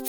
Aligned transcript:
Howdy, 0.00 0.06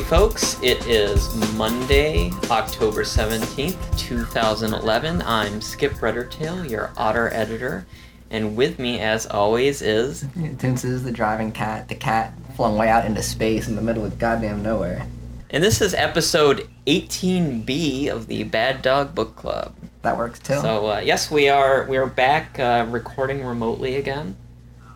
folks. 0.00 0.60
It 0.64 0.84
is 0.88 1.32
Monday, 1.54 2.32
October 2.50 3.04
17th, 3.04 3.96
2011. 3.96 5.22
I'm 5.22 5.60
Skip 5.60 5.92
Ruddertail, 5.92 6.68
your 6.68 6.90
otter 6.96 7.32
editor, 7.32 7.86
and 8.30 8.56
with 8.56 8.78
me, 8.78 9.00
as 9.00 9.26
always, 9.26 9.82
is. 9.82 10.24
Toonces 10.24 11.02
the 11.02 11.12
driving 11.12 11.52
cat, 11.52 11.88
the 11.88 11.94
cat 11.94 12.32
flung 12.56 12.76
way 12.76 12.88
out 12.88 13.04
into 13.04 13.22
space 13.22 13.68
in 13.68 13.76
the 13.76 13.82
middle 13.82 14.04
of 14.04 14.18
goddamn 14.18 14.62
nowhere. 14.62 15.06
And 15.50 15.64
this 15.64 15.80
is 15.80 15.94
episode 15.94 16.68
18B 16.86 18.08
of 18.08 18.28
the 18.28 18.44
Bad 18.44 18.82
Dog 18.82 19.14
Book 19.14 19.34
Club. 19.34 19.74
That 20.02 20.16
works 20.16 20.38
too. 20.38 20.60
So, 20.60 20.86
uh, 20.86 21.00
yes, 21.00 21.30
we 21.30 21.48
are 21.48 21.84
we 21.86 21.96
are 21.96 22.06
back 22.06 22.58
uh, 22.58 22.86
recording 22.88 23.44
remotely 23.44 23.96
again. 23.96 24.36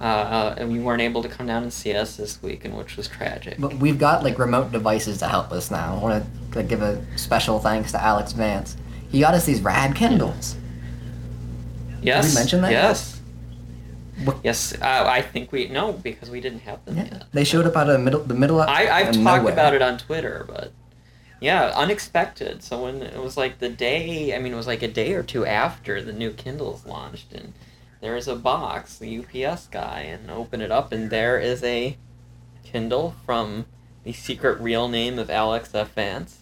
Uh, 0.01 0.05
uh, 0.05 0.55
and 0.59 0.71
we 0.71 0.81
weren't 0.81 1.01
able 1.01 1.23
to 1.23 1.29
come 1.29 1.47
down 1.47 1.63
and 1.63 1.73
see 1.73 1.95
us 1.95 2.17
this 2.17 2.43
week, 2.43 2.65
and 2.65 2.77
which 2.77 2.97
was 2.97 3.09
tragic. 3.09 3.57
But 3.59 3.75
we've 3.75 3.99
got 3.99 4.23
like 4.23 4.39
remote 4.39 4.71
devices 4.71 5.19
to 5.19 5.29
help 5.29 5.51
us 5.51 5.71
now. 5.71 5.97
I 5.97 6.03
want 6.03 6.27
to 6.53 6.63
give 6.63 6.83
a 6.83 7.03
special 7.17 7.59
thanks 7.59 7.93
to 7.93 8.03
Alex 8.03 8.33
Vance. 8.33 8.77
He 9.09 9.21
got 9.21 9.35
us 9.35 9.45
these 9.45 9.61
rad 9.61 9.95
Kindles. 9.95 10.57
Yes. 12.03 12.35
we 12.35 12.41
mention 12.41 12.61
that? 12.63 12.73
Yes. 12.73 13.14
What- 14.25 14.37
Yes. 14.45 14.75
Uh, 14.81 15.05
I 15.09 15.23
think 15.23 15.51
we 15.51 15.69
no 15.69 15.93
because 15.93 16.31
we 16.31 16.41
didn't 16.41 16.61
have 16.61 16.85
them 16.85 16.97
Yeah. 16.99 17.05
yet. 17.05 17.25
They 17.33 17.45
showed 17.45 17.67
up 17.67 17.77
out 17.77 17.89
of 17.89 17.95
the 17.95 17.99
middle, 17.99 18.21
the 18.21 18.35
middle 18.35 18.61
of 18.61 18.69
I, 18.69 18.89
I've 18.89 19.07
talked 19.13 19.19
nowhere. 19.19 19.53
about 19.53 19.75
it 19.75 19.83
on 19.83 19.99
Twitter, 19.99 20.45
but 20.47 20.73
yeah, 21.41 21.73
unexpected. 21.75 22.63
So 22.63 22.85
when 22.85 23.03
it 23.03 23.21
was 23.21 23.37
like 23.37 23.59
the 23.59 23.69
day, 23.69 24.35
I 24.35 24.39
mean, 24.39 24.53
it 24.53 24.57
was 24.57 24.67
like 24.69 24.83
a 24.83 24.89
day 24.89 25.15
or 25.15 25.23
two 25.23 25.45
after 25.45 26.01
the 26.01 26.13
new 26.13 26.31
Kindles 26.31 26.87
launched, 26.87 27.33
and 27.33 27.53
there's 28.01 28.29
a 28.29 28.37
box, 28.37 28.97
the 28.99 29.19
UPS 29.19 29.67
guy, 29.71 30.01
and 30.01 30.31
open 30.31 30.61
it 30.61 30.71
up, 30.71 30.93
and 30.93 31.11
there 31.11 31.39
is 31.39 31.63
a 31.65 31.97
Kindle 32.63 33.15
from 33.27 33.67
the 34.05 34.13
secret 34.13 34.61
real 34.61 34.89
name 34.89 35.19
of 35.19 35.29
Alex 35.31 35.75
F. 35.75 35.93
Vance. 35.95 36.39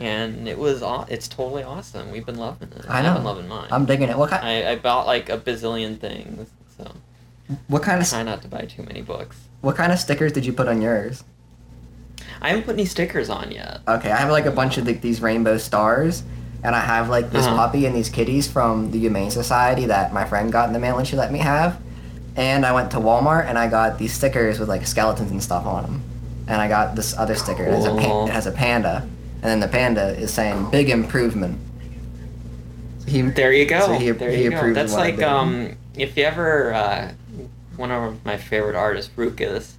And 0.00 0.46
it 0.46 0.58
was, 0.58 0.82
it's 1.08 1.26
totally 1.26 1.64
awesome. 1.64 2.12
We've 2.12 2.24
been 2.26 2.36
loving 2.38 2.68
it. 2.70 2.84
I 2.88 2.98
I've 2.98 3.14
been 3.14 3.24
know. 3.24 3.30
loving 3.30 3.48
mine. 3.48 3.66
I'm 3.72 3.84
digging 3.84 4.08
it. 4.08 4.16
What 4.16 4.30
kind? 4.30 4.44
I, 4.46 4.72
I 4.72 4.76
bought 4.76 5.06
like 5.06 5.28
a 5.28 5.38
bazillion 5.38 5.98
things, 5.98 6.48
What 7.68 7.82
kind 7.82 8.00
of 8.02 8.08
try 8.08 8.22
not 8.22 8.42
to 8.42 8.48
buy 8.48 8.62
too 8.66 8.82
many 8.82 9.02
books. 9.02 9.36
what 9.60 9.74
kind 9.76 9.90
of 9.92 9.98
stickers 9.98 10.32
did 10.32 10.44
you 10.46 10.52
put 10.52 10.68
on 10.68 10.80
yours? 10.82 11.24
I 12.40 12.48
haven't 12.50 12.64
put 12.64 12.74
any 12.74 12.84
stickers 12.84 13.30
on 13.30 13.50
yet. 13.50 13.80
Okay, 13.88 14.10
I 14.10 14.16
have 14.16 14.30
like 14.30 14.46
a 14.46 14.50
bunch 14.50 14.76
of 14.78 14.86
like, 14.86 15.00
these 15.00 15.20
rainbow 15.20 15.56
stars, 15.58 16.22
and 16.62 16.74
I 16.76 16.80
have 16.80 17.08
like 17.08 17.30
this 17.30 17.46
Uh-huh. 17.46 17.56
puppy 17.56 17.86
and 17.86 17.94
these 17.96 18.08
kitties 18.08 18.46
from 18.46 18.90
the 18.90 18.98
Humane 18.98 19.30
Society 19.30 19.86
that 19.86 20.12
my 20.12 20.24
friend 20.24 20.52
got 20.52 20.68
in 20.68 20.72
the 20.72 20.78
mail 20.78 20.98
and 20.98 21.06
she 21.08 21.16
let 21.16 21.32
me 21.32 21.38
have. 21.40 21.80
And 22.36 22.64
I 22.64 22.72
went 22.72 22.90
to 22.92 22.98
Walmart 22.98 23.46
and 23.46 23.58
I 23.58 23.66
got 23.68 23.98
these 23.98 24.12
stickers 24.12 24.60
with 24.60 24.68
like 24.68 24.86
skeletons 24.86 25.30
and 25.32 25.42
stuff 25.42 25.66
on 25.66 25.82
them. 25.84 26.02
And 26.46 26.60
I 26.60 26.68
got 26.68 26.94
this 26.96 27.16
other 27.18 27.34
sticker. 27.34 27.64
It 27.64 27.74
has, 27.74 27.84
a 27.86 27.90
Cool. 27.90 27.98
pa- 27.98 28.24
it 28.26 28.30
has 28.32 28.46
a 28.46 28.52
panda, 28.52 29.02
and 29.42 29.44
then 29.44 29.60
the 29.60 29.68
panda 29.68 30.08
is 30.16 30.32
saying 30.32 30.70
"big 30.70 30.88
improvement." 30.90 31.58
He, 33.06 33.22
There 33.22 33.52
you 33.52 33.66
go. 33.66 33.80
So 33.86 33.92
he- 33.94 34.10
there 34.12 34.30
he 34.30 34.44
you 34.44 34.50
go. 34.50 34.72
That's 34.72 34.92
like 34.94 35.20
um, 35.22 35.76
if 35.98 36.16
you 36.16 36.24
ever 36.24 36.72
uh, 36.72 37.12
one 37.76 37.90
of 37.90 38.24
my 38.24 38.36
favorite 38.36 38.76
artists, 38.76 39.10
Rukus, 39.16 39.76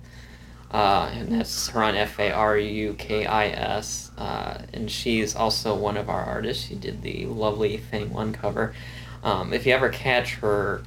uh, 0.71 1.09
and 1.13 1.31
that's 1.31 1.67
her 1.69 1.83
on 1.83 1.95
F 1.95 2.19
A 2.19 2.31
R 2.31 2.57
U 2.57 2.93
K 2.93 3.25
I 3.25 3.47
S, 3.47 4.11
uh, 4.17 4.61
and 4.73 4.89
she's 4.89 5.35
also 5.35 5.75
one 5.75 5.97
of 5.97 6.09
our 6.09 6.23
artists. 6.23 6.67
She 6.67 6.75
did 6.75 7.01
the 7.01 7.25
lovely 7.25 7.77
Fang 7.77 8.11
One 8.13 8.33
cover. 8.33 8.73
Um, 9.23 9.52
if 9.53 9.65
you 9.65 9.73
ever 9.73 9.89
catch 9.89 10.35
her 10.35 10.83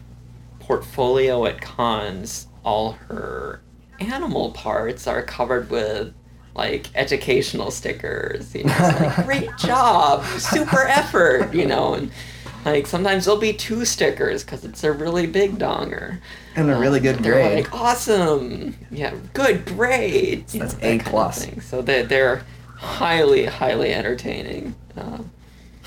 portfolio 0.61 1.45
at 1.47 1.61
cons, 1.61 2.47
all 2.65 2.93
her 2.93 3.61
animal 4.01 4.53
parts 4.53 5.07
are 5.07 5.23
covered 5.23 5.69
with 5.71 6.15
like 6.55 6.89
educational 6.95 7.71
stickers. 7.71 8.55
You 8.55 8.65
know, 8.65 8.77
it's 8.79 9.01
like 9.01 9.27
great 9.27 9.57
job, 9.59 10.25
super 10.39 10.83
effort. 10.87 11.53
You 11.53 11.67
know, 11.67 11.95
and 11.95 12.13
like 12.65 12.87
sometimes 12.87 13.25
there'll 13.25 13.41
be 13.41 13.53
two 13.53 13.85
stickers 13.85 14.45
because 14.45 14.65
it's 14.65 14.85
a 14.85 14.93
really 14.93 15.27
big 15.27 15.59
donger. 15.59 16.21
and 16.55 16.71
a 16.71 16.77
really 16.77 17.01
good 17.01 17.19
They're 17.21 17.35
grade. 17.35 17.65
like 17.65 17.75
awesome, 17.75 18.77
yeah, 18.91 19.15
good 19.35 19.65
grade. 19.67 20.45
you 20.53 20.61
That's 20.61 20.75
know, 20.75 20.79
A 20.83 20.99
that 20.99 21.07
plus. 21.07 21.47
So 21.61 21.83
they 21.83 22.03
they're 22.03 22.45
highly 22.77 23.47
highly 23.47 23.93
entertaining. 23.93 24.75
Um, 24.97 25.31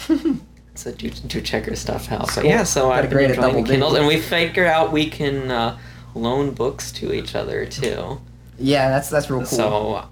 so 0.75 0.91
do 0.91 1.09
do 1.09 1.41
check 1.41 1.66
her 1.66 1.75
stuff 1.75 2.12
out. 2.12 2.30
But 2.35 2.46
yeah, 2.46 2.64
so 2.64 2.91
Got 2.94 3.06
a 3.06 3.08
I've 3.08 3.09
been 3.09 3.19
enjoying 3.22 3.56
double 3.56 3.64
the 3.64 3.69
Kindles, 3.69 3.94
and 3.96 4.08
we 4.08 4.19
figure 4.19 4.66
out 4.66 4.91
we 4.91 5.09
can 5.09 5.52
uh, 5.52 5.78
loan 6.14 6.52
books 6.52 6.91
to 6.94 7.14
each 7.14 7.35
other 7.35 7.66
too. 7.66 8.22
yeah, 8.58 8.90
that's 8.90 9.09
that's 9.09 9.30
real 9.30 9.44
cool. 9.46 9.46
So 9.46 10.06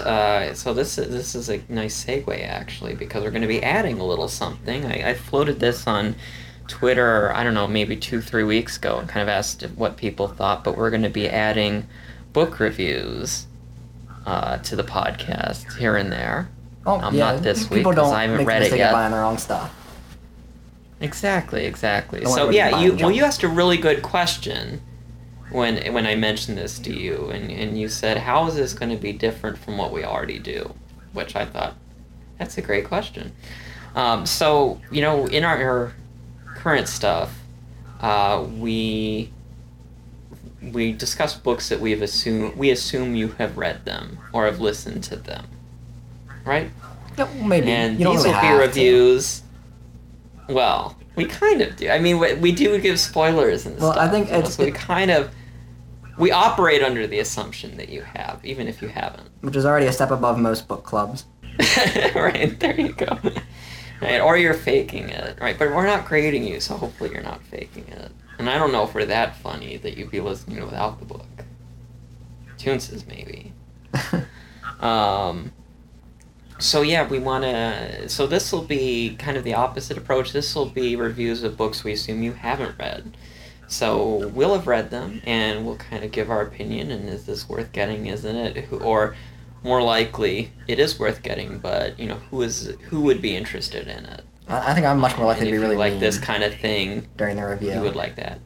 Uh, 0.00 0.54
so 0.54 0.74
this 0.74 0.98
is 0.98 1.08
this 1.10 1.34
is 1.34 1.48
a 1.48 1.62
nice 1.68 2.04
segue 2.04 2.44
actually 2.46 2.94
because 2.94 3.22
we're 3.24 3.30
going 3.30 3.42
to 3.42 3.48
be 3.48 3.62
adding 3.62 3.98
a 3.98 4.04
little 4.04 4.28
something. 4.28 4.84
I, 4.86 5.10
I 5.10 5.14
floated 5.14 5.60
this 5.60 5.86
on 5.86 6.14
Twitter. 6.68 7.32
I 7.32 7.42
don't 7.44 7.54
know, 7.54 7.66
maybe 7.66 7.96
two 7.96 8.20
three 8.20 8.44
weeks 8.44 8.76
ago, 8.76 8.98
and 8.98 9.08
kind 9.08 9.22
of 9.22 9.28
asked 9.28 9.62
what 9.76 9.96
people 9.96 10.28
thought. 10.28 10.62
But 10.64 10.76
we're 10.76 10.90
going 10.90 11.02
to 11.02 11.08
be 11.10 11.28
adding 11.28 11.86
book 12.32 12.60
reviews 12.60 13.46
uh, 14.26 14.58
to 14.58 14.76
the 14.76 14.84
podcast 14.84 15.76
here 15.78 15.96
and 15.96 16.12
there. 16.12 16.48
oh, 16.86 17.00
um, 17.00 17.14
yeah, 17.14 17.32
not 17.32 17.42
this 17.42 17.68
week, 17.70 17.80
people 17.80 17.92
'cause 17.92 18.10
don't 18.10 18.14
I 18.14 18.26
haven't 18.26 18.46
read 18.46 18.62
it 18.62 18.76
yet. 18.76 18.92
buying 18.92 19.12
the 19.12 19.18
wrong 19.18 19.38
stuff. 19.38 19.74
Exactly, 21.00 21.64
exactly. 21.64 22.20
Wonder 22.20 22.34
So 22.36 22.50
yeah, 22.50 22.80
you 22.80 22.94
well, 22.94 23.10
you 23.10 23.24
asked 23.24 23.42
a 23.42 23.48
really 23.48 23.78
good 23.78 24.02
question 24.02 24.82
when 25.50 25.92
when 25.92 26.06
I 26.06 26.14
mentioned 26.14 26.56
this 26.58 26.78
to 26.80 26.92
you, 26.92 27.30
and 27.30 27.50
and 27.50 27.78
you 27.78 27.88
said, 27.88 28.18
"How 28.18 28.46
is 28.46 28.54
this 28.56 28.72
going 28.74 28.90
to 28.90 28.96
be 28.96 29.12
different 29.12 29.58
from 29.58 29.76
what 29.78 29.92
we 29.92 30.04
already 30.04 30.38
do?" 30.38 30.74
Which 31.12 31.34
I 31.36 31.44
thought 31.44 31.74
that's 32.38 32.56
a 32.58 32.62
great 32.62 32.86
question. 32.86 33.32
Um, 33.94 34.24
so 34.26 34.80
you 34.90 35.00
know, 35.02 35.26
in 35.26 35.44
our, 35.44 35.56
our 35.62 35.92
current 36.56 36.88
stuff, 36.88 37.36
uh, 38.00 38.44
we 38.58 39.30
we 40.62 40.92
discuss 40.92 41.34
books 41.34 41.68
that 41.70 41.80
we've 41.80 42.02
assumed 42.02 42.56
we 42.56 42.70
assume 42.70 43.14
you 43.14 43.28
have 43.38 43.56
read 43.58 43.84
them 43.84 44.18
or 44.32 44.44
have 44.46 44.60
listened 44.60 45.02
to 45.04 45.16
them, 45.16 45.46
right? 46.44 46.70
Yeah, 47.18 47.24
well, 47.24 47.44
maybe. 47.48 47.70
And 47.70 47.98
you 47.98 48.08
these 48.10 48.18
will 48.18 48.24
be 48.26 48.30
have 48.32 48.58
to. 48.60 48.66
reviews. 48.66 49.42
Well, 50.48 50.96
we 51.16 51.24
kind 51.26 51.60
of 51.62 51.76
do. 51.76 51.88
I 51.90 51.98
mean, 51.98 52.18
we, 52.18 52.34
we 52.34 52.52
do 52.52 52.78
give 52.80 52.98
spoilers 53.00 53.66
and 53.66 53.78
Well, 53.78 53.92
stuff. 53.92 54.08
I 54.08 54.10
think 54.10 54.28
it's- 54.28 54.54
so 54.54 54.64
we 54.64 54.70
kind 54.72 55.10
of 55.10 55.30
we 56.20 56.30
operate 56.30 56.82
under 56.82 57.06
the 57.06 57.18
assumption 57.18 57.76
that 57.78 57.88
you 57.88 58.02
have, 58.02 58.40
even 58.44 58.68
if 58.68 58.82
you 58.82 58.88
haven't. 58.88 59.28
Which 59.40 59.56
is 59.56 59.64
already 59.64 59.86
a 59.86 59.92
step 59.92 60.10
above 60.10 60.38
most 60.38 60.68
book 60.68 60.84
clubs. 60.84 61.24
right 62.14 62.54
there, 62.60 62.78
you 62.80 62.92
go. 62.92 63.18
Right, 64.00 64.20
or 64.20 64.36
you're 64.36 64.54
faking 64.54 65.08
it, 65.08 65.38
right? 65.40 65.58
But 65.58 65.70
we're 65.70 65.86
not 65.86 66.06
grading 66.06 66.44
you, 66.44 66.60
so 66.60 66.76
hopefully 66.76 67.10
you're 67.10 67.22
not 67.22 67.42
faking 67.44 67.88
it. 67.88 68.12
And 68.38 68.48
I 68.48 68.56
don't 68.58 68.72
know 68.72 68.84
if 68.84 68.94
we're 68.94 69.06
that 69.06 69.36
funny 69.36 69.76
that 69.78 69.98
you'd 69.98 70.10
be 70.10 70.20
listening 70.20 70.64
without 70.64 70.98
the 70.98 71.04
book. 71.06 71.26
Says 72.56 73.06
maybe. 73.06 73.52
Um, 74.80 75.52
so 76.58 76.82
yeah, 76.82 77.06
we 77.06 77.18
want 77.18 77.44
to. 77.44 78.08
So 78.08 78.26
this 78.26 78.52
will 78.52 78.62
be 78.62 79.14
kind 79.16 79.36
of 79.36 79.44
the 79.44 79.54
opposite 79.54 79.98
approach. 79.98 80.32
This 80.32 80.54
will 80.54 80.66
be 80.66 80.96
reviews 80.96 81.42
of 81.42 81.56
books 81.56 81.84
we 81.84 81.92
assume 81.92 82.22
you 82.22 82.32
haven't 82.32 82.78
read. 82.78 83.16
So 83.70 84.28
we'll 84.34 84.52
have 84.54 84.66
read 84.66 84.90
them, 84.90 85.22
and 85.24 85.64
we'll 85.64 85.76
kind 85.76 86.02
of 86.04 86.10
give 86.10 86.28
our 86.28 86.42
opinion. 86.42 86.90
And 86.90 87.08
is 87.08 87.24
this 87.24 87.48
worth 87.48 87.70
getting? 87.72 88.06
Isn't 88.06 88.34
it? 88.36 88.56
Who- 88.64 88.80
Or 88.80 89.14
more 89.62 89.80
likely, 89.82 90.50
it 90.66 90.78
is 90.80 90.98
worth 90.98 91.22
getting, 91.22 91.58
but 91.58 91.98
you 91.98 92.06
know, 92.08 92.16
who 92.30 92.42
is 92.42 92.72
who 92.88 93.00
would 93.02 93.22
be 93.22 93.36
interested 93.36 93.86
in 93.86 94.04
it? 94.06 94.22
I 94.48 94.74
think 94.74 94.84
I'm 94.86 94.98
much 94.98 95.16
more 95.16 95.26
likely 95.26 95.42
and 95.42 95.48
to 95.50 95.52
be 95.52 95.58
really 95.62 95.76
like 95.76 96.00
this 96.00 96.18
kind 96.18 96.42
of 96.42 96.52
thing. 96.54 97.06
during 97.16 97.36
the 97.36 97.46
review. 97.46 97.72
You 97.74 97.80
would 97.82 97.94
like 97.94 98.16
that. 98.16 98.40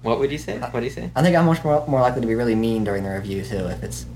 What 0.00 0.18
would 0.18 0.32
you 0.32 0.38
say? 0.38 0.58
What 0.58 0.80
do 0.80 0.84
you 0.84 0.90
say? 0.90 1.10
I 1.14 1.22
think 1.22 1.36
I'm 1.36 1.44
much 1.46 1.62
more, 1.64 1.86
more 1.86 2.00
likely 2.00 2.20
to 2.22 2.26
be 2.26 2.34
really 2.34 2.54
mean 2.54 2.84
during 2.84 3.02
the 3.04 3.10
review 3.10 3.42
too 3.44 3.66
if 3.68 3.82
it's 3.82 4.06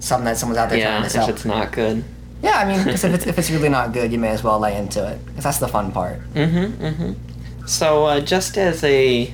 something 0.00 0.24
that 0.24 0.36
someone's 0.38 0.58
out 0.58 0.70
there 0.70 0.78
Yeah, 0.78 0.90
trying 0.92 1.02
to 1.04 1.10
sell. 1.10 1.28
if 1.28 1.34
it's 1.36 1.44
not 1.44 1.72
good. 1.72 2.02
Yeah, 2.42 2.56
I 2.58 2.64
mean, 2.64 2.80
if 2.88 3.04
it's 3.04 3.26
if 3.26 3.38
it's 3.38 3.50
really 3.50 3.68
not 3.68 3.92
good, 3.92 4.10
you 4.12 4.18
may 4.18 4.28
as 4.28 4.42
well 4.42 4.58
lay 4.58 4.76
into 4.76 5.06
it 5.06 5.24
because 5.26 5.44
that's 5.44 5.58
the 5.58 5.68
fun 5.68 5.92
part. 5.92 6.18
Mm-hmm. 6.34 6.84
Mm-hmm. 6.84 7.66
So 7.66 8.06
uh, 8.06 8.20
just 8.20 8.56
as 8.58 8.82
a, 8.84 9.32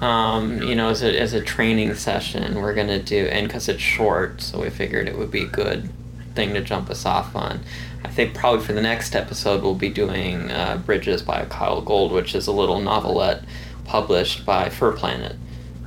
um, 0.00 0.62
you 0.62 0.74
know, 0.74 0.88
as 0.90 1.02
a 1.02 1.18
as 1.18 1.32
a 1.32 1.40
training 1.40 1.94
session, 1.94 2.56
we're 2.60 2.74
gonna 2.74 3.02
do, 3.02 3.26
and 3.26 3.46
because 3.46 3.68
it's 3.68 3.80
short, 3.82 4.40
so 4.40 4.60
we 4.60 4.70
figured 4.70 5.08
it 5.08 5.16
would 5.18 5.30
be 5.30 5.42
a 5.42 5.48
good 5.48 5.88
thing 6.34 6.52
to 6.54 6.60
jump 6.60 6.90
us 6.90 7.06
off 7.06 7.34
on. 7.36 7.60
I 8.04 8.08
think 8.08 8.34
probably 8.34 8.64
for 8.64 8.72
the 8.74 8.82
next 8.82 9.14
episode 9.16 9.62
we'll 9.62 9.74
be 9.74 9.88
doing 9.88 10.50
uh, 10.50 10.76
Bridges 10.84 11.22
by 11.22 11.44
Kyle 11.46 11.80
Gold, 11.80 12.12
which 12.12 12.34
is 12.34 12.46
a 12.46 12.52
little 12.52 12.80
novelette 12.80 13.44
published 13.84 14.44
by 14.44 14.68
Fur 14.68 14.92
Planet. 14.92 15.36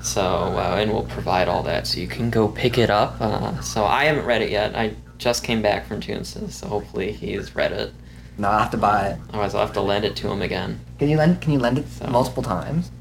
So 0.02 0.22
uh, 0.24 0.78
and 0.80 0.92
we'll 0.94 1.04
provide 1.04 1.48
all 1.48 1.64
that 1.64 1.86
so 1.88 2.00
you 2.00 2.08
can 2.08 2.30
go 2.30 2.48
pick 2.48 2.78
it 2.78 2.90
up. 2.90 3.18
Uh, 3.20 3.60
so 3.62 3.86
I 3.86 4.06
haven't 4.06 4.26
read 4.26 4.42
it 4.42 4.50
yet. 4.50 4.76
I 4.76 4.94
just 5.18 5.44
came 5.44 5.62
back 5.62 5.86
from 5.88 6.00
Toonces, 6.02 6.52
so 6.52 6.68
hopefully 6.68 7.12
he's 7.12 7.56
read 7.56 7.72
it. 7.72 7.94
No, 8.38 8.50
I'll 8.50 8.60
have 8.60 8.72
to 8.72 8.78
buy 8.78 9.08
it. 9.10 9.20
Otherwise, 9.30 9.56
I'll 9.56 9.66
have 9.66 9.74
to 9.74 9.82
lend 9.82 10.06
it 10.06 10.16
to 10.18 10.30
him 10.30 10.42
again. 10.44 10.80
Can 11.00 11.10
you 11.10 11.18
lend? 11.18 11.42
Can 11.42 11.54
you 11.54 11.60
lend 11.60 11.80
it 11.80 11.88
So- 11.90 12.08
multiple 12.08 12.44
times? 12.44 12.92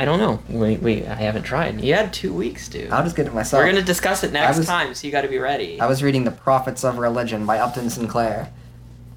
I 0.00 0.04
don't 0.04 0.20
know. 0.20 0.38
We, 0.48 0.76
we 0.76 1.04
I 1.06 1.14
haven't 1.16 1.42
tried. 1.42 1.80
You 1.82 1.92
had 1.94 2.12
two 2.12 2.32
weeks, 2.32 2.68
dude. 2.68 2.90
I'll 2.90 3.02
just 3.02 3.16
get 3.16 3.26
it 3.26 3.34
myself. 3.34 3.60
We're 3.60 3.66
gonna 3.68 3.82
discuss 3.82 4.22
it 4.22 4.32
next 4.32 4.58
was- 4.58 4.66
time, 4.66 4.94
so 4.94 5.06
you 5.06 5.12
got 5.12 5.22
to 5.22 5.28
be 5.28 5.38
ready. 5.38 5.80
I 5.80 5.86
was 5.86 6.02
reading 6.04 6.22
The 6.24 6.30
Profits 6.30 6.84
of 6.84 6.98
Religion 6.98 7.44
by 7.44 7.58
Upton 7.58 7.90
Sinclair 7.90 8.48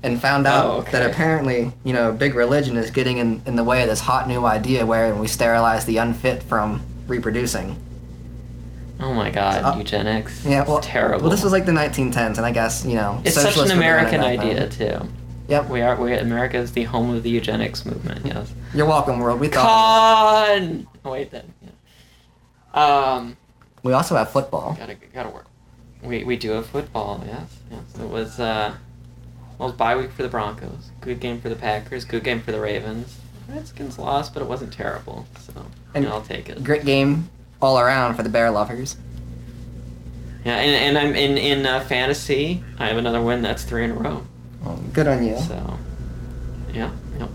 and 0.04 0.20
found 0.20 0.48
out 0.48 0.66
Oh, 0.66 0.72
okay. 0.80 0.92
that 0.94 1.10
apparently, 1.12 1.72
you 1.84 1.94
know, 1.94 2.12
big 2.12 2.34
religion 2.34 2.76
is 2.78 2.90
getting 2.90 3.18
in, 3.20 3.44
in 3.46 3.56
the 3.56 3.64
way 3.64 3.84
of 3.84 3.88
this 3.90 4.00
hot 4.00 4.28
new 4.28 4.44
idea 4.46 4.84
where 4.84 5.14
we 5.14 5.28
sterilize 5.28 5.86
the 5.86 5.98
unfit 5.98 6.42
from 6.42 6.82
reproducing. 7.08 7.76
oh 9.00 9.14
my 9.14 9.30
god, 9.30 9.64
Uh, 9.64 9.78
eugenics. 9.78 10.44
Yeah, 10.44 10.64
well, 10.66 10.80
it's 10.80 10.88
terrible. 10.88 11.22
Well, 11.22 11.30
this 11.30 11.44
was 11.44 11.52
like 11.52 11.68
the 11.68 11.72
1910s, 11.72 12.38
and 12.38 12.46
I 12.46 12.52
guess, 12.52 12.84
you 12.86 12.96
know, 12.96 13.22
It's 13.24 13.36
such 13.36 13.46
an 13.46 13.52
socialists 13.52 13.76
were 13.76 13.82
doing 13.82 13.88
it 13.88 13.92
American 13.92 14.22
idea 14.22 14.68
too. 14.70 15.08
Yep. 15.52 15.70
We 15.70 15.82
are. 15.82 15.98
We 15.98 16.14
America 16.14 16.58
is 16.58 16.72
the 16.72 16.84
home 16.84 17.14
of 17.14 17.24
the 17.24 17.30
eugenics 17.30 17.86
movement. 17.86 18.26
Yes. 18.26 18.54
You're 18.74 18.86
welcome, 18.86 19.20
world. 19.20 19.42
We 19.42 19.50
thought. 19.50 19.68
Con. 20.48 20.88
Oh, 21.04 21.12
wait 21.12 21.30
then. 21.30 21.54
Yeah. 21.62 23.12
Um. 23.14 23.36
We 23.84 23.92
also 23.92 24.16
have 24.16 24.32
football. 24.32 24.78
Gotta 24.80 24.96
gotta 25.14 25.28
work. 25.28 25.48
We 26.02 26.24
we 26.24 26.38
do 26.38 26.52
have 26.52 26.68
football. 26.68 27.22
Yes. 27.28 27.58
Yes. 27.70 27.82
It 28.00 28.08
was 28.08 28.40
uh, 28.40 28.74
well, 29.58 29.74
bye 29.74 29.98
week 29.98 30.12
for 30.12 30.24
the 30.24 30.30
Broncos. 30.30 30.92
Good 31.02 31.20
game 31.20 31.42
for 31.42 31.50
the 31.50 31.58
Packers. 31.58 32.06
Good 32.06 32.24
game 32.24 32.40
for 32.40 32.54
the 32.54 32.62
Ravens. 32.62 33.20
Redskins 33.50 34.00
lost, 34.00 34.34
but 34.34 34.42
it 34.42 34.48
wasn't 34.48 34.72
terrible. 34.72 35.28
So 35.42 35.66
And 35.94 36.08
I'll 36.08 36.22
take 36.22 36.48
it. 36.48 36.64
Great 36.64 36.86
game 36.86 37.30
all 37.62 37.78
around 37.78 38.16
for 38.16 38.24
the 38.24 38.30
Bear 38.30 38.52
lovers. 38.52 38.96
Yeah, 40.46 40.56
and, 40.56 40.98
and 40.98 40.98
I'm 40.98 41.14
in 41.14 41.38
in 41.38 41.66
uh, 41.66 41.82
fantasy. 41.82 42.64
I 42.80 42.88
have 42.88 42.96
another 42.96 43.22
win. 43.22 43.42
That's 43.42 43.66
three 43.66 43.84
in 43.84 43.92
a 43.92 43.96
row. 43.96 44.26
Good 44.94 45.08
on 45.08 45.26
you. 45.26 45.38
So, 45.38 45.80
yeah, 46.74 46.92
yeah. 47.18 47.28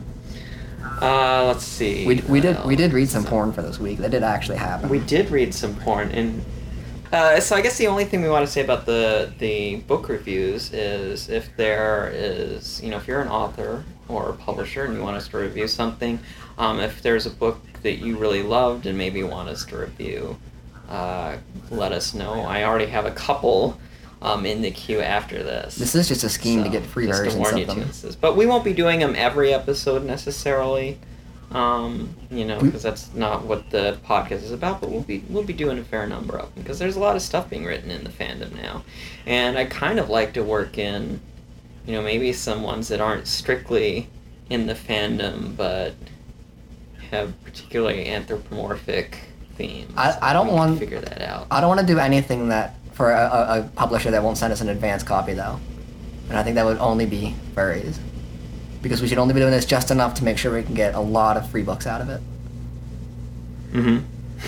Uh, 1.01 1.45
let's 1.47 1.65
see. 1.65 2.07
We, 2.07 2.23
we 2.29 2.41
did 2.41 2.65
we 2.65 2.77
did 2.77 2.93
read 2.93 3.09
some 3.09 3.23
else? 3.23 3.31
porn 3.31 3.53
for 3.53 3.63
this 3.63 3.79
week. 3.79 3.99
That 3.99 4.11
did 4.11 4.23
actually 4.23 4.59
happen. 4.59 4.89
We 4.89 5.01
did 5.01 5.31
read 5.31 5.55
some 5.55 5.75
porn, 5.77 6.11
and 6.11 6.45
uh, 7.13 7.41
so 7.41 7.57
I 7.57 7.61
guess 7.61 7.79
the 7.79 7.87
only 7.87 8.05
thing 8.05 8.23
we 8.23 8.29
want 8.29 8.47
to 8.47 8.51
say 8.51 8.63
about 8.63 8.87
the 8.87 9.33
the 9.39 9.77
book 9.87 10.09
reviews 10.09 10.73
is 10.73 11.29
if 11.29 11.55
there 11.57 12.11
is, 12.15 12.83
you 12.83 12.91
know, 12.91 12.97
if 12.97 13.07
you're 13.07 13.21
an 13.21 13.29
author 13.29 13.85
or 14.09 14.31
a 14.31 14.35
publisher 14.35 14.85
and 14.85 14.95
you 14.95 15.03
want 15.03 15.17
us 15.17 15.29
to 15.29 15.39
review 15.39 15.69
something, 15.69 16.19
um, 16.59 16.81
if 16.81 17.03
there's 17.03 17.27
a 17.27 17.31
book 17.31 17.59
that 17.83 17.99
you 17.99 18.17
really 18.17 18.43
loved 18.43 18.87
and 18.87 18.97
maybe 18.97 19.23
want 19.23 19.49
us 19.49 19.65
to 19.67 19.77
review, 19.77 20.37
uh, 20.89 21.37
let 21.71 21.93
us 21.93 22.15
know. 22.15 22.43
I 22.43 22.65
already 22.65 22.87
have 22.87 23.07
a 23.07 23.13
couple. 23.13 23.79
Um, 24.23 24.47
in 24.47 24.63
the 24.63 24.71
queue 24.71 25.01
after 25.01 25.43
this. 25.43 25.75
This 25.77 25.95
is 25.95 26.09
just 26.09 26.25
a 26.25 26.29
scheme 26.31 26.65
to 26.65 26.71
get 26.71 26.83
free 26.85 27.07
to 27.07 27.13
versions 27.13 27.37
of 27.37 27.67
them. 27.67 28.17
But 28.21 28.35
we 28.37 28.47
won't 28.47 28.65
be 28.65 28.73
doing 28.73 28.99
them 29.01 29.15
every 29.15 29.53
episode 29.53 30.05
necessarily. 30.05 30.99
Um, 31.53 32.17
you 32.31 32.45
know, 32.45 32.59
because 32.59 32.83
that's 32.83 33.13
not 33.15 33.45
what 33.45 33.71
the 33.71 33.99
podcast 34.05 34.43
is 34.43 34.51
about. 34.53 34.81
But 34.81 34.91
we'll 34.91 35.03
be 35.03 35.23
we'll 35.29 35.45
be 35.45 35.53
doing 35.53 35.79
a 35.79 35.85
fair 35.85 36.07
number 36.07 36.37
of 36.39 36.53
them 36.55 36.63
because 36.65 36.79
there's 36.79 36.97
a 36.97 36.99
lot 37.01 37.15
of 37.15 37.23
stuff 37.23 37.49
being 37.51 37.65
written 37.65 37.91
in 37.91 38.05
the 38.05 38.11
fandom 38.11 38.55
now, 38.61 38.83
and 39.27 39.57
I 39.59 39.67
kind 39.67 40.01
of 40.01 40.09
like 40.09 40.33
to 40.35 40.43
work 40.43 40.77
in, 40.79 41.21
you 41.87 41.93
know, 41.93 42.03
maybe 42.03 42.33
some 42.33 42.63
ones 42.63 42.89
that 42.89 43.01
aren't 43.01 43.29
strictly 43.29 44.09
in 44.51 44.67
the 44.67 44.75
fandom 44.75 45.57
but 45.57 45.95
have 47.11 47.33
particularly 47.45 48.09
anthropomorphic 48.09 49.19
themes. 49.57 49.93
I- 49.97 50.19
I 50.21 50.33
don't 50.33 50.53
want- 50.53 50.79
figure 50.79 51.01
that 51.01 51.23
out. 51.23 51.47
I 51.51 51.61
don't 51.61 51.69
want 51.69 51.81
to 51.81 51.87
do 51.87 51.99
anything 51.99 52.49
that 52.49 52.75
for 52.97 53.13
a, 53.13 53.21
a, 53.21 53.61
a 53.61 53.63
publisher 53.77 54.11
that 54.11 54.23
won't 54.23 54.39
send 54.39 54.55
us 54.55 54.63
an 54.63 54.71
advance 54.71 55.03
copy 55.03 55.35
though, 55.35 55.61
and 56.31 56.39
I 56.39 56.43
think 56.43 56.55
that 56.55 56.65
would 56.65 56.79
only 56.79 57.05
be 57.05 57.35
furries, 57.55 57.99
because 58.83 59.03
we 59.03 59.09
should 59.09 59.19
only 59.19 59.35
be 59.35 59.41
doing 59.41 59.53
this 59.53 59.67
just 59.67 59.91
enough 59.91 60.15
to 60.15 60.25
make 60.25 60.39
sure 60.39 60.55
we 60.55 60.63
can 60.63 60.75
get 60.75 60.95
a 60.95 61.01
lot 61.01 61.37
of 61.37 61.51
free 61.51 61.63
books 61.63 61.87
out 61.87 62.01
of 62.01 62.09
it. 62.09 62.23
Mm-hmm. 63.73 63.99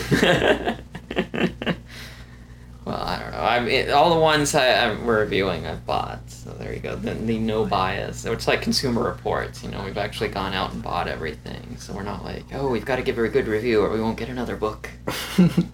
well, 2.85 2.97
I 2.97 3.19
don't 3.19 3.33
know. 3.33 3.39
I 3.39 3.61
mean, 3.61 3.91
all 3.91 4.15
the 4.15 4.21
ones 4.21 4.55
I, 4.55 4.87
I'm 4.87 5.05
we're 5.05 5.21
reviewing, 5.21 5.67
I've 5.67 5.85
bought. 5.85 6.31
So 6.31 6.51
there 6.53 6.73
you 6.73 6.81
go. 6.81 6.97
The, 6.97 7.13
the 7.13 7.39
no 7.39 7.67
bias. 7.67 8.19
So 8.19 8.33
it's 8.33 8.49
like 8.49 8.63
Consumer 8.63 9.03
Reports. 9.03 9.63
You 9.63 9.71
know, 9.71 9.85
we've 9.85 9.99
actually 9.99 10.31
gone 10.31 10.55
out 10.55 10.73
and 10.73 10.83
bought 10.83 11.09
everything. 11.09 11.77
So 11.79 11.93
we're 11.93 12.03
not 12.03 12.25
like, 12.25 12.45
oh, 12.55 12.69
we've 12.69 12.87
got 12.87 12.97
to 12.97 13.03
give 13.03 13.17
her 13.17 13.27
a 13.27 13.29
good 13.29 13.47
review 13.47 13.83
or 13.83 13.91
we 13.91 14.01
won't 14.01 14.17
get 14.17 14.31
another 14.31 14.57
book. 14.57 14.89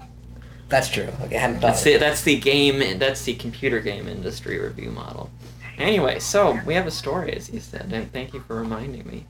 That's 0.69 0.88
true. 0.88 1.08
Okay, 1.25 1.37
I 1.37 1.40
hadn't 1.40 1.56
thought. 1.61 1.69
That's 1.69 1.82
the 1.82 1.96
that's 1.99 2.22
the 2.22 2.38
game. 2.38 2.99
That's 2.99 3.25
the 3.25 3.34
computer 3.34 3.81
game 3.81 4.08
industry 4.08 4.58
review 4.58 4.90
model. 4.90 5.31
Anyway, 5.78 6.19
so 6.20 6.58
we 6.66 6.75
have 6.75 6.87
a 6.87 6.90
story, 6.90 7.32
as 7.34 7.50
you 7.50 7.61
said, 7.61 7.90
and 7.93 8.11
thank 8.12 8.32
you 8.32 8.40
for 8.40 8.56
reminding 8.56 9.06
me. 9.06 9.26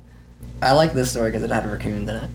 I 0.63 0.73
like 0.73 0.93
this 0.93 1.11
story 1.11 1.31
because 1.31 1.43
it 1.43 1.51
had 1.51 1.67
raccoons 1.67 2.09
in 2.09 2.17
it, 2.17 2.31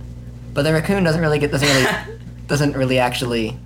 but 0.53 0.63
the 0.63 0.73
raccoon 0.73 1.03
doesn't 1.03 1.21
really 1.21 1.39
get 1.39 1.51
doesn't 1.51 1.67
really 1.67 2.19
doesn't 2.47 2.75
really 2.75 2.99
actually 2.99 3.57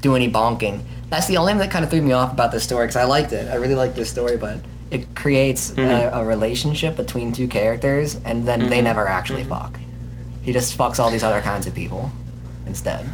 do 0.00 0.14
any 0.16 0.30
bonking. 0.30 0.82
That's 1.10 1.26
the 1.26 1.36
only 1.36 1.52
thing 1.52 1.58
that 1.60 1.70
kind 1.70 1.84
of 1.84 1.90
threw 1.90 2.02
me 2.02 2.12
off 2.12 2.32
about 2.32 2.52
this 2.52 2.62
story 2.64 2.86
because 2.86 2.96
I 2.96 3.04
liked 3.04 3.32
it. 3.32 3.48
I 3.50 3.56
really 3.56 3.74
liked 3.74 3.96
this 3.96 4.10
story, 4.10 4.36
but 4.36 4.58
it 4.90 5.14
creates 5.14 5.72
Mhm. 5.72 6.12
a, 6.12 6.20
a 6.20 6.24
relationship 6.24 6.96
between 6.96 7.32
two 7.32 7.48
characters, 7.48 8.16
and 8.24 8.46
then 8.48 8.68
they 8.70 8.78
Mhm. 8.80 8.84
never 8.84 9.06
actually 9.08 9.44
Mhm. 9.44 9.48
fuck. 9.48 9.80
He 10.42 10.52
just 10.52 10.76
fucks 10.78 10.98
all 10.98 11.10
these 11.10 11.22
other 11.24 11.40
kinds 11.42 11.66
of 11.66 11.74
people 11.74 12.10
instead. 12.66 13.04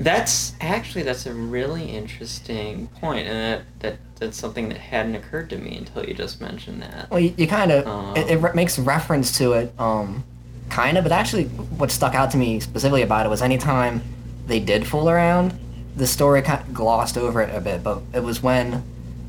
That's 0.00 0.54
actually 0.62 1.02
that's 1.02 1.26
a 1.26 1.34
really 1.34 1.84
interesting 1.84 2.86
point, 3.00 3.26
and 3.28 3.36
that, 3.36 3.62
that 3.80 3.98
that's 4.18 4.38
something 4.38 4.68
that 4.70 4.78
hadn't 4.78 5.14
occurred 5.14 5.50
to 5.50 5.58
me 5.58 5.76
until 5.76 6.04
you 6.06 6.14
just 6.14 6.40
mentioned 6.40 6.80
that. 6.82 7.10
Well, 7.10 7.20
you, 7.20 7.34
you 7.36 7.46
kind 7.46 7.70
of 7.70 7.86
Um. 7.86 8.16
it, 8.16 8.30
it 8.30 8.54
makes 8.54 8.78
reference 8.78 9.36
to 9.38 9.52
it, 9.52 9.74
um, 9.78 10.24
kind 10.70 10.96
of. 10.96 11.04
But 11.04 11.12
actually, 11.12 11.44
what 11.44 11.90
stuck 11.90 12.14
out 12.14 12.30
to 12.30 12.38
me 12.38 12.60
specifically 12.60 13.02
about 13.02 13.26
it 13.26 13.28
was 13.28 13.42
anytime 13.42 14.02
they 14.46 14.58
did 14.58 14.86
fool 14.86 15.10
around, 15.10 15.58
the 15.96 16.06
story 16.06 16.40
kind 16.42 16.60
of 16.62 16.72
glossed 16.72 17.18
over 17.18 17.42
it 17.42 17.54
a 17.54 17.60
bit. 17.60 17.82
But 17.84 18.00
it 18.14 18.22
was 18.22 18.42
when 18.42 18.82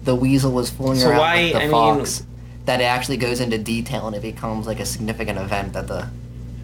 the 0.05 0.15
weasel 0.15 0.51
was 0.53 0.69
fooling 0.69 0.97
So 0.99 1.09
around 1.09 1.19
why- 1.19 1.43
with 1.43 1.51
the 1.53 1.59
I 1.59 1.61
mean- 1.63 1.71
fox 1.71 2.25
that 2.65 2.79
it 2.79 2.85
actually 2.85 3.17
goes 3.17 3.39
into 3.41 3.57
detail 3.57 4.05
and 4.07 4.15
it 4.15 4.21
becomes 4.21 4.67
like 4.67 4.79
a 4.79 4.85
significant 4.85 5.37
event 5.39 5.73
that 5.73 5.87
the 5.87 6.07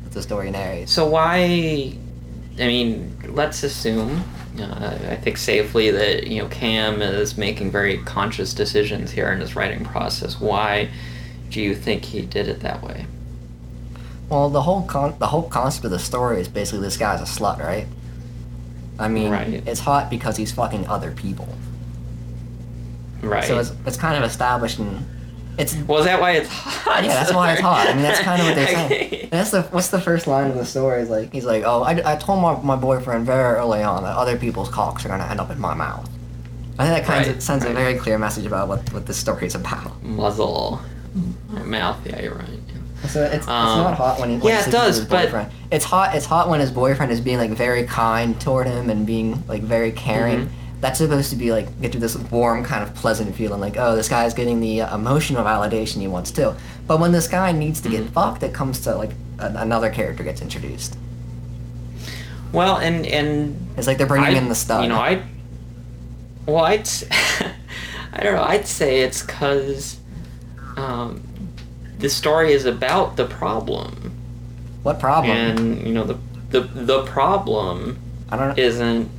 that 0.06 0.12
the 0.14 0.22
story 0.22 0.50
narrates. 0.52 0.94
So 0.94 1.08
why? 1.08 1.98
I 2.60 2.68
mean, 2.68 3.16
let's 3.28 3.64
assume. 3.64 4.24
Uh, 4.60 4.98
I 5.12 5.16
think 5.16 5.38
safely 5.38 5.92
that 5.92 6.26
you 6.28 6.42
know 6.42 6.48
Cam 6.50 7.02
is 7.02 7.38
making 7.38 7.70
very 7.72 7.98
conscious 8.00 8.54
decisions 8.56 9.12
here 9.12 9.32
in 9.32 9.40
his 9.40 9.56
writing 9.56 9.86
process. 9.86 10.40
Why 10.40 10.90
do 11.52 11.62
you 11.62 11.76
think 11.76 12.06
he 12.06 12.22
did 12.22 12.48
it 12.48 12.62
that 12.62 12.82
way? 12.82 13.06
Well, 14.30 14.50
the 14.50 14.64
whole 14.64 14.82
con- 14.84 15.16
the 15.20 15.28
whole 15.28 15.44
concept 15.44 15.86
of 15.86 15.92
the 15.92 16.00
story 16.00 16.42
is 16.42 16.48
basically 16.48 16.82
this 16.82 16.98
guy's 16.98 17.22
a 17.22 17.26
slut, 17.26 17.60
right? 17.60 17.86
I 19.00 19.08
mean, 19.08 19.32
Right. 19.32 19.62
it's 19.68 19.80
hot 19.82 20.10
because 20.10 20.38
he's 20.38 20.52
fucking 20.52 20.88
other 20.88 21.12
people. 21.12 21.48
Right. 23.22 23.44
So 23.44 23.60
it's, 23.60 23.72
it's 23.86 23.98
kind 23.98 24.18
of 24.22 24.28
established 24.30 24.80
and 24.80 25.06
it's 25.58 25.76
well, 25.88 26.00
is 26.00 26.06
that 26.06 26.20
why 26.22 26.32
it's 26.34 26.50
hot? 26.50 27.04
yeah, 27.04 27.14
that's 27.14 27.34
why 27.34 27.52
it's 27.54 27.62
hot. 27.62 27.88
I 27.88 27.94
mean, 27.94 28.04
that's 28.04 28.20
kind 28.20 28.42
of 28.42 28.48
what 28.48 28.56
they're 28.56 28.68
saying. 28.68 28.86
Okay. 29.08 29.28
That's 29.32 29.52
the 29.52 29.64
what's 29.64 29.90
the 29.90 30.00
first 30.00 30.28
line 30.28 30.50
of 30.52 30.56
the 30.58 30.66
story? 30.66 31.02
Is 31.02 31.10
like 31.10 31.34
he's 31.34 31.46
like, 31.46 31.64
oh, 31.66 31.82
I, 31.84 32.14
I 32.14 32.16
told 32.16 32.42
my, 32.42 32.60
my 32.62 32.76
boyfriend 32.76 33.26
very 33.26 33.56
early 33.58 33.84
on 33.84 34.04
that 34.04 34.16
other 34.16 34.38
people's 34.38 34.70
cocks 34.70 35.06
are 35.06 35.10
gonna 35.10 35.26
end 35.26 35.40
up 35.40 35.50
in 35.52 35.60
my 35.60 35.74
mouth. 35.74 36.10
I 36.80 36.86
think 36.88 36.98
that 37.00 37.06
kind 37.06 37.26
Right, 37.28 37.36
of 37.36 37.42
sends 37.44 37.66
right. 37.66 37.72
a 37.72 37.76
very 37.76 37.96
clear 37.96 38.18
message 38.18 38.46
about 38.46 38.68
what 38.68 38.92
what 38.94 39.06
this 39.08 39.18
story 39.18 39.48
is 39.48 39.56
about. 39.56 40.02
Muzzle, 40.04 40.80
mouth. 41.66 42.00
Yeah, 42.06 42.22
you're 42.22 42.36
right. 42.36 42.48
So 43.10 43.24
it's, 43.24 43.36
it's 43.36 43.48
Um, 43.48 43.80
not 43.80 43.96
hot 43.96 44.20
when 44.20 44.30
he 44.32 44.38
when 44.38 44.54
yeah, 44.54 44.64
he 44.64 44.70
it 44.70 44.72
does, 44.72 44.98
his 44.98 45.06
but- 45.06 45.26
boyfriend. 45.26 45.52
It's 45.72 45.86
hot. 45.86 46.16
It's 46.16 46.26
hot 46.26 46.50
when 46.50 46.60
his 46.60 46.72
boyfriend 46.72 47.12
is 47.12 47.20
being 47.22 47.38
like 47.38 47.52
very 47.52 47.84
kind 47.86 48.40
toward 48.40 48.68
him 48.68 48.90
and 48.90 49.06
being 49.06 49.44
like 49.48 49.62
very 49.64 49.92
caring. 49.92 50.48
Mhm. 50.48 50.50
That's 50.80 51.00
supposed 51.00 51.32
to 51.32 51.36
be 51.36 51.52
like 51.52 51.82
get 51.82 51.94
you 51.96 52.00
this 52.00 52.16
warm 52.16 52.64
kind 52.64 52.84
of 52.84 52.94
pleasant 52.96 53.34
feeling, 53.36 53.60
like 53.60 53.78
oh 53.78 53.96
this 53.96 54.08
guy's 54.10 54.34
getting 54.34 54.60
the 54.60 54.82
uh, 54.82 54.96
emotional 54.96 55.44
validation 55.44 56.02
he 56.02 56.08
wants 56.08 56.30
too. 56.32 56.54
But 56.86 57.00
when 57.00 57.12
this 57.12 57.28
guy 57.28 57.52
needs 57.52 57.82
to 57.82 57.90
get 57.90 58.08
fucked, 58.10 58.44
it 58.44 58.54
comes 58.54 58.80
to 58.82 58.96
like 58.96 59.12
a, 59.40 59.48
another 59.58 59.90
character 59.90 60.24
gets 60.24 60.42
introduced. 60.42 60.96
Well, 62.52 62.78
and 62.78 63.06
and 63.08 63.68
It's 63.76 63.88
like 63.88 63.98
they're 63.98 64.08
bringing 64.08 64.36
I- 64.36 64.38
in 64.38 64.50
the 64.50 64.56
stuff 64.56 64.84
You 64.84 64.90
know, 64.90 64.96
I. 65.00 65.24
Well, 66.46 66.64
I'd. 66.64 66.88
I 68.14 68.24
don't 68.24 68.36
know. 68.36 68.44
I'd 68.44 68.66
say 68.68 69.02
it's 69.02 69.22
because 69.22 69.98
um, 70.78 71.22
the 72.00 72.10
story 72.10 72.54
is 72.54 72.66
about 72.66 73.16
the 73.18 73.26
problem, 73.26 74.12
what 74.84 75.00
problem? 75.00 75.36
and 75.36 75.86
you 75.86 75.94
know 75.94 76.04
the 76.06 76.18
the 76.52 76.62
the 76.62 77.04
problem 77.06 78.00
I 78.30 78.38
don't 78.38 78.50
know. 78.58 78.64
isn't 78.64 79.10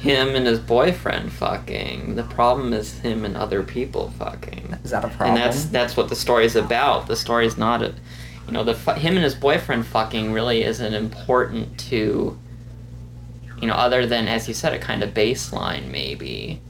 him 0.00 0.34
and 0.34 0.46
his 0.46 0.58
boyfriend 0.58 1.32
fucking. 1.32 2.14
The 2.14 2.22
problem 2.22 2.72
is 2.72 2.98
him 3.00 3.24
and 3.24 3.36
other 3.36 3.62
people 3.62 4.10
fucking. 4.18 4.78
Is 4.82 4.90
that 4.90 5.04
a 5.04 5.08
problem? 5.08 5.36
And 5.36 5.36
that's 5.36 5.64
that's 5.66 5.96
what 5.96 6.08
the 6.08 6.16
story 6.16 6.46
is 6.46 6.56
about. 6.56 7.06
The 7.06 7.16
story 7.16 7.46
is 7.46 7.58
not 7.58 7.82
a, 7.82 7.94
you 8.46 8.52
know, 8.52 8.64
the 8.64 8.74
him 8.94 9.16
and 9.16 9.24
his 9.24 9.34
boyfriend 9.34 9.86
fucking 9.86 10.32
really 10.32 10.64
isn't 10.64 10.94
important 10.94 11.78
to 11.90 12.38
you 13.60 13.66
know, 13.66 13.74
other 13.74 14.06
than 14.06 14.26
as 14.26 14.48
you 14.48 14.54
said, 14.54 14.72
a 14.72 14.78
kind 14.78 15.02
of 15.02 15.12
baseline 15.12 15.90
maybe, 15.90 16.60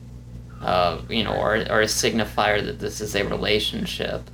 uh, 0.60 1.00
you 1.08 1.22
know, 1.22 1.34
or 1.34 1.54
or 1.70 1.82
a 1.82 1.86
signifier 1.86 2.64
that 2.64 2.80
this 2.80 3.00
is 3.00 3.14
a 3.14 3.24
relationship. 3.24 4.28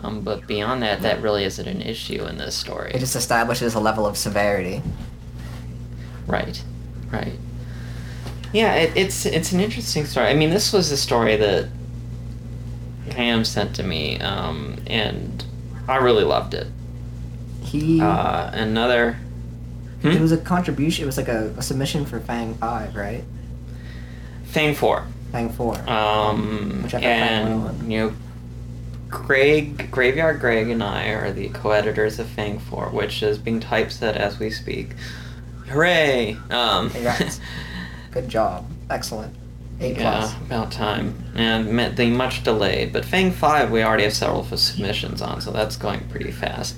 Um, 0.00 0.20
but 0.20 0.46
beyond 0.46 0.82
that, 0.82 1.02
that 1.02 1.22
really 1.22 1.44
isn't 1.44 1.66
an 1.66 1.82
issue 1.82 2.24
in 2.26 2.38
this 2.38 2.54
story. 2.54 2.92
It 2.94 3.00
just 3.00 3.16
establishes 3.16 3.74
a 3.74 3.80
level 3.80 4.06
of 4.06 4.16
severity. 4.16 4.82
Right, 6.26 6.62
right. 7.10 7.32
Yeah, 8.52 8.74
it, 8.74 8.96
it's 8.96 9.26
it's 9.26 9.52
an 9.52 9.60
interesting 9.60 10.06
story. 10.06 10.26
I 10.28 10.34
mean, 10.34 10.50
this 10.50 10.72
was 10.72 10.90
a 10.90 10.96
story 10.96 11.36
that 11.36 11.68
Cam 13.10 13.44
sent 13.44 13.74
to 13.76 13.82
me, 13.82 14.18
um, 14.20 14.76
and 14.86 15.44
I 15.86 15.96
really 15.96 16.24
loved 16.24 16.54
it. 16.54 16.66
He 17.62 18.00
Uh, 18.00 18.50
another. 18.52 19.18
Hmm? 20.02 20.08
it 20.08 20.20
was 20.20 20.32
a 20.32 20.38
contribution. 20.38 21.02
It 21.02 21.06
was 21.06 21.16
like 21.16 21.28
a, 21.28 21.52
a 21.56 21.62
submission 21.62 22.06
for 22.06 22.20
Fang 22.20 22.54
Five, 22.54 22.94
right? 22.94 23.24
Fang 24.44 24.74
Four. 24.74 25.04
Fang 25.32 25.50
Four. 25.50 25.76
Um, 25.88 26.82
Which 26.84 26.94
I 26.94 27.00
and 27.00 27.90
you 27.92 27.98
know, 27.98 28.12
Greg 29.08 29.90
Graveyard 29.90 30.40
Greg 30.40 30.70
and 30.70 30.82
I 30.82 31.08
are 31.08 31.32
the 31.32 31.48
co-editors 31.50 32.18
of 32.18 32.28
Fang 32.28 32.58
Four, 32.58 32.88
which 32.90 33.22
is 33.22 33.38
being 33.38 33.60
typeset 33.60 34.16
as 34.16 34.38
we 34.38 34.50
speak. 34.50 34.92
Hooray! 35.68 36.36
Um, 36.50 36.90
Congrats. 36.90 37.40
Good 38.20 38.28
job. 38.28 38.68
Excellent. 38.90 39.32
A 39.80 39.94
plus. 39.94 40.32
Yeah, 40.32 40.40
about 40.46 40.72
time. 40.72 41.22
And 41.36 41.70
met 41.70 41.94
the 41.94 42.10
much 42.10 42.42
delayed, 42.42 42.92
but 42.92 43.04
Fang 43.04 43.30
Five 43.30 43.70
we 43.70 43.80
already 43.84 44.02
have 44.02 44.12
several 44.12 44.42
submissions 44.44 45.22
on, 45.22 45.40
so 45.40 45.52
that's 45.52 45.76
going 45.76 46.00
pretty 46.08 46.32
fast. 46.32 46.74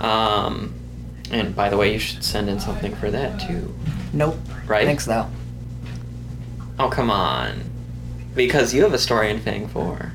Um, 0.00 0.72
and 1.30 1.54
by 1.54 1.68
the 1.68 1.76
way, 1.76 1.92
you 1.92 1.98
should 1.98 2.24
send 2.24 2.48
in 2.48 2.58
something 2.58 2.96
for 2.96 3.10
that 3.10 3.46
too, 3.46 3.74
Nope. 4.14 4.38
right? 4.66 4.86
Thanks 4.86 5.04
though. 5.04 5.26
Oh 6.78 6.88
come 6.88 7.10
on, 7.10 7.60
because 8.34 8.72
you 8.72 8.82
have 8.84 8.94
a 8.94 8.98
story 8.98 9.28
in 9.28 9.38
Fang 9.40 9.68
Four. 9.68 10.12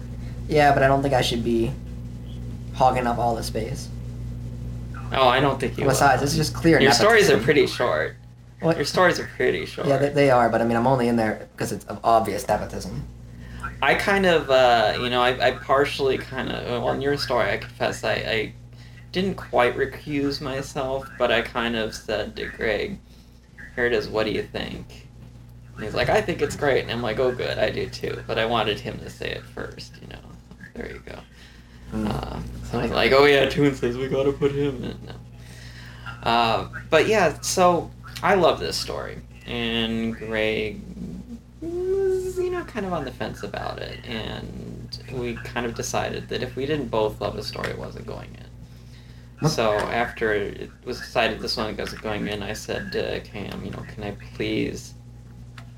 Yeah, 0.47 0.73
but 0.73 0.81
I 0.81 0.87
don't 0.87 1.03
think 1.03 1.13
I 1.13 1.21
should 1.21 1.43
be 1.43 1.71
hogging 2.73 3.05
up 3.05 3.19
all 3.19 3.35
the 3.35 3.43
space. 3.43 3.87
Oh, 5.13 5.27
I 5.27 5.39
don't 5.41 5.59
think 5.59 5.77
you. 5.77 5.85
Besides, 5.85 6.21
will. 6.21 6.27
it's 6.27 6.35
just 6.35 6.55
clear. 6.55 6.81
Your 6.81 6.91
stories 6.91 7.29
are 7.29 7.37
pretty 7.37 7.67
short. 7.67 8.15
Your 8.73 8.85
stories 8.85 9.19
are 9.19 9.29
pretty 9.35 9.65
short. 9.65 9.87
Yeah, 9.87 9.97
they, 9.97 10.09
they 10.09 10.29
are, 10.31 10.49
but 10.49 10.61
I 10.61 10.65
mean, 10.65 10.77
I'm 10.77 10.87
only 10.87 11.07
in 11.07 11.15
there 11.15 11.47
because 11.51 11.71
it's 11.71 11.85
of 11.85 11.99
obvious 12.03 12.47
nepotism. 12.47 13.07
I 13.81 13.95
kind 13.95 14.25
of, 14.25 14.49
uh, 14.49 14.97
you 14.99 15.09
know, 15.09 15.21
I, 15.21 15.47
I 15.47 15.51
partially 15.51 16.17
kind 16.17 16.49
of, 16.49 16.65
well, 16.83 16.91
in 16.93 17.01
your 17.01 17.17
story, 17.17 17.51
I 17.51 17.57
confess, 17.57 18.03
I, 18.03 18.13
I 18.13 18.53
didn't 19.11 19.35
quite 19.35 19.75
recuse 19.75 20.41
myself, 20.41 21.07
but 21.17 21.31
I 21.31 21.41
kind 21.41 21.75
of 21.75 21.93
said 21.93 22.35
to 22.37 22.47
Greg, 22.47 22.97
here 23.75 23.85
it 23.85 23.93
is, 23.93 24.07
what 24.07 24.25
do 24.25 24.31
you 24.31 24.43
think? 24.43 25.07
And 25.75 25.83
he's 25.83 25.93
like, 25.93 26.09
I 26.09 26.21
think 26.21 26.41
it's 26.41 26.55
great. 26.55 26.83
And 26.83 26.91
I'm 26.91 27.01
like, 27.01 27.19
oh, 27.19 27.33
good, 27.33 27.57
I 27.57 27.69
do 27.69 27.89
too. 27.89 28.23
But 28.25 28.39
I 28.39 28.45
wanted 28.45 28.79
him 28.79 28.97
to 28.99 29.09
say 29.09 29.31
it 29.31 29.43
first, 29.43 29.93
you 30.01 30.07
know. 30.07 30.19
There 30.73 30.91
you 30.91 31.01
go. 31.05 31.19
Mm. 31.91 32.09
Uh, 32.09 32.39
so 32.65 32.79
I 32.79 32.83
was 32.83 32.91
like, 32.91 33.11
oh, 33.11 33.25
yeah, 33.25 33.45
Toonces 33.47 33.97
we 33.97 34.07
gotta 34.07 34.31
put 34.31 34.51
him 34.51 34.83
in. 34.83 34.97
No. 35.05 35.13
Uh, 36.23 36.69
but 36.89 37.07
yeah, 37.07 37.39
so 37.41 37.91
I 38.25 38.33
love 38.33 38.59
this 38.59 38.75
story. 38.75 39.19
And 39.45 40.15
Greg 40.15 40.81
was, 41.61 42.39
you 42.39 42.49
know, 42.49 42.63
kind 42.63 42.83
of 42.83 42.91
on 42.91 43.05
the 43.05 43.11
fence 43.11 43.43
about 43.43 43.77
it. 43.77 44.03
And 44.03 44.97
we 45.11 45.35
kind 45.35 45.67
of 45.67 45.75
decided 45.75 46.27
that 46.29 46.41
if 46.41 46.55
we 46.55 46.65
didn't 46.65 46.87
both 46.87 47.21
love 47.21 47.35
the 47.35 47.43
story, 47.43 47.69
it 47.69 47.77
wasn't 47.77 48.07
going 48.07 48.35
in. 48.35 49.47
So 49.47 49.73
after 49.73 50.33
it 50.33 50.71
was 50.85 50.97
decided 50.97 51.39
this 51.39 51.55
one 51.55 51.77
wasn't 51.77 52.01
going 52.01 52.27
in, 52.27 52.41
I 52.41 52.53
said 52.53 52.91
to 52.93 53.19
Cam, 53.19 53.63
you 53.63 53.69
know, 53.69 53.85
can 53.93 54.03
I 54.03 54.17
please, 54.33 54.95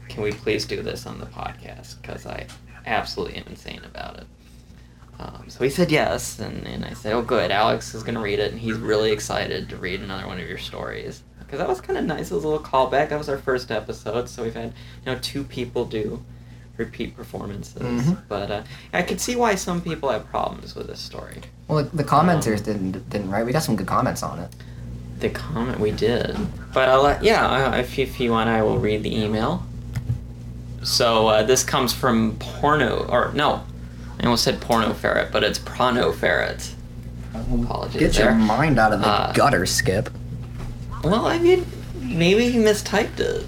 can 0.07 0.23
we 0.23 0.31
please 0.31 0.63
do 0.63 0.81
this 0.81 1.05
on 1.05 1.19
the 1.19 1.25
podcast? 1.25 2.01
Because 2.01 2.25
I 2.25 2.47
absolutely 2.85 3.35
am 3.39 3.47
insane 3.47 3.81
about 3.83 4.19
it. 4.19 4.27
Um, 5.19 5.49
so 5.49 5.65
he 5.65 5.69
said 5.69 5.91
yes, 5.91 6.39
and, 6.39 6.65
and 6.65 6.85
I 6.85 6.93
said, 6.93 7.11
oh, 7.11 7.23
good. 7.23 7.51
Alex 7.51 7.93
is 7.93 8.03
going 8.03 8.15
to 8.15 8.21
read 8.21 8.39
it, 8.39 8.53
and 8.53 8.61
he's 8.61 8.77
really 8.77 9.11
excited 9.11 9.67
to 9.67 9.75
read 9.75 9.99
another 9.99 10.27
one 10.27 10.39
of 10.39 10.47
your 10.47 10.59
stories. 10.59 11.23
Because 11.47 11.59
that 11.59 11.67
was 11.69 11.79
kind 11.81 11.97
of 11.97 12.03
nice. 12.05 12.29
It 12.29 12.35
was 12.35 12.43
a 12.43 12.47
little 12.47 12.63
callback. 12.63 13.07
That 13.09 13.17
was 13.17 13.29
our 13.29 13.37
first 13.37 13.71
episode, 13.71 14.27
so 14.29 14.43
we've 14.43 14.53
had 14.53 14.73
you 15.05 15.11
know 15.13 15.17
two 15.21 15.43
people 15.45 15.85
do 15.85 16.21
repeat 16.75 17.15
performances. 17.15 17.81
Mhm. 17.81 18.17
But 18.27 18.51
uh, 18.51 18.61
I 18.93 19.01
could 19.01 19.19
see 19.21 19.35
why 19.37 19.55
some 19.55 19.81
people 19.81 20.09
have 20.09 20.27
problems 20.27 20.75
with 20.75 20.87
this 20.87 20.99
story. 20.99 21.41
Well, 21.69 21.83
the 21.85 22.03
commenters 22.03 22.63
didn't 22.63 23.09
didn't 23.09 23.31
right. 23.31 23.45
We 23.45 23.53
got 23.53 23.63
some 23.63 23.75
good 23.77 23.87
comments 23.87 24.21
on 24.23 24.39
it. 24.39 24.49
The 25.19 25.29
comment 25.29 25.79
we 25.79 25.91
did, 25.91 26.37
but 26.73 26.89
I'll 26.89 27.01
let, 27.01 27.23
yeah, 27.23 27.75
if 27.77 27.97
if 27.97 28.19
you 28.19 28.31
want, 28.31 28.49
I 28.49 28.61
will 28.61 28.77
read 28.77 29.01
the 29.01 29.15
email. 29.17 29.63
So 30.83 31.27
uh, 31.27 31.43
this 31.43 31.63
comes 31.63 31.91
from 31.93 32.35
porno, 32.39 33.07
or 33.09 33.31
no, 33.33 33.63
I 34.19 34.23
almost 34.25 34.43
said 34.43 34.61
porno 34.61 34.93
ferret, 34.93 35.31
but 35.31 35.43
it's 35.43 35.57
prono 35.59 36.13
ferret. 36.13 36.73
Apologies 37.33 37.99
Get 37.99 38.13
there. 38.13 38.25
your 38.25 38.35
mind 38.35 38.77
out 38.79 38.93
of 38.93 39.01
the 39.01 39.07
Uh, 39.07 39.31
gutter, 39.33 39.65
Skip. 39.65 40.09
Well, 41.03 41.25
I 41.27 41.37
mean, 41.39 41.65
maybe 41.99 42.49
he 42.49 42.57
mistyped 42.59 43.19
it. 43.19 43.45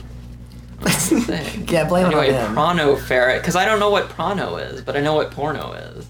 That's 0.82 1.10
the 1.10 1.20
thing. 1.22 1.68
yeah, 1.68 1.86
blame 1.88 2.06
anyway, 2.08 2.30
it 2.30 2.36
on 2.36 2.80
him. 2.80 2.88
prono 2.88 3.00
ferret, 3.00 3.42
because 3.42 3.56
I 3.56 3.66
don't 3.66 3.80
know 3.80 3.90
what 3.90 4.10
prono 4.10 4.58
is, 4.74 4.82
but 4.82 4.96
I 4.96 5.02
know 5.02 5.14
what 5.16 5.32
porno 5.32 5.74
is. 5.74 6.08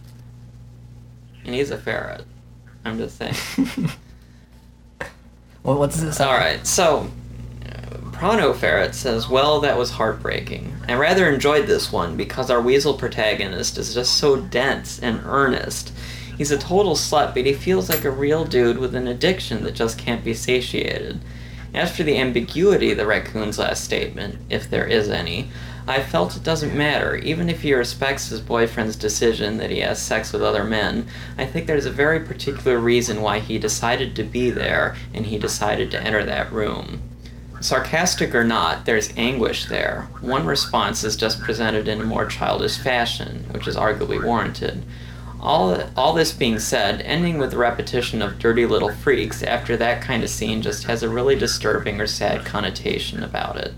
And 1.45 1.55
he's 1.55 1.71
a 1.71 1.77
ferret. 1.77 2.25
I'm 2.85 2.97
just 2.97 3.17
saying. 3.17 3.33
well, 5.63 5.77
what's 5.79 5.99
this? 5.99 6.19
All 6.21 6.33
right, 6.33 6.65
so 6.65 7.09
Prono 8.11 8.53
Ferret 8.55 8.93
says, 8.95 9.27
"Well, 9.29 9.61
that 9.61 9.77
was 9.77 9.91
heartbreaking. 9.91 10.73
I 10.87 10.93
rather 10.95 11.29
enjoyed 11.29 11.67
this 11.67 11.91
one 11.91 12.15
because 12.17 12.49
our 12.51 12.61
weasel 12.61 12.93
protagonist 12.95 13.77
is 13.77 13.93
just 13.93 14.17
so 14.17 14.35
dense 14.35 14.99
and 14.99 15.21
earnest. 15.25 15.91
He's 16.39 16.51
a 16.51 16.57
total 16.57 16.95
slut, 16.95 17.33
but 17.33 17.45
he 17.45 17.51
feels 17.51 17.89
like 17.89 18.05
a 18.05 18.09
real 18.09 18.45
dude 18.45 18.77
with 18.77 18.95
an 18.95 19.09
addiction 19.09 19.63
that 19.63 19.75
just 19.75 19.97
can't 19.97 20.23
be 20.23 20.33
satiated. 20.33 21.19
As 21.73 21.93
for 21.93 22.03
the 22.03 22.17
ambiguity 22.17 22.91
of 22.91 22.97
the 22.97 23.05
raccoon's 23.05 23.59
last 23.59 23.83
statement, 23.83 24.37
if 24.49 24.69
there 24.69 24.87
is 24.87 25.09
any, 25.09 25.51
I 25.85 26.01
felt 26.01 26.37
it 26.37 26.43
doesn't 26.43 26.73
matter. 26.73 27.17
Even 27.17 27.49
if 27.49 27.61
he 27.61 27.73
respects 27.73 28.29
his 28.29 28.39
boyfriend's 28.39 28.95
decision 28.95 29.57
that 29.57 29.69
he 29.69 29.79
has 29.79 30.01
sex 30.01 30.31
with 30.31 30.41
other 30.41 30.63
men, 30.63 31.07
I 31.37 31.45
think 31.45 31.67
there's 31.67 31.85
a 31.85 31.91
very 31.91 32.21
particular 32.21 32.79
reason 32.79 33.21
why 33.21 33.39
he 33.39 33.59
decided 33.59 34.15
to 34.15 34.23
be 34.23 34.49
there 34.49 34.95
and 35.13 35.25
he 35.25 35.37
decided 35.37 35.91
to 35.91 36.01
enter 36.01 36.23
that 36.23 36.53
room. 36.53 37.01
Sarcastic 37.59 38.33
or 38.33 38.45
not, 38.45 38.85
there's 38.85 39.11
anguish 39.17 39.65
there. 39.65 40.07
One 40.21 40.45
response 40.45 41.03
is 41.03 41.17
just 41.17 41.41
presented 41.41 41.89
in 41.89 41.99
a 41.99 42.05
more 42.05 42.25
childish 42.27 42.77
fashion, 42.77 43.43
which 43.51 43.67
is 43.67 43.75
arguably 43.75 44.23
warranted. 44.23 44.85
All, 45.41 45.81
all 45.95 46.13
this 46.13 46.33
being 46.33 46.59
said, 46.59 47.01
ending 47.01 47.37
with 47.37 47.51
the 47.51 47.57
repetition 47.57 48.21
of 48.21 48.39
dirty 48.39 48.65
little 48.65 48.91
freaks 48.91 49.41
after 49.41 49.77
that 49.77 50.01
kind 50.01 50.23
of 50.23 50.29
scene 50.29 50.61
just 50.61 50.83
has 50.83 51.01
a 51.01 51.09
really 51.09 51.35
disturbing 51.35 52.01
or 52.01 52.07
sad 52.07 52.45
connotation 52.45 53.23
about 53.23 53.55
it. 53.55 53.73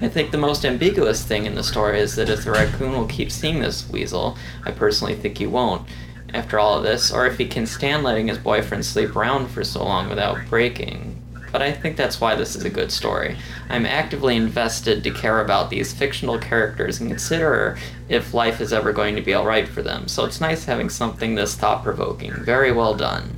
I 0.00 0.08
think 0.08 0.30
the 0.30 0.38
most 0.38 0.64
ambiguous 0.64 1.24
thing 1.24 1.46
in 1.46 1.54
the 1.54 1.62
story 1.62 2.00
is 2.00 2.16
that 2.16 2.28
if 2.28 2.44
the 2.44 2.50
raccoon 2.50 2.92
will 2.92 3.06
keep 3.06 3.30
seeing 3.30 3.60
this 3.60 3.88
weasel, 3.88 4.36
I 4.64 4.72
personally 4.72 5.14
think 5.14 5.38
he 5.38 5.46
won't, 5.46 5.88
after 6.34 6.58
all 6.58 6.78
of 6.78 6.82
this, 6.82 7.12
or 7.12 7.26
if 7.26 7.38
he 7.38 7.46
can 7.46 7.66
stand 7.66 8.02
letting 8.02 8.26
his 8.28 8.38
boyfriend 8.38 8.84
sleep 8.84 9.14
around 9.14 9.48
for 9.48 9.62
so 9.62 9.84
long 9.84 10.08
without 10.08 10.38
breaking. 10.48 11.21
But 11.52 11.60
I 11.60 11.70
think 11.70 11.96
that's 11.98 12.18
why 12.20 12.34
this 12.34 12.56
is 12.56 12.64
a 12.64 12.70
good 12.70 12.90
story. 12.90 13.36
I'm 13.68 13.84
actively 13.84 14.36
invested 14.36 15.04
to 15.04 15.10
care 15.10 15.40
about 15.40 15.68
these 15.68 15.92
fictional 15.92 16.38
characters 16.38 16.98
and 16.98 17.10
consider 17.10 17.78
if 18.08 18.32
life 18.32 18.60
is 18.60 18.72
ever 18.72 18.92
going 18.92 19.14
to 19.16 19.22
be 19.22 19.34
alright 19.34 19.68
for 19.68 19.82
them, 19.82 20.08
so 20.08 20.24
it's 20.24 20.40
nice 20.40 20.64
having 20.64 20.88
something 20.88 21.34
this 21.34 21.54
thought 21.54 21.84
provoking. 21.84 22.32
Very 22.32 22.72
well 22.72 22.94
done. 22.94 23.36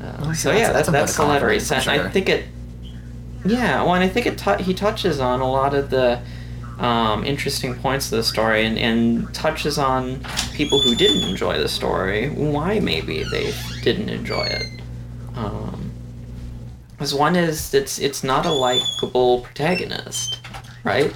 Uh, 0.00 0.32
so 0.32 0.52
yeah, 0.52 0.72
that's 0.72 0.72
that's, 0.72 0.88
a 0.88 0.90
vote 0.92 0.98
that's 0.98 1.18
of 1.18 1.26
the 1.26 1.32
letter 1.32 1.50
he 1.50 1.58
sent. 1.58 1.88
I'm 1.88 2.06
I 2.06 2.10
think 2.10 2.28
it. 2.28 2.46
Yeah, 3.44 3.82
well, 3.82 3.94
and 3.94 4.04
I 4.04 4.08
think 4.08 4.26
it 4.26 4.38
tou 4.38 4.56
he 4.56 4.74
touches 4.74 5.20
on 5.20 5.40
a 5.40 5.50
lot 5.50 5.74
of 5.74 5.90
the 5.90 6.20
um, 6.78 7.24
interesting 7.24 7.74
points 7.74 8.12
of 8.12 8.18
the 8.18 8.22
story, 8.22 8.64
and, 8.64 8.78
and 8.78 9.34
touches 9.34 9.78
on 9.78 10.20
people 10.54 10.78
who 10.80 10.94
didn't 10.94 11.28
enjoy 11.28 11.58
the 11.58 11.68
story, 11.68 12.28
why 12.28 12.80
maybe 12.80 13.24
they 13.30 13.52
didn't 13.82 14.10
enjoy 14.10 14.44
it. 14.44 14.66
Um, 15.34 15.92
because 16.96 17.14
one 17.14 17.36
is 17.36 17.74
it's 17.74 17.98
it's 17.98 18.24
not 18.24 18.46
a 18.46 18.50
likable 18.52 19.40
protagonist, 19.42 20.40
right? 20.84 21.14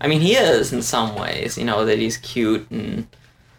I 0.00 0.08
mean, 0.08 0.20
he 0.20 0.34
is 0.34 0.72
in 0.72 0.80
some 0.82 1.14
ways, 1.16 1.58
you 1.58 1.64
know, 1.64 1.84
that 1.84 1.98
he's 1.98 2.16
cute 2.16 2.70
and 2.70 3.06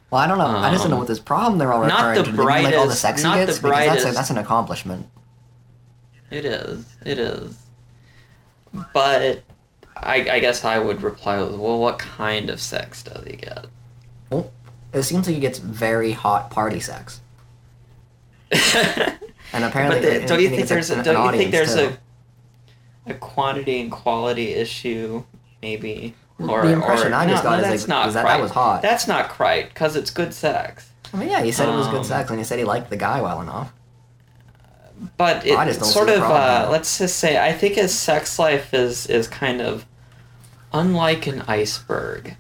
Well, 0.10 0.22
I 0.22 0.28
don't 0.28 0.38
know. 0.40 0.46
I 0.48 0.72
just 0.72 0.84
don't 0.84 0.90
know 0.90 0.96
Um, 0.96 1.00
what 1.02 1.08
this 1.08 1.20
problem 1.20 1.60
they're 1.60 1.72
all 1.72 1.86
not 1.86 2.10
referring 2.10 2.16
the 2.18 2.24
to. 2.24 2.32
They 2.32 2.38
mean, 2.38 2.64
like 2.64 2.66
all 2.76 2.82
the 2.82 2.88
brightest- 2.88 3.02
sex 3.02 3.22
he 3.22 3.28
not 3.28 3.38
the 3.38 3.46
gets? 3.46 3.60
Because 3.60 3.72
that's, 3.72 3.86
a, 3.88 3.90
brightest. 3.90 4.16
that's 4.16 4.30
an 4.32 4.38
accomplishment. 4.40 5.08
It 6.32 6.46
is. 6.46 6.86
It 7.06 7.20
is. 7.20 7.58
But 8.94 9.44
I, 9.98 10.16
I 10.32 10.40
guess 10.40 10.64
I 10.64 10.80
would 10.80 11.02
reply 11.04 11.42
with, 11.44 11.52
well, 11.56 11.78
what 11.80 12.00
kind 12.00 12.50
of 12.50 12.60
sex 12.62 13.04
does 13.04 13.24
he 13.26 13.36
get? 13.36 13.66
Well, 14.30 14.50
it 14.94 15.04
seems 15.04 15.28
like 15.28 15.36
he 15.36 15.42
gets 15.42 15.60
very 15.60 16.14
hot 16.14 16.50
party 16.50 16.80
sex. 16.80 17.20
And 19.54 19.64
apparently, 19.64 20.00
but 20.00 20.06
the- 20.06 20.20
and- 20.20 20.28
don't 20.28 20.42
you 20.42 20.50
think 20.50 20.68
there's 20.68 20.90
a 20.90 21.04
don't 21.04 21.26
you 21.34 21.38
think 21.40 21.52
there's 21.52 21.76
too. 21.76 21.98
a 23.08 23.14
quantity 23.16 23.82
and 23.82 23.92
quality 23.92 24.54
issue, 24.54 25.24
maybe. 25.62 26.16
The 26.40 26.72
impression 26.72 27.14
I 27.14 27.28
just 27.28 27.44
got 27.44 27.60
is, 27.60 27.82
like, 27.82 27.88
not 27.88 28.08
is 28.08 28.14
that 28.16 28.26
that 28.26 28.42
was 28.42 28.50
hot. 28.52 28.82
That's 28.82 29.08
not 29.08 29.30
Krite, 29.30 29.70
because 29.70 29.96
it's 29.96 30.10
good 30.10 30.34
sex. 30.34 30.90
I 31.14 31.18
mean, 31.18 31.30
yeah, 31.30 31.44
he 31.44 31.52
said 31.52 31.70
it 31.70 31.76
was 31.76 31.88
good 31.88 31.98
Um, 32.00 32.04
sex, 32.04 32.30
and 32.32 32.40
he 32.40 32.44
said 32.46 32.58
he 32.58 32.66
liked 32.66 32.90
the 32.90 32.98
guy 32.98 33.22
well 33.22 33.42
enough. 33.42 33.72
But 35.18 35.46
it 35.46 35.56
I 35.58 35.66
just 35.66 35.80
don't 35.82 35.90
sort 35.90 36.10
of, 36.10 36.22
uh, 36.24 36.68
let's 36.72 36.98
just 36.98 37.18
say, 37.18 37.38
I 37.44 37.54
think 37.54 37.76
his 37.76 37.94
sex 37.98 38.40
life 38.40 38.74
is 38.74 39.06
is 39.08 39.28
kind 39.28 39.62
of 39.62 39.86
unlike 40.74 41.28
an 41.28 41.42
iceberg. 41.48 42.38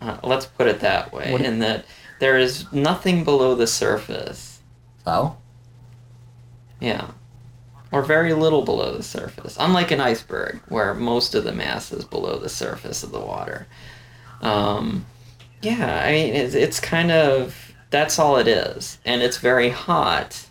Uh, 0.00 0.16
let's 0.22 0.46
put 0.46 0.66
it 0.66 0.80
that 0.80 1.12
way, 1.12 1.32
What- 1.32 1.40
in 1.42 1.58
that 1.58 1.84
there 2.18 2.38
is 2.38 2.70
nothing 2.72 3.24
below 3.24 3.54
the 3.54 3.66
surface. 3.66 4.60
So, 5.04 5.36
Yeah. 6.80 7.10
Or 7.92 8.02
very 8.02 8.32
little 8.32 8.62
below 8.62 8.96
the 8.96 9.02
surface. 9.02 9.56
Unlike 9.58 9.90
an 9.90 10.00
iceberg, 10.00 10.60
where 10.68 10.94
most 10.94 11.34
of 11.34 11.44
the 11.44 11.52
mass 11.52 11.92
is 11.92 12.04
below 12.04 12.38
the 12.38 12.48
surface 12.48 13.02
of 13.02 13.10
the 13.10 13.20
water. 13.20 13.66
Um, 14.42 15.06
yeah, 15.60 16.02
I 16.04 16.12
mean, 16.12 16.34
it's, 16.34 16.54
it's 16.54 16.80
kind 16.80 17.10
of. 17.10 17.74
That's 17.90 18.18
all 18.18 18.36
it 18.36 18.46
is. 18.46 18.98
And 19.04 19.20
it's 19.20 19.38
very 19.38 19.70
hot. 19.70 20.46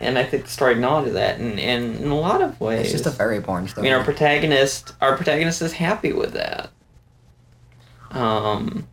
And 0.00 0.18
I 0.18 0.24
think 0.24 0.44
the 0.44 0.50
story 0.50 0.72
acknowledges 0.74 1.14
that 1.14 1.40
and, 1.40 1.58
in, 1.58 1.94
in 1.96 2.10
a 2.10 2.18
lot 2.18 2.42
of 2.42 2.60
ways. 2.60 2.82
it's 2.82 2.92
just 2.92 3.06
a 3.06 3.10
very 3.10 3.40
boring 3.40 3.68
story. 3.68 3.88
I 3.88 3.90
mean, 3.90 3.98
our 3.98 4.04
protagonist, 4.04 4.92
our 5.00 5.16
protagonist 5.16 5.62
is 5.62 5.72
happy 5.72 6.12
with 6.12 6.32
that. 6.32 6.70
Um, 8.10 8.86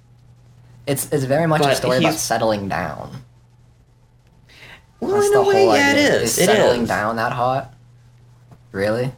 it's 0.88 1.12
it's 1.12 1.26
very 1.26 1.48
much 1.48 1.62
a 1.66 1.76
story 1.76 1.98
about 1.98 2.14
settling 2.16 2.70
down. 2.70 3.24
Well, 5.02 5.12
That's 5.12 5.26
in 5.28 5.34
the 5.34 5.40
a 5.40 5.48
way, 5.48 5.66
yeah, 5.66 5.90
idea. 5.92 6.16
is. 6.22 6.38
Is 6.38 6.38
It 6.40 6.46
settling 6.46 6.84
is. 6.84 6.88
down 6.88 7.18
that 7.18 7.34
hot? 7.34 7.74
Really? 8.72 9.12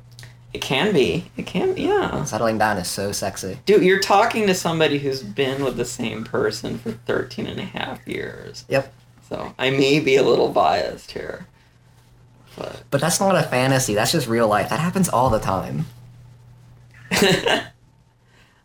It 0.53 0.61
can 0.61 0.93
be. 0.93 1.29
It 1.37 1.45
can. 1.45 1.75
Yeah. 1.77 2.23
Settling 2.25 2.57
down 2.57 2.77
is 2.77 2.87
so 2.87 3.11
sexy. 3.11 3.59
Dude, 3.65 3.83
you're 3.83 3.99
talking 3.99 4.47
to 4.47 4.53
somebody 4.55 4.97
who's 4.99 5.21
been 5.23 5.63
with 5.63 5.77
the 5.77 5.85
same 5.85 6.23
person 6.23 6.77
for 6.79 6.91
13 6.91 7.45
and 7.47 7.59
a 7.59 7.63
half 7.65 8.07
years. 8.07 8.65
Yep. 8.69 8.91
So 9.29 9.53
I 9.59 9.69
may 9.71 9.99
be 9.99 10.15
a 10.15 10.23
little 10.23 10.49
biased 10.49 11.11
here. 11.11 11.47
But 12.55 12.83
But 12.91 13.01
that's 13.01 13.19
not 13.19 13.35
a 13.35 13.41
fantasy. 13.43 13.95
That's 13.95 14.11
just 14.11 14.27
real 14.27 14.47
life. 14.47 14.69
That 14.69 14.79
happens 14.79 15.09
all 15.09 15.29
the 15.31 15.39
time. 15.39 15.85
I 17.11 17.63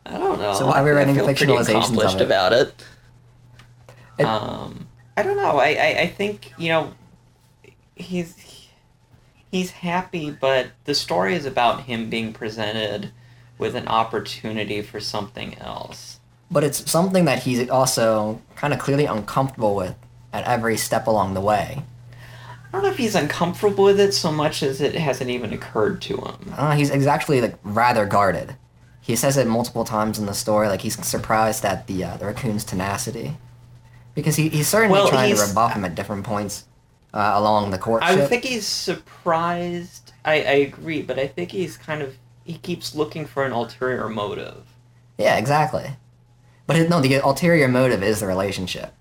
don't 0.06 0.38
know. 0.38 0.54
So 0.54 0.66
why 0.66 0.80
are 0.80 0.84
we 0.84 0.90
writing 0.90 1.14
fictionalizations 1.16 1.60
of 1.60 1.68
accomplished 1.68 2.16
it? 2.20 2.24
about 2.24 2.52
it. 2.52 2.84
It- 4.18 4.24
um, 4.26 4.86
I 5.16 5.22
don't 5.22 5.36
know. 5.36 5.58
I, 5.58 5.68
I, 5.68 5.96
I 6.02 6.06
think, 6.06 6.52
you 6.58 6.68
know, 6.68 6.92
he's 7.98 8.68
he's 9.50 9.70
happy, 9.70 10.30
but 10.30 10.68
the 10.84 10.94
story 10.94 11.34
is 11.34 11.44
about 11.46 11.82
him 11.82 12.08
being 12.10 12.32
presented 12.32 13.10
with 13.58 13.74
an 13.74 13.88
opportunity 13.88 14.82
for 14.82 15.00
something 15.00 15.58
else. 15.58 16.20
But 16.50 16.64
it's 16.64 16.90
something 16.90 17.24
that 17.26 17.42
he's 17.42 17.68
also 17.68 18.40
kind 18.56 18.72
of 18.72 18.78
clearly 18.78 19.04
uncomfortable 19.04 19.74
with 19.74 19.96
at 20.32 20.44
every 20.44 20.76
step 20.76 21.06
along 21.06 21.34
the 21.34 21.40
way. 21.40 21.82
I 22.68 22.72
don't 22.72 22.82
know 22.82 22.90
if 22.90 22.98
he's 22.98 23.14
uncomfortable 23.14 23.84
with 23.84 23.98
it 23.98 24.12
so 24.12 24.30
much 24.30 24.62
as 24.62 24.80
it 24.80 24.94
hasn't 24.94 25.30
even 25.30 25.52
occurred 25.52 26.02
to 26.02 26.16
him. 26.16 26.52
Uh, 26.56 26.76
he's, 26.76 26.92
he's 26.92 27.06
actually 27.06 27.40
like 27.40 27.56
rather 27.62 28.06
guarded. 28.06 28.56
He 29.00 29.16
says 29.16 29.38
it 29.38 29.46
multiple 29.46 29.84
times 29.84 30.18
in 30.18 30.26
the 30.26 30.34
story, 30.34 30.68
like 30.68 30.82
he's 30.82 31.02
surprised 31.06 31.64
at 31.64 31.86
the 31.86 32.04
uh, 32.04 32.16
the 32.18 32.26
raccoon's 32.26 32.62
tenacity, 32.64 33.38
because 34.14 34.36
he, 34.36 34.50
he's 34.50 34.68
certainly 34.68 34.98
Well, 34.98 35.08
trying 35.08 35.34
to 35.34 35.40
rebuff 35.40 35.72
him 35.72 35.86
at 35.86 35.94
different 35.94 36.24
points 36.24 36.64
uh, 37.14 37.32
along 37.34 37.70
the 37.70 37.78
courtship. 37.78 38.10
I 38.18 38.26
think 38.26 38.44
he's 38.44 38.66
surprised. 38.66 40.12
I, 40.24 40.34
I 40.34 40.52
agree, 40.66 41.02
but 41.02 41.18
I 41.18 41.26
think 41.26 41.50
he's 41.52 41.76
kind 41.76 42.02
of 42.02 42.16
he 42.44 42.54
keeps 42.58 42.94
looking 42.94 43.26
for 43.26 43.44
an 43.44 43.52
ulterior 43.52 44.08
motive. 44.08 44.64
Yeah, 45.18 45.36
exactly. 45.36 45.90
But 46.66 46.88
no, 46.88 47.00
the 47.00 47.14
ulterior 47.16 47.68
motive 47.68 48.02
is 48.02 48.20
the 48.20 48.26
relationship. 48.26 48.94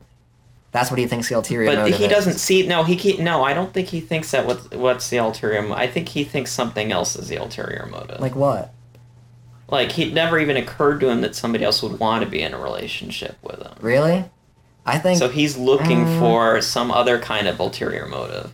That's 0.72 0.90
what 0.92 1.00
he 1.00 1.08
thinks 1.08 1.30
the 1.30 1.36
ulterior 1.36 1.70
But 1.70 1.80
motive 1.80 1.98
he 1.98 2.06
is. 2.06 2.12
doesn't 2.12 2.40
see. 2.40 2.68
No, 2.68 2.84
he 2.84 2.96
ke- 2.96 3.20
no. 3.20 3.44
I 3.44 3.54
don't 3.54 3.74
think 3.74 3.88
he 3.88 4.00
thinks 4.02 4.32
that. 4.32 4.46
What's 4.46 4.70
what's 4.72 5.10
the 5.10 5.18
ulterior? 5.18 5.62
Mo- 5.62 5.76
I 5.76 5.88
think 5.88 6.10
he 6.10 6.24
thinks 6.24 6.52
something 6.52 6.92
else 6.92 7.16
is 7.16 7.28
the 7.30 7.38
ulterior 7.38 7.88
motive. 7.90 8.20
Like 8.20 8.36
what? 8.36 8.74
like 9.70 9.92
he 9.92 10.12
never 10.12 10.40
even 10.40 10.56
occurred 10.56 11.00
to 11.02 11.10
him 11.10 11.22
that 11.22 11.36
somebody 11.36 11.64
else 11.64 11.84
would 11.84 12.00
want 12.00 12.24
to 12.24 12.30
be 12.30 12.42
in 12.42 12.54
a 12.54 12.58
relationship 12.58 13.38
with 13.42 13.62
him. 13.62 13.74
Really? 13.82 14.24
I 14.88 14.98
think. 15.00 15.20
So 15.20 15.30
he's 15.30 15.58
looking 15.58 16.06
Mm. 16.06 16.20
for 16.20 16.62
some 16.62 16.90
other 16.92 17.20
kind 17.20 17.48
of 17.48 17.60
ulterior 17.60 18.06
motive. 18.08 18.54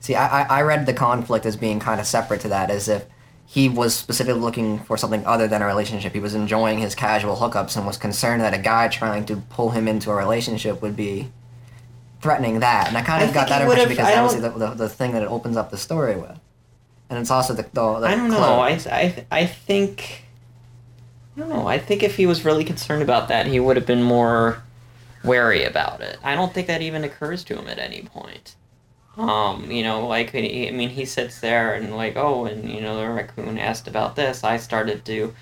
See, 0.00 0.14
I, 0.16 0.42
I 0.42 0.58
I 0.58 0.62
read 0.62 0.86
the 0.86 0.92
conflict 0.94 1.46
as 1.46 1.56
being 1.56 1.78
kind 1.80 2.00
of 2.00 2.06
separate 2.06 2.40
to 2.42 2.48
that, 2.48 2.70
as 2.70 2.88
if 2.88 3.04
he 3.46 3.68
was 3.68 3.94
specifically 3.94 4.40
looking 4.40 4.78
for 4.80 4.96
something 4.96 5.24
other 5.26 5.46
than 5.46 5.62
a 5.62 5.66
relationship. 5.66 6.12
He 6.12 6.20
was 6.20 6.34
enjoying 6.34 6.78
his 6.78 6.94
casual 6.94 7.36
hookups 7.36 7.76
and 7.76 7.86
was 7.86 7.96
concerned 7.96 8.40
that 8.42 8.54
a 8.54 8.58
guy 8.58 8.88
trying 8.88 9.24
to 9.26 9.36
pull 9.50 9.70
him 9.70 9.86
into 9.86 10.10
a 10.10 10.14
relationship 10.16 10.80
would 10.82 10.96
be 10.96 11.30
threatening 12.20 12.60
that. 12.60 12.88
And 12.88 12.96
I 12.96 13.02
kind 13.02 13.22
I 13.22 13.26
of 13.26 13.34
got 13.34 13.48
that 13.48 13.62
impression 13.62 13.88
because 13.88 14.06
I 14.06 14.14
that 14.14 14.22
was 14.22 14.40
the, 14.40 14.50
the, 14.50 14.70
the 14.74 14.88
thing 14.88 15.12
that 15.12 15.22
it 15.22 15.28
opens 15.28 15.56
up 15.56 15.70
the 15.70 15.76
story 15.76 16.16
with. 16.16 16.38
And 17.10 17.18
it's 17.18 17.30
also 17.30 17.52
the, 17.52 17.62
the, 17.62 17.98
the 18.00 18.06
I 18.06 18.14
don't 18.14 18.30
close. 18.30 18.40
know. 18.86 18.90
I 18.90 18.96
I 19.02 19.26
I 19.30 19.46
think. 19.46 20.24
I 21.36 21.40
don't 21.40 21.48
know. 21.50 21.66
I 21.66 21.78
think 21.78 22.02
if 22.02 22.16
he 22.16 22.26
was 22.26 22.44
really 22.44 22.64
concerned 22.64 23.02
about 23.02 23.28
that, 23.28 23.46
he 23.46 23.60
would 23.60 23.76
have 23.76 23.86
been 23.86 24.02
more 24.02 24.62
wary 25.24 25.64
about 25.64 26.00
it. 26.00 26.18
I 26.22 26.34
don't 26.34 26.52
think 26.52 26.66
that 26.66 26.82
even 26.82 27.04
occurs 27.04 27.44
to 27.44 27.58
him 27.58 27.68
at 27.68 27.78
any 27.78 28.02
point. 28.02 28.56
Um, 29.16 29.70
you 29.70 29.82
know, 29.82 30.06
like 30.06 30.30
he, 30.30 30.68
I 30.68 30.70
mean, 30.70 30.88
he 30.88 31.04
sits 31.04 31.40
there 31.40 31.74
and 31.74 31.94
like, 31.94 32.16
oh, 32.16 32.46
and 32.46 32.70
you 32.70 32.80
know, 32.80 32.96
the 32.96 33.08
raccoon 33.10 33.58
asked 33.58 33.86
about 33.86 34.16
this. 34.16 34.42
I 34.42 34.56
started 34.56 35.04
to 35.04 35.34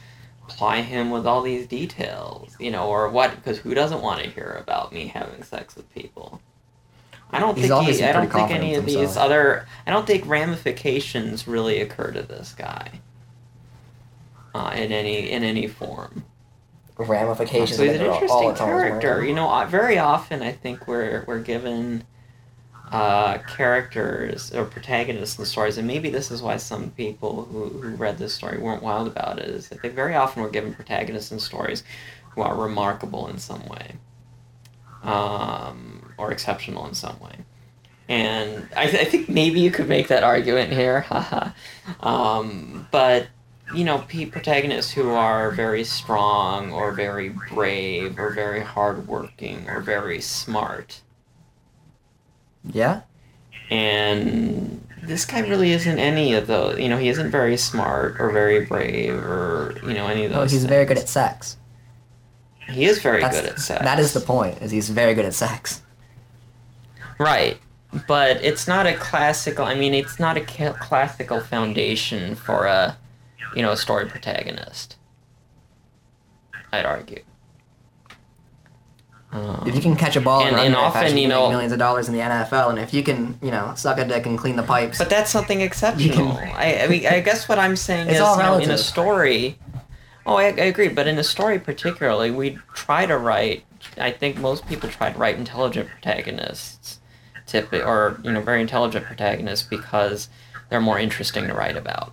ply 0.49 0.81
him 0.81 1.11
with 1.11 1.27
all 1.27 1.43
these 1.43 1.67
details, 1.67 2.57
you 2.59 2.71
know, 2.73 2.89
or 2.89 3.09
what? 3.09 3.37
Because 3.37 3.59
who 3.59 3.73
doesn't 3.73 4.03
want 4.03 4.23
to 4.25 4.31
hear 4.31 4.59
about 4.61 4.93
me 4.93 5.07
having 5.07 5.43
sex 5.45 5.77
with 5.77 5.93
people? 5.95 6.41
I 7.31 7.39
don't 7.39 7.57
He's 7.57 7.69
think 7.69 7.89
he, 7.89 8.03
I 8.03 8.13
don't 8.13 8.33
think 8.33 8.51
any 8.51 8.75
of 8.75 8.81
in 8.81 8.87
these 8.87 9.17
other. 9.17 9.67
I 9.87 9.93
don't 9.93 10.07
think 10.07 10.27
ramifications 10.27 11.47
really 11.47 11.81
occur 11.81 12.11
to 12.11 12.23
this 12.23 12.55
guy. 12.59 13.01
Uh, 14.53 14.73
in 14.75 14.91
any 14.91 15.31
in 15.31 15.45
any 15.45 15.69
form. 15.69 16.25
Ramifications. 17.09 17.77
So 17.77 17.85
he's 17.85 17.95
an 17.95 18.03
it 18.03 18.09
all- 18.09 18.15
all 18.31 18.51
interesting 18.51 18.57
character. 18.67 19.25
You 19.25 19.35
know, 19.35 19.49
uh, 19.51 19.67
very 19.67 19.99
often 19.99 20.43
I 20.43 20.53
think 20.53 20.87
we're 20.87 21.25
we're 21.27 21.41
given 21.41 22.05
uh, 22.93 23.39
characters 23.39 24.53
or 24.53 24.65
protagonists 24.65 25.39
in 25.39 25.45
stories, 25.45 25.79
and 25.79 25.87
maybe 25.87 26.11
this 26.11 26.31
is 26.31 26.43
why 26.43 26.57
some 26.57 26.91
people 26.91 27.45
who, 27.45 27.69
who 27.69 27.89
read 27.97 28.19
this 28.19 28.35
story 28.35 28.59
weren't 28.59 28.83
wild 28.83 29.07
about 29.07 29.39
it. 29.39 29.49
Is 29.49 29.69
that 29.69 29.81
they 29.83 29.89
very 29.89 30.15
often 30.15 30.43
were 30.43 30.51
given 30.51 30.75
protagonists 30.75 31.31
in 31.31 31.39
stories 31.39 31.85
who 32.31 32.43
are 32.43 32.55
remarkable 32.57 33.29
in 33.29 33.39
some 33.39 33.65
way, 33.67 33.93
um, 35.03 36.13
or 36.19 36.33
exceptional 36.33 36.87
in 36.87 36.95
some 36.95 37.19
way. 37.21 37.37
And 38.09 38.69
I, 38.77 38.87
th- 38.89 39.07
I 39.07 39.09
think 39.09 39.29
maybe 39.29 39.61
you 39.61 39.71
could 39.71 39.89
make 39.89 40.09
that 40.09 40.25
argument 40.25 40.73
here, 40.73 41.07
um, 42.01 42.89
but 42.91 43.29
you 43.75 43.85
know, 43.85 43.99
protagonists 43.99 44.93
who 44.93 45.11
are 45.11 45.51
very 45.51 45.85
strong 45.85 46.73
or 46.73 46.93
very 46.93 47.29
brave 47.29 48.19
or 48.19 48.31
very 48.31 48.61
hardworking 48.61 49.69
or 49.69 49.81
very 49.81 50.21
smart. 50.21 51.01
Yeah. 52.65 53.03
And 53.71 54.87
this 55.03 55.25
guy 55.25 55.41
really 55.41 55.73
isn't 55.73 55.99
any 55.99 56.35
of 56.35 56.47
those. 56.47 56.79
You 56.79 56.89
know, 56.89 56.99
he 56.99 57.09
isn't 57.09 57.31
very 57.31 57.57
smart 57.57 58.17
or 58.19 58.31
very 58.31 58.65
brave 58.65 59.15
or 59.15 59.79
you 59.83 59.95
know 59.95 60.07
any 60.07 60.25
of 60.25 60.33
those. 60.33 60.39
Oh, 60.39 60.41
those. 60.43 60.53
he's 60.53 60.65
very 60.65 60.85
good 60.85 60.99
at 60.99 61.09
sex. 61.09 61.57
He 62.69 62.85
is 62.85 63.01
very 63.01 63.21
That's, 63.21 63.41
good 63.41 63.51
at 63.51 63.59
sex. 63.59 63.83
That 63.83 63.99
is 63.99 64.13
the 64.13 64.21
point. 64.21 64.61
Is 64.63 64.71
he's 64.71 64.91
very 64.91 65.15
good 65.15 65.25
at 65.25 65.35
sex. 65.35 65.83
Right. 67.19 67.59
But 68.07 68.43
it's 68.43 68.69
not 68.69 68.87
a 68.87 68.95
classical. 68.95 69.65
I 69.65 69.75
mean, 69.75 69.95
it's 69.95 70.21
not 70.21 70.37
a 70.37 70.41
ca- 70.41 70.75
classical 70.75 71.41
foundation 71.41 72.37
for 72.37 72.67
a, 72.67 72.97
you 73.55 73.63
know, 73.63 73.73
a 73.73 73.77
story 73.77 74.07
protagonist. 74.07 74.97
I'd 76.73 76.87
argue. 76.87 77.23
Um, 79.33 79.63
If 79.67 79.77
you 79.77 79.81
can 79.81 79.95
catch 79.97 80.17
a 80.17 80.21
ball 80.21 80.41
and, 80.41 80.49
And- 80.49 80.57
run 80.57 80.67
and 80.67 80.77
often, 80.77 81.03
fast, 81.03 81.15
you 81.15 81.21
you 81.21 81.29
can 81.29 81.37
make 81.37 81.39
know- 81.45 81.51
millions 81.51 81.73
of 81.73 81.79
dollars 81.79 82.09
in 82.09 82.15
the 82.15 82.21
NFL, 82.21 82.71
and 82.71 82.79
if 82.79 82.93
you 82.93 83.03
can, 83.03 83.39
you 83.41 83.51
know, 83.53 83.73
suck 83.77 83.99
a 83.99 84.05
dick 84.05 84.27
and 84.27 84.37
clean 84.37 84.57
the 84.57 84.63
pipes, 84.65 84.99
But 84.99 85.09
that's 85.09 85.31
something 85.31 85.61
exceptional. 85.61 86.37
I, 86.37 86.81
I 86.83 86.89
mean, 86.89 87.07
I 87.07 87.21
guess 87.21 87.49
what 87.49 87.59
I'm 87.59 87.77
saying 87.77 88.09
It's 88.09 88.17
is, 88.17 88.21
all 88.21 88.37
you 88.37 88.43
know, 88.43 88.59
in 88.59 88.71
a 88.71 88.79
story. 88.79 89.59
Oh, 90.27 90.35
I, 90.37 90.45
I 90.47 90.49
agree. 90.67 90.89
But 90.89 91.07
in 91.07 91.17
a 91.19 91.25
story, 91.25 91.59
particularly, 91.59 92.31
we 92.31 92.59
try 92.75 93.07
to 93.07 93.17
write. 93.17 93.65
I 93.97 94.11
think 94.11 94.37
most 94.39 94.67
people 94.67 94.89
try 94.89 95.13
to 95.13 95.19
write 95.19 95.37
intelligent 95.39 95.89
protagonists, 95.89 96.99
tip 97.47 97.73
or 97.73 98.21
you 98.25 98.33
know, 98.33 98.41
very 98.41 98.61
intelligent 98.61 99.07
protagonists 99.07 99.67
because 99.67 100.29
they're 100.69 100.81
more 100.81 100.99
interesting 100.99 101.47
to 101.47 101.55
write 101.55 101.77
about. 101.77 102.13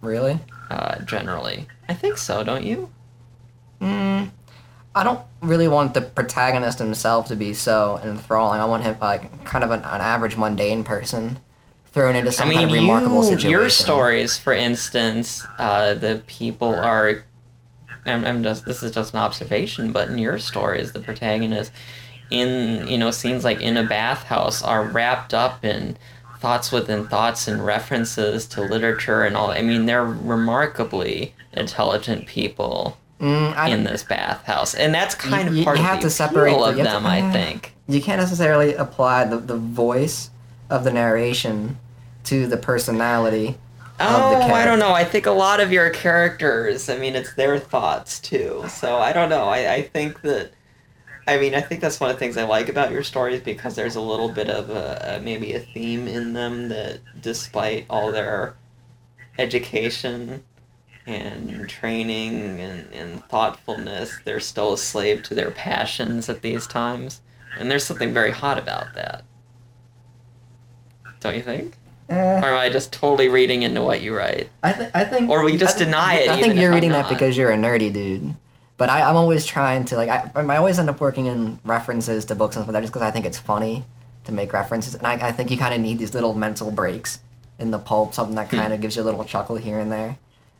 really, 0.00 0.38
Uh, 0.70 0.98
generally, 1.00 1.66
I 1.88 1.94
think 1.94 2.18
so. 2.18 2.42
Don't 2.42 2.64
you? 2.64 2.90
mm, 3.80 4.30
I 4.94 5.04
don't 5.04 5.20
really 5.42 5.68
want 5.68 5.94
the 5.94 6.00
protagonist 6.00 6.78
himself 6.78 7.28
to 7.28 7.36
be 7.36 7.54
so 7.54 8.00
enthralling. 8.02 8.60
I 8.60 8.64
want 8.64 8.82
him 8.82 8.96
like 9.00 9.44
kind 9.44 9.62
of 9.62 9.70
an, 9.70 9.80
an 9.80 10.00
average 10.00 10.36
mundane 10.36 10.84
person 10.84 11.38
thrown 11.86 12.16
into 12.16 12.32
some 12.32 12.48
I 12.48 12.50
mean, 12.50 12.58
kind 12.58 12.70
of 12.70 12.76
remarkable 12.76 13.16
you, 13.18 13.24
situation. 13.24 13.50
your 13.50 13.70
stories, 13.70 14.38
for 14.38 14.52
instance, 14.52 15.46
uh, 15.58 15.94
the 15.94 16.22
people 16.26 16.74
are. 16.74 17.24
I'm, 18.04 18.24
I'm 18.24 18.42
just. 18.42 18.64
This 18.64 18.82
is 18.82 18.92
just 18.92 19.14
an 19.14 19.20
observation, 19.20 19.92
but 19.92 20.08
in 20.08 20.18
your 20.18 20.38
stories, 20.38 20.92
the 20.92 21.00
protagonists, 21.00 21.74
in 22.30 22.86
you 22.88 22.98
know 22.98 23.10
scenes 23.10 23.44
like 23.44 23.60
in 23.60 23.76
a 23.76 23.84
bathhouse, 23.84 24.62
are 24.62 24.84
wrapped 24.84 25.34
up 25.34 25.64
in 25.64 25.96
thoughts 26.40 26.70
within 26.72 27.06
thoughts 27.08 27.48
and 27.48 27.64
references 27.64 28.46
to 28.46 28.60
literature 28.62 29.22
and 29.22 29.36
all. 29.36 29.50
I 29.50 29.62
mean, 29.62 29.86
they're 29.86 30.04
remarkably 30.04 31.34
intelligent 31.52 32.26
people 32.26 32.96
Mm, 33.20 33.68
in 33.70 33.84
this 33.84 34.02
bathhouse, 34.02 34.74
and 34.74 34.94
that's 34.94 35.14
kind 35.14 35.50
you- 35.54 35.60
of 35.60 35.64
part 35.64 35.78
you 35.78 35.82
of 35.84 35.88
have 35.88 35.98
the 36.02 36.02
to 36.02 36.10
separate 36.10 36.50
the- 36.52 36.58
of 36.64 36.76
have 36.76 36.86
to- 36.86 36.92
them. 36.92 37.06
I 37.06 37.22
uh, 37.22 37.32
think. 37.32 37.72
you 37.88 38.02
can't 38.02 38.20
necessarily 38.20 38.74
apply 38.74 39.24
the, 39.24 39.38
the 39.38 39.56
voice 39.56 40.28
of 40.68 40.84
the 40.84 40.92
narration 40.92 41.78
to 42.24 42.46
the 42.46 42.58
personality 42.58 43.56
of 43.98 44.10
the 44.10 44.16
Oh, 44.16 44.30
character. 44.32 44.52
I 44.54 44.64
don't 44.66 44.78
know. 44.78 44.92
I 44.92 45.04
think 45.04 45.24
a 45.24 45.30
lot 45.30 45.60
of 45.60 45.72
your 45.72 45.88
characters, 45.88 46.90
I 46.90 46.98
mean, 46.98 47.16
it's 47.16 47.32
their 47.32 47.58
thoughts 47.58 48.20
too. 48.20 48.64
So 48.68 48.98
I 48.98 49.14
don't 49.14 49.30
know. 49.30 49.44
I, 49.48 49.72
I 49.72 49.82
think 49.82 50.20
that, 50.20 50.50
I 51.28 51.38
mean, 51.38 51.54
I 51.54 51.60
think 51.60 51.80
that's 51.80 51.98
one 51.98 52.10
of 52.10 52.16
the 52.16 52.20
things 52.20 52.36
I 52.36 52.44
like 52.44 52.68
about 52.68 52.92
your 52.92 53.02
stories 53.02 53.40
because 53.40 53.74
there's 53.74 53.96
a 53.96 54.00
little 54.00 54.28
bit 54.28 54.48
of 54.48 54.70
a, 54.70 55.20
maybe 55.22 55.54
a 55.54 55.60
theme 55.60 56.06
in 56.06 56.32
them 56.34 56.68
that 56.68 57.00
despite 57.20 57.84
all 57.90 58.12
their 58.12 58.54
education 59.38 60.44
and 61.06 61.68
training 61.68 62.60
and, 62.60 62.92
and 62.92 63.24
thoughtfulness, 63.28 64.18
they're 64.24 64.40
still 64.40 64.72
a 64.74 64.78
slave 64.78 65.22
to 65.24 65.34
their 65.34 65.50
passions 65.50 66.28
at 66.28 66.42
these 66.42 66.66
times. 66.66 67.20
And 67.58 67.70
there's 67.70 67.84
something 67.84 68.12
very 68.12 68.30
hot 68.30 68.58
about 68.58 68.94
that. 68.94 69.24
Don't 71.20 71.34
you 71.34 71.42
think? 71.42 71.74
Eh, 72.08 72.14
Or 72.40 72.46
am 72.50 72.58
I 72.58 72.68
just 72.68 72.92
totally 72.92 73.28
reading 73.28 73.62
into 73.62 73.82
what 73.82 74.00
you 74.00 74.16
write? 74.16 74.48
I, 74.62 74.72
th- 74.72 74.90
I 74.94 75.04
think 75.04 75.28
Or 75.30 75.44
we 75.44 75.56
just 75.56 75.76
I 75.76 75.78
thi- 75.80 75.84
deny 75.86 76.14
it 76.14 76.28
I 76.30 76.40
think 76.40 76.54
you're 76.54 76.72
reading 76.72 76.90
that 76.92 77.08
because 77.08 77.36
you're 77.36 77.50
a 77.50 77.56
nerdy 77.56 77.92
dude. 77.92 78.34
But 78.78 78.90
I, 78.90 79.02
I'm 79.08 79.16
always 79.16 79.46
trying 79.46 79.84
to 79.86 79.96
like 79.96 80.08
I, 80.10 80.30
I 80.34 80.56
always 80.56 80.78
end 80.78 80.90
up 80.90 81.00
working 81.00 81.26
in 81.26 81.58
references 81.64 82.24
to 82.26 82.34
books 82.34 82.56
and 82.56 82.62
stuff 82.64 82.68
like 82.68 82.74
that 82.74 82.80
just 82.82 82.92
because 82.92 83.06
I 83.06 83.10
think 83.10 83.24
it's 83.26 83.38
funny 83.38 83.84
to 84.24 84.32
make 84.32 84.52
references, 84.52 84.94
and 84.94 85.06
I, 85.06 85.28
I 85.28 85.32
think 85.32 85.50
you 85.50 85.56
kind 85.56 85.72
of 85.72 85.80
need 85.80 85.98
these 85.98 86.12
little 86.12 86.34
mental 86.34 86.70
breaks 86.70 87.20
in 87.58 87.70
the 87.70 87.78
pulp, 87.78 88.12
something 88.12 88.34
that 88.36 88.48
Hmm. 88.50 88.56
kind 88.56 88.72
of 88.72 88.80
gives 88.80 88.96
you 88.96 89.02
a 89.02 89.04
little 89.04 89.24
chuckle 89.24 89.56
here 89.56 89.78
and 89.78 89.90
there. 89.90 90.18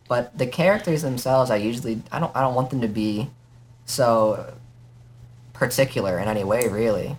But 0.08 0.38
the 0.38 0.46
characters 0.46 1.02
themselves, 1.02 1.50
I 1.50 1.56
usually 1.56 2.00
I 2.12 2.18
don't 2.20 2.34
I 2.34 2.40
don't 2.40 2.54
want 2.54 2.70
them 2.70 2.80
to 2.80 2.88
be 2.88 3.28
so 3.84 4.54
particular 5.52 6.18
in 6.18 6.28
any 6.28 6.44
way, 6.44 6.68
really. 6.68 7.16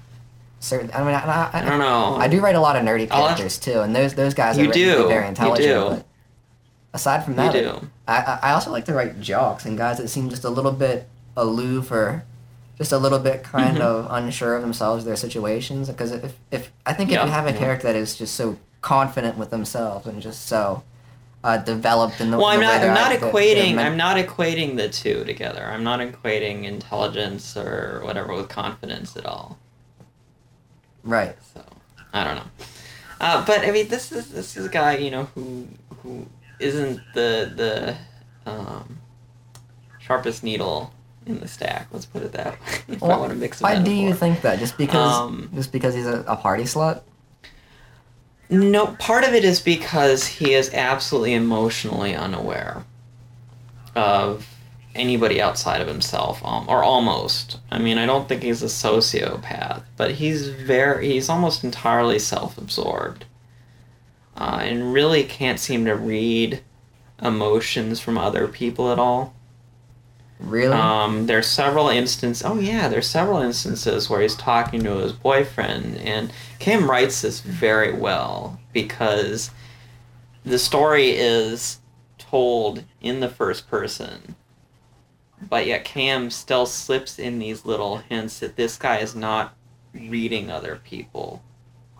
Certain, 0.59 0.89
I 0.93 0.99
mean, 1.03 1.13
I, 1.13 1.19
I, 1.53 1.61
I 1.61 1.65
don't 1.65 1.79
know. 1.79 2.15
I 2.15 2.27
do 2.27 2.39
write 2.41 2.55
a 2.55 2.59
lot 2.59 2.75
of 2.75 2.83
nerdy 2.83 3.07
I'll 3.11 3.27
have- 3.27 3.37
characters 3.37 3.57
too, 3.59 3.81
and 3.81 3.95
those 3.95 4.15
those 4.15 4.33
guys 4.33 4.57
are 4.57 4.63
be 4.65 4.71
do. 4.71 5.07
very 5.07 5.23
You 5.23 5.29
intelligent. 5.29 5.67
do. 5.67 5.89
But 5.97 6.05
aside 6.93 7.23
from 7.23 7.35
that, 7.35 7.53
You 7.53 7.61
do. 7.61 7.89
I, 8.07 8.17
I 8.17 8.39
I 8.43 8.51
also 8.53 8.71
like 8.71 8.85
to 8.85 8.93
write 8.93 9.19
jocks 9.19 9.65
and 9.65 9.77
guys 9.77 9.97
that 9.97 10.07
seem 10.09 10.29
just 10.29 10.43
a 10.43 10.49
little 10.49 10.71
bit 10.71 11.07
aloof 11.35 11.91
or 11.91 12.23
just 12.77 12.91
a 12.91 12.97
little 12.97 13.19
bit 13.19 13.43
kind 13.43 13.77
Mhm. 13.77 13.81
of 13.81 14.07
unsure 14.11 14.55
of 14.55 14.61
themselves, 14.61 15.03
their 15.05 15.15
situations. 15.15 15.87
Because 15.89 16.11
if, 16.11 16.35
if 16.51 16.71
I 16.85 16.93
think 16.93 17.11
if 17.11 17.21
you 17.21 17.29
have 17.29 17.47
a 17.47 17.51
yeah. 17.51 17.57
character 17.57 17.87
that 17.87 17.95
is 17.95 18.15
just 18.15 18.35
so 18.35 18.57
confident 18.81 19.37
with 19.37 19.49
themselves 19.49 20.05
and 20.07 20.21
just 20.21 20.45
so 20.45 20.83
uh, 21.43 21.57
developed 21.57 22.19
in 22.21 22.31
the 22.31 22.37
Well, 22.37 22.47
I'm 22.47 22.59
the 22.59 22.65
not. 22.65 22.81
I'm 22.83 22.93
not 22.93 23.11
equating. 23.11 23.55
they're 23.55 23.75
meant- 23.75 23.87
I'm 23.91 23.97
not 23.97 24.17
equating 24.17 24.75
the 24.77 24.89
two 24.89 25.23
together. 25.23 25.63
I'm 25.65 25.83
not 25.83 25.99
equating 25.99 26.63
intelligence 26.65 27.55
or 27.57 28.01
whatever 28.03 28.33
with 28.33 28.47
confidence 28.49 29.15
at 29.17 29.25
all. 29.25 29.57
right. 31.03 31.35
So 31.53 31.63
I 32.13 32.23
don't 32.23 32.35
know. 32.35 32.47
Uh, 33.19 33.45
but 33.45 33.61
I 33.65 33.71
mean, 33.71 33.87
this 33.87 34.11
is 34.11 34.29
this 34.31 34.55
is 34.57 34.65
a 34.65 34.69
guy 34.69 34.97
you 34.97 35.09
know 35.11 35.25
who 35.35 35.67
who 36.03 36.25
isn't 36.59 37.01
the 37.13 37.51
the 38.45 38.51
um, 38.51 38.99
sharpest 39.99 40.43
needle 40.43 40.93
in 41.25 41.39
the 41.39 41.47
stack. 41.47 41.87
Let's 41.91 42.05
put 42.05 42.23
it 42.23 42.31
that 42.33 42.53
way. 42.53 42.57
if 42.89 43.03
I 43.03 43.17
want 43.17 43.31
to 43.31 43.37
mix. 43.37 43.61
Why 43.61 43.79
do 43.81 43.91
you 43.91 44.13
think 44.13 44.41
that? 44.41 44.59
Just 44.59 44.77
because 44.77 45.13
Um, 45.13 45.49
just 45.53 45.71
because 45.71 45.93
he's 45.93 46.07
a, 46.07 46.23
a 46.27 46.35
party 46.35 46.63
slut? 46.63 47.01
No, 48.49 48.87
part 48.99 49.25
of 49.25 49.33
it 49.33 49.43
is 49.43 49.59
because 49.59 50.25
he 50.25 50.53
is 50.53 50.73
absolutely 50.73 51.33
emotionally 51.33 52.15
unaware 52.15 52.83
of 53.93 54.47
anybody 54.95 55.41
outside 55.41 55.81
of 55.81 55.87
himself, 55.87 56.43
um, 56.45 56.65
or 56.69 56.83
almost. 56.83 57.59
I 57.71 57.77
mean, 57.77 57.97
I 57.97 58.05
don't 58.05 58.27
think 58.29 58.43
he's 58.43 58.63
a 58.63 58.67
sociopath, 58.67 59.83
but 59.97 60.11
he's 60.11 60.47
very, 60.47 61.11
he's 61.11 61.27
almost 61.29 61.63
entirely 61.63 62.19
self-absorbed, 62.19 63.25
uh, 64.37 64.59
and 64.61 64.93
really 64.93 65.23
can't 65.23 65.59
seem 65.59 65.85
to 65.85 65.95
read 65.95 66.61
emotions 67.21 67.99
from 67.99 68.17
other 68.17 68.47
people 68.47 68.91
at 68.91 68.99
all. 68.99 69.33
Really? 70.39 70.73
Um, 70.73 71.25
there's 71.25 71.47
several 71.47 71.89
instances. 71.89 72.45
Oh 72.45 72.59
yeah, 72.59 72.87
there's 72.87 73.07
several 73.07 73.41
instances 73.41 74.09
where 74.09 74.21
he's 74.21 74.35
talking 74.35 74.83
to 74.83 74.97
his 74.97 75.11
boyfriend, 75.11 75.97
and 75.97 76.31
Kim 76.59 76.89
writes 76.89 77.23
this 77.23 77.39
very 77.39 77.91
well 77.91 78.59
because 78.71 79.49
the 80.45 80.59
story 80.59 81.09
is 81.09 81.79
told 82.19 82.83
in 83.01 83.19
the 83.19 83.29
first 83.29 83.67
person, 83.67 84.35
but 85.49 85.65
yet 85.65 85.85
Cam 85.85 86.29
still 86.29 86.67
slips 86.67 87.17
in 87.17 87.39
these 87.39 87.65
little 87.65 87.97
hints 87.97 88.39
that 88.39 88.55
this 88.55 88.77
guy 88.77 88.97
is 88.97 89.15
not 89.15 89.55
reading 89.93 90.51
other 90.51 90.79
people 90.83 91.41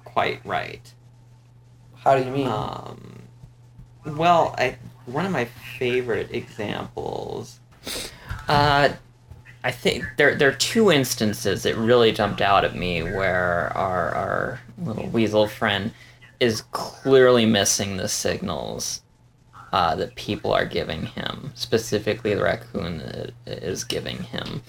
quite 0.05 0.45
right. 0.45 0.93
How 2.03 2.17
do 2.17 2.23
you 2.23 2.31
mean? 2.31 2.47
Um, 2.47 3.23
well, 4.05 4.55
I 4.57 4.77
one 5.05 5.25
of 5.25 5.31
my 5.31 5.45
favorite 5.45 6.31
examples. 6.31 7.59
Uh, 8.47 8.89
I 9.63 9.71
think 9.71 10.05
there 10.17 10.35
there 10.35 10.49
are 10.49 10.53
two 10.55 10.91
instances 10.91 11.63
that 11.63 11.75
really 11.75 12.11
jumped 12.11 12.41
out 12.41 12.63
at 12.63 12.75
me 12.75 13.03
where 13.03 13.71
our 13.75 14.15
our 14.15 14.61
little 14.77 15.07
weasel 15.07 15.47
friend 15.47 15.91
is 16.39 16.61
clearly 16.71 17.45
missing 17.45 17.97
the 17.97 18.07
signals 18.07 19.01
uh, 19.73 19.95
that 19.95 20.15
people 20.15 20.53
are 20.53 20.65
giving 20.65 21.07
him, 21.07 21.51
specifically 21.55 22.33
the 22.33 22.43
raccoon 22.43 22.99
that 22.99 23.31
is 23.45 23.83
giving 23.83 24.23
him. 24.23 24.61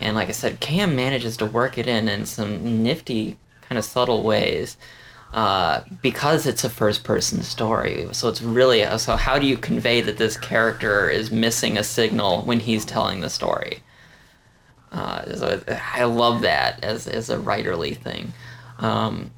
And 0.00 0.16
like 0.16 0.28
I 0.28 0.32
said, 0.32 0.60
Cam 0.60 0.96
manages 0.96 1.36
to 1.38 1.46
work 1.46 1.76
it 1.76 1.86
in 1.86 2.08
in 2.08 2.24
some 2.26 2.82
nifty, 2.82 3.36
kind 3.60 3.78
of 3.78 3.84
subtle 3.84 4.22
ways 4.22 4.76
uh, 5.32 5.82
because 6.02 6.46
it's 6.46 6.64
a 6.64 6.70
first 6.70 7.04
person 7.04 7.42
story. 7.42 8.08
So 8.12 8.28
it's 8.28 8.42
really 8.42 8.84
so. 8.98 9.16
How 9.16 9.38
do 9.38 9.46
you 9.46 9.56
convey 9.56 10.00
that 10.00 10.18
this 10.18 10.36
character 10.36 11.08
is 11.08 11.30
missing 11.30 11.78
a 11.78 11.84
signal 11.84 12.42
when 12.42 12.60
he's 12.60 12.84
telling 12.84 13.20
the 13.20 13.30
story? 13.30 13.80
Uh, 14.90 15.32
so 15.36 15.62
I 15.94 16.04
love 16.04 16.40
that 16.42 16.82
as 16.82 17.06
as 17.06 17.30
a 17.30 17.36
writerly 17.38 17.96
thing. 17.96 18.32
Um, 18.78 19.30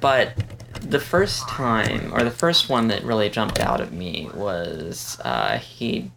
but 0.00 0.34
the 0.82 1.00
first 1.00 1.48
time, 1.48 2.12
or 2.12 2.22
the 2.22 2.30
first 2.30 2.68
one 2.68 2.88
that 2.88 3.02
really 3.04 3.30
jumped 3.30 3.60
out 3.60 3.80
at 3.80 3.92
me 3.92 4.28
was 4.34 5.18
uh, 5.24 5.58
he. 5.58 6.10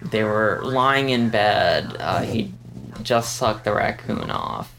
They 0.00 0.22
were 0.22 0.60
lying 0.62 1.10
in 1.10 1.28
bed. 1.28 1.96
Uh, 1.98 2.22
he 2.22 2.54
just 3.02 3.36
sucked 3.36 3.64
the 3.64 3.74
raccoon 3.74 4.30
off, 4.30 4.72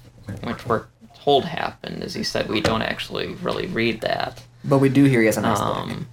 which 0.43 0.65
we're 0.65 0.86
told 1.23 1.45
happened. 1.45 2.03
As 2.03 2.13
he 2.13 2.23
said, 2.23 2.49
we 2.49 2.62
don't 2.62 2.82
actually 2.82 3.27
really 3.36 3.67
read 3.67 4.01
that. 4.01 4.41
but 4.63 4.79
we 4.79 4.89
do 4.89 5.03
hear 5.05 5.19
he 5.21 5.25
has 5.27 5.38
a 5.38 5.41
nice. 5.41 5.60
Um, 5.60 6.08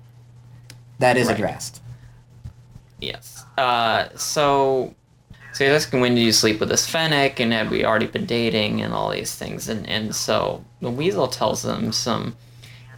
That 0.99 1.17
is 1.17 1.27
right. 1.29 1.35
addressed. 1.37 1.83
Yes. 3.01 3.45
Uh, 3.59 4.09
so, 4.17 4.95
so 5.53 5.65
he's 5.65 5.73
asking 5.73 6.01
when 6.01 6.15
did 6.15 6.23
you 6.23 6.33
sleep 6.33 6.61
with 6.61 6.69
this 6.71 6.89
Fennec, 6.89 7.41
and 7.41 7.53
had 7.53 7.71
we 7.71 7.85
already 7.85 8.07
been 8.07 8.27
dating, 8.27 8.81
and 8.83 8.95
all 8.95 9.11
these 9.11 9.35
things, 9.35 9.69
and 9.69 9.87
and 9.89 10.15
so 10.15 10.65
the 10.81 10.91
weasel 10.91 11.29
tells 11.29 11.65
him 11.65 11.93
some 11.93 12.37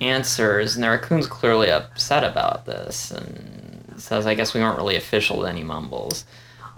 answers, 0.01 0.75
and 0.77 0.85
the 0.85 0.89
raccoon's 0.91 1.27
clearly 1.27 1.71
upset 1.71 2.23
about 2.25 2.67
this, 2.67 3.11
and 3.11 3.95
says, 3.97 4.27
"I 4.27 4.35
guess 4.35 4.55
we 4.55 4.61
weren't 4.61 4.77
really 4.79 4.97
official." 4.97 5.41
Then 5.41 5.57
he 5.57 5.65
mumbles. 5.65 6.25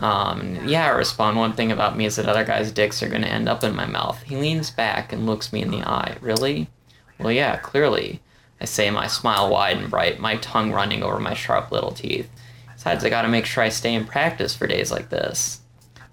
Um, 0.00 0.66
yeah, 0.66 0.86
I 0.86 0.90
respond. 0.90 1.36
One 1.36 1.52
thing 1.52 1.70
about 1.70 1.96
me 1.96 2.06
is 2.06 2.16
that 2.16 2.28
other 2.28 2.44
guys' 2.44 2.72
dicks 2.72 3.02
are 3.02 3.08
going 3.08 3.22
to 3.22 3.28
end 3.28 3.48
up 3.48 3.62
in 3.62 3.76
my 3.76 3.86
mouth. 3.86 4.22
He 4.22 4.36
leans 4.36 4.70
back 4.70 5.12
and 5.12 5.26
looks 5.26 5.52
me 5.52 5.62
in 5.62 5.70
the 5.70 5.86
eye. 5.86 6.16
Really? 6.20 6.68
Well, 7.18 7.30
yeah, 7.30 7.56
clearly. 7.58 8.20
I 8.60 8.64
say, 8.64 8.90
my 8.90 9.06
smile 9.06 9.50
wide 9.50 9.76
and 9.76 9.90
bright, 9.90 10.18
my 10.18 10.36
tongue 10.36 10.72
running 10.72 11.02
over 11.02 11.18
my 11.18 11.34
sharp 11.34 11.70
little 11.70 11.92
teeth. 11.92 12.30
Besides, 12.74 13.04
I 13.04 13.10
gotta 13.10 13.28
make 13.28 13.44
sure 13.44 13.62
I 13.62 13.68
stay 13.68 13.94
in 13.94 14.06
practice 14.06 14.54
for 14.54 14.66
days 14.66 14.90
like 14.90 15.10
this. 15.10 15.60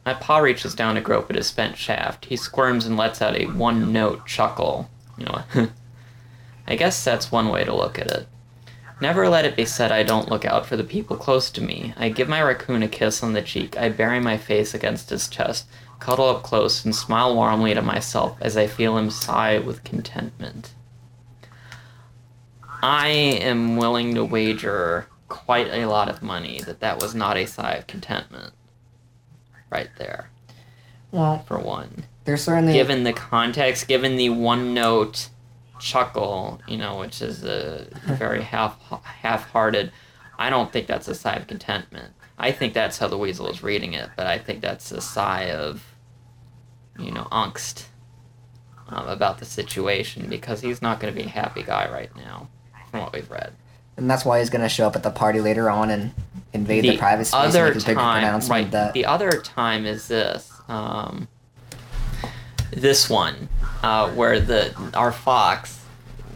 My 0.05 0.13
paw 0.13 0.39
reaches 0.39 0.75
down 0.75 0.95
to 0.95 1.01
grope 1.01 1.29
at 1.29 1.35
his 1.35 1.47
spent 1.47 1.77
shaft. 1.77 2.25
He 2.25 2.35
squirms 2.35 2.85
and 2.85 2.97
lets 2.97 3.21
out 3.21 3.37
a 3.37 3.45
one 3.45 3.91
note 3.91 4.25
chuckle. 4.25 4.89
You 5.17 5.25
know, 5.25 5.41
I 6.67 6.75
guess 6.75 7.03
that's 7.03 7.31
one 7.31 7.49
way 7.49 7.63
to 7.63 7.75
look 7.75 7.99
at 7.99 8.07
it. 8.07 8.27
Never 8.99 9.29
let 9.29 9.45
it 9.45 9.55
be 9.55 9.65
said 9.65 9.91
I 9.91 10.01
don't 10.03 10.29
look 10.29 10.43
out 10.43 10.65
for 10.65 10.75
the 10.75 10.83
people 10.83 11.17
close 11.17 11.51
to 11.51 11.61
me. 11.61 11.93
I 11.97 12.09
give 12.09 12.27
my 12.27 12.41
raccoon 12.41 12.81
a 12.81 12.87
kiss 12.87 13.21
on 13.21 13.33
the 13.33 13.41
cheek. 13.43 13.77
I 13.77 13.89
bury 13.89 14.19
my 14.19 14.37
face 14.37 14.73
against 14.73 15.11
his 15.11 15.27
chest, 15.27 15.67
cuddle 15.99 16.29
up 16.29 16.41
close, 16.43 16.83
and 16.83 16.95
smile 16.95 17.35
warmly 17.35 17.73
to 17.75 17.81
myself 17.83 18.37
as 18.41 18.57
I 18.57 18.65
feel 18.65 18.97
him 18.97 19.11
sigh 19.11 19.59
with 19.59 19.83
contentment. 19.83 20.73
I 22.81 23.07
am 23.09 23.77
willing 23.77 24.15
to 24.15 24.25
wager 24.25 25.07
quite 25.27 25.67
a 25.67 25.85
lot 25.85 26.09
of 26.09 26.21
money 26.23 26.61
that 26.65 26.79
that 26.79 27.01
was 27.01 27.13
not 27.13 27.37
a 27.37 27.45
sigh 27.45 27.73
of 27.73 27.87
contentment. 27.87 28.53
Right 29.69 29.89
there, 29.97 30.29
Well, 31.11 31.43
for 31.47 31.59
one. 31.59 32.05
there's 32.23 32.43
certainly 32.43 32.73
Given 32.73 33.03
the 33.03 33.13
context, 33.13 33.87
given 33.87 34.15
the 34.15 34.29
one 34.29 34.73
note 34.73 35.29
chuckle, 35.79 36.59
you 36.67 36.77
know, 36.77 36.97
which 36.99 37.21
is 37.21 37.43
a 37.43 37.87
very 38.05 38.41
half 38.41 38.77
half-hearted, 39.03 39.91
I 40.39 40.49
don't 40.49 40.71
think 40.71 40.87
that's 40.87 41.07
a 41.07 41.15
sigh 41.15 41.35
of 41.35 41.47
contentment. 41.47 42.13
I 42.37 42.51
think 42.51 42.73
that's 42.73 42.97
how 42.99 43.07
the 43.07 43.17
weasel 43.17 43.47
is 43.47 43.63
reading 43.63 43.93
it, 43.93 44.09
but 44.15 44.27
I 44.27 44.37
think 44.37 44.61
that's 44.61 44.91
a 44.91 45.01
sigh 45.01 45.49
of, 45.51 45.83
you 46.99 47.11
know, 47.11 47.27
angst 47.31 47.85
um, 48.89 49.07
about 49.07 49.39
the 49.39 49.45
situation 49.45 50.27
because 50.29 50.61
he's 50.61 50.81
not 50.81 50.99
going 50.99 51.13
to 51.13 51.19
be 51.19 51.25
a 51.25 51.29
happy 51.29 51.63
guy 51.63 51.89
right 51.91 52.15
now, 52.15 52.47
from 52.91 53.01
what 53.01 53.13
we've 53.13 53.29
read. 53.29 53.53
and 53.97 54.09
that's 54.09 54.23
why 54.23 54.37
he's 54.39 54.51
gonna 54.51 54.69
show 54.69 54.85
up 54.85 54.95
at 54.95 55.01
the 55.03 55.09
party 55.09 55.41
later 55.41 55.69
on 55.69 55.89
and 55.89 56.13
invade 56.53 56.83
the, 56.83 56.97
private 56.97 57.25
space 57.25 57.33
and 57.33 57.47
other 57.49 57.65
make 57.65 57.73
his 57.73 57.85
big 57.85 57.97
time, 57.97 58.39
right? 58.49 58.71
that 58.71 58.93
The 58.93 59.05
other 59.05 59.31
time 59.41 59.85
is 59.87 60.07
this. 60.07 60.51
Um, 60.67 61.27
this 62.71 63.09
one, 63.09 63.49
uh, 63.83 64.09
where 64.11 64.39
the 64.39 64.73
our 64.93 65.11
fox 65.11 65.83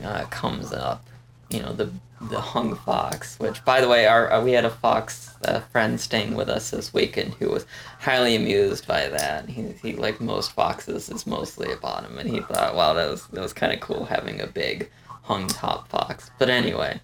uh, 0.04 0.26
comes 0.26 0.72
up. 0.72 1.06
You 1.50 1.62
know 1.62 1.74
the 1.74 1.92
the 2.30 2.40
hung 2.40 2.76
fox. 2.76 3.38
Which, 3.40 3.64
by 3.66 3.82
the 3.82 3.88
way, 3.88 4.06
our 4.06 4.32
uh, 4.32 4.44
we 4.44 4.52
had 4.52 4.66
a 4.66 4.70
fox 4.70 5.36
uh, 5.46 5.62
friend 5.72 6.00
staying 6.00 6.36
with 6.36 6.50
us 6.50 6.72
this 6.72 6.94
weekend 6.94 7.34
who 7.36 7.50
was 7.50 7.66
highly 8.00 8.36
amused 8.36 8.88
by 8.88 9.08
that. 9.10 9.50
He, 9.50 9.74
he 9.82 9.94
like 9.94 10.22
most 10.22 10.52
foxes 10.52 11.10
is 11.10 11.26
mostly 11.26 11.72
a 11.72 11.78
bottom, 11.78 12.18
and 12.18 12.30
he 12.30 12.42
thought, 12.42 12.76
wow, 12.76 12.94
that 12.94 13.10
was 13.10 13.28
that 13.28 13.42
was 13.42 13.54
kind 13.54 13.74
of 13.74 13.80
cool 13.80 14.06
having 14.06 14.40
a 14.42 14.48
big 14.48 14.90
hung 15.24 15.48
top 15.48 15.88
fox. 15.88 16.32
But 16.38 16.50
anyway, 16.50 17.00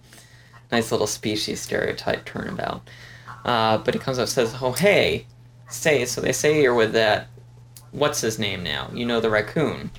nice 0.70 0.92
little 0.92 1.06
species 1.06 1.60
stereotype 1.60 2.24
turnabout. 2.24 2.88
Uh, 3.44 3.78
but 3.78 3.94
he 3.94 4.00
comes 4.00 4.18
up 4.18 4.24
and 4.24 4.30
says, 4.30 4.54
"Oh 4.60 4.72
hey, 4.72 5.26
say 5.68 6.04
so 6.04 6.20
they 6.20 6.32
say 6.32 6.62
you're 6.62 6.74
with 6.74 6.92
that. 6.92 7.28
What's 7.90 8.20
his 8.20 8.38
name 8.38 8.62
now? 8.62 8.90
You 8.92 9.06
know 9.06 9.20
the 9.20 9.30
raccoon." 9.30 9.90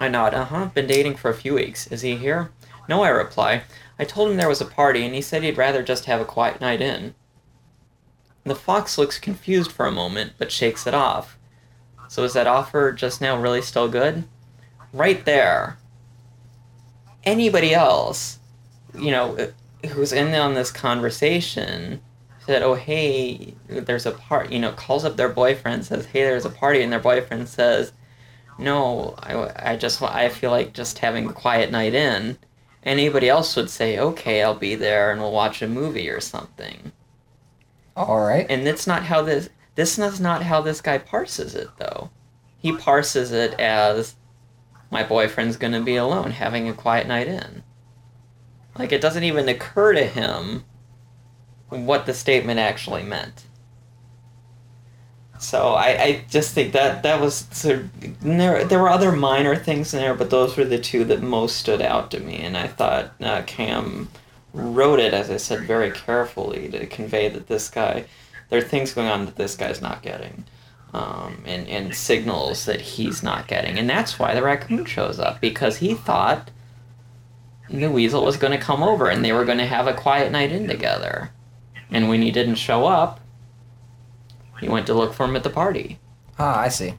I 0.00 0.08
nod. 0.08 0.34
Uh 0.34 0.44
huh. 0.44 0.66
Been 0.66 0.86
dating 0.86 1.16
for 1.16 1.30
a 1.30 1.34
few 1.34 1.54
weeks. 1.54 1.86
Is 1.88 2.02
he 2.02 2.16
here? 2.16 2.50
No, 2.88 3.02
I 3.02 3.08
reply. 3.08 3.62
I 3.98 4.04
told 4.04 4.30
him 4.30 4.36
there 4.36 4.48
was 4.48 4.60
a 4.60 4.66
party, 4.66 5.04
and 5.04 5.14
he 5.14 5.20
said 5.20 5.42
he'd 5.42 5.58
rather 5.58 5.82
just 5.82 6.04
have 6.04 6.20
a 6.20 6.24
quiet 6.24 6.60
night 6.60 6.80
in. 6.80 7.14
The 8.44 8.54
fox 8.54 8.96
looks 8.96 9.18
confused 9.18 9.72
for 9.72 9.86
a 9.86 9.92
moment, 9.92 10.32
but 10.38 10.52
shakes 10.52 10.86
it 10.86 10.94
off. 10.94 11.36
So 12.08 12.24
is 12.24 12.32
that 12.32 12.46
offer 12.46 12.92
just 12.92 13.20
now 13.20 13.38
really 13.38 13.60
still 13.60 13.88
good? 13.88 14.24
Right 14.92 15.24
there. 15.24 15.78
Anybody 17.24 17.74
else, 17.74 18.38
you 18.98 19.10
know, 19.10 19.52
who's 19.90 20.12
in 20.12 20.34
on 20.34 20.54
this 20.54 20.70
conversation 20.70 22.00
said, 22.48 22.62
"Oh, 22.62 22.76
hey, 22.76 23.54
there's 23.68 24.06
a 24.06 24.10
part," 24.12 24.50
you 24.50 24.58
know, 24.58 24.72
calls 24.72 25.04
up 25.04 25.18
their 25.18 25.28
boyfriend, 25.28 25.84
says, 25.84 26.06
"Hey, 26.06 26.22
there's 26.22 26.46
a 26.46 26.50
party," 26.50 26.80
and 26.82 26.90
their 26.90 26.98
boyfriend 26.98 27.46
says, 27.46 27.92
"No, 28.58 29.14
I, 29.18 29.72
I 29.72 29.76
just, 29.76 30.00
I 30.00 30.30
feel 30.30 30.50
like 30.50 30.72
just 30.72 31.00
having 31.00 31.28
a 31.28 31.32
quiet 31.34 31.70
night 31.70 31.92
in." 31.92 32.38
Anybody 32.82 33.28
else 33.28 33.54
would 33.54 33.68
say, 33.68 33.98
"Okay, 33.98 34.42
I'll 34.42 34.54
be 34.54 34.74
there, 34.74 35.12
and 35.12 35.20
we'll 35.20 35.30
watch 35.30 35.60
a 35.60 35.68
movie 35.68 36.08
or 36.08 36.20
something." 36.20 36.92
all 37.94 38.20
right. 38.20 38.46
And 38.48 38.66
that's 38.66 38.86
not 38.86 39.04
how 39.04 39.20
this. 39.20 39.50
This 39.74 39.98
is 39.98 40.18
not 40.18 40.42
how 40.44 40.62
this 40.62 40.80
guy 40.80 40.96
parses 40.96 41.54
it, 41.54 41.68
though. 41.76 42.10
He 42.56 42.72
parses 42.74 43.30
it 43.30 43.60
as, 43.60 44.16
"My 44.90 45.02
boyfriend's 45.02 45.58
gonna 45.58 45.82
be 45.82 45.96
alone, 45.96 46.30
having 46.30 46.66
a 46.66 46.72
quiet 46.72 47.06
night 47.06 47.28
in." 47.28 47.62
Like 48.78 48.92
it 48.92 49.02
doesn't 49.02 49.24
even 49.24 49.50
occur 49.50 49.92
to 49.92 50.06
him 50.06 50.64
what 51.68 52.06
the 52.06 52.14
statement 52.14 52.58
actually 52.58 53.02
meant. 53.02 53.44
So 55.38 55.74
I, 55.74 56.02
I 56.02 56.24
just 56.28 56.52
think 56.54 56.72
that 56.72 57.02
that 57.04 57.20
was 57.20 57.46
sort 57.52 57.76
of, 57.76 58.20
there 58.20 58.64
there 58.64 58.80
were 58.80 58.88
other 58.88 59.12
minor 59.12 59.54
things 59.54 59.94
in 59.94 60.00
there, 60.00 60.14
but 60.14 60.30
those 60.30 60.56
were 60.56 60.64
the 60.64 60.78
two 60.78 61.04
that 61.04 61.22
most 61.22 61.56
stood 61.56 61.80
out 61.80 62.10
to 62.10 62.20
me, 62.20 62.36
and 62.36 62.56
I 62.56 62.66
thought 62.66 63.12
uh, 63.20 63.42
Cam 63.46 64.08
wrote 64.52 64.98
it 64.98 65.14
as 65.14 65.30
I 65.30 65.36
said 65.36 65.60
very 65.60 65.92
carefully 65.92 66.68
to 66.70 66.86
convey 66.86 67.28
that 67.28 67.46
this 67.46 67.68
guy 67.68 68.06
there 68.48 68.58
are 68.58 68.62
things 68.62 68.94
going 68.94 69.08
on 69.08 69.26
that 69.26 69.36
this 69.36 69.54
guy's 69.54 69.80
not 69.80 70.02
getting. 70.02 70.44
Um, 70.94 71.42
and, 71.44 71.68
and 71.68 71.94
signals 71.94 72.64
that 72.64 72.80
he's 72.80 73.22
not 73.22 73.46
getting. 73.46 73.78
And 73.78 73.90
that's 73.90 74.18
why 74.18 74.34
the 74.34 74.42
raccoon 74.42 74.86
shows 74.86 75.18
up, 75.18 75.38
because 75.38 75.76
he 75.76 75.92
thought 75.92 76.50
the 77.68 77.90
weasel 77.90 78.24
was 78.24 78.38
going 78.38 78.58
to 78.58 78.64
come 78.64 78.82
over 78.82 79.10
and 79.10 79.22
they 79.22 79.32
were 79.32 79.44
going 79.44 79.58
to 79.58 79.66
have 79.66 79.86
a 79.86 79.92
quiet 79.92 80.32
night 80.32 80.50
in 80.50 80.66
together. 80.66 81.30
And 81.90 82.08
when 82.08 82.22
he 82.22 82.30
didn't 82.30 82.56
show 82.56 82.86
up, 82.86 83.20
he 84.60 84.68
went 84.68 84.86
to 84.86 84.94
look 84.94 85.14
for 85.14 85.24
him 85.24 85.36
at 85.36 85.42
the 85.42 85.50
party. 85.50 85.98
Ah, 86.38 86.58
I 86.60 86.68
see. 86.68 86.94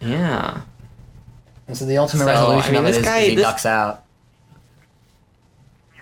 Yeah. 0.00 0.62
And 1.68 1.76
so 1.76 1.84
the 1.84 1.98
ultimate 1.98 2.24
So, 2.24 2.28
I 2.30 2.32
resolution 2.34 2.72
mean, 2.72 2.82
of 2.82 2.84
it 2.84 2.88
this 2.92 2.96
is, 2.98 3.04
guy- 3.04 3.18
is 3.20 3.28
he 3.28 3.34
this- 3.36 3.44
ducks 3.44 3.66
out. 3.66 4.04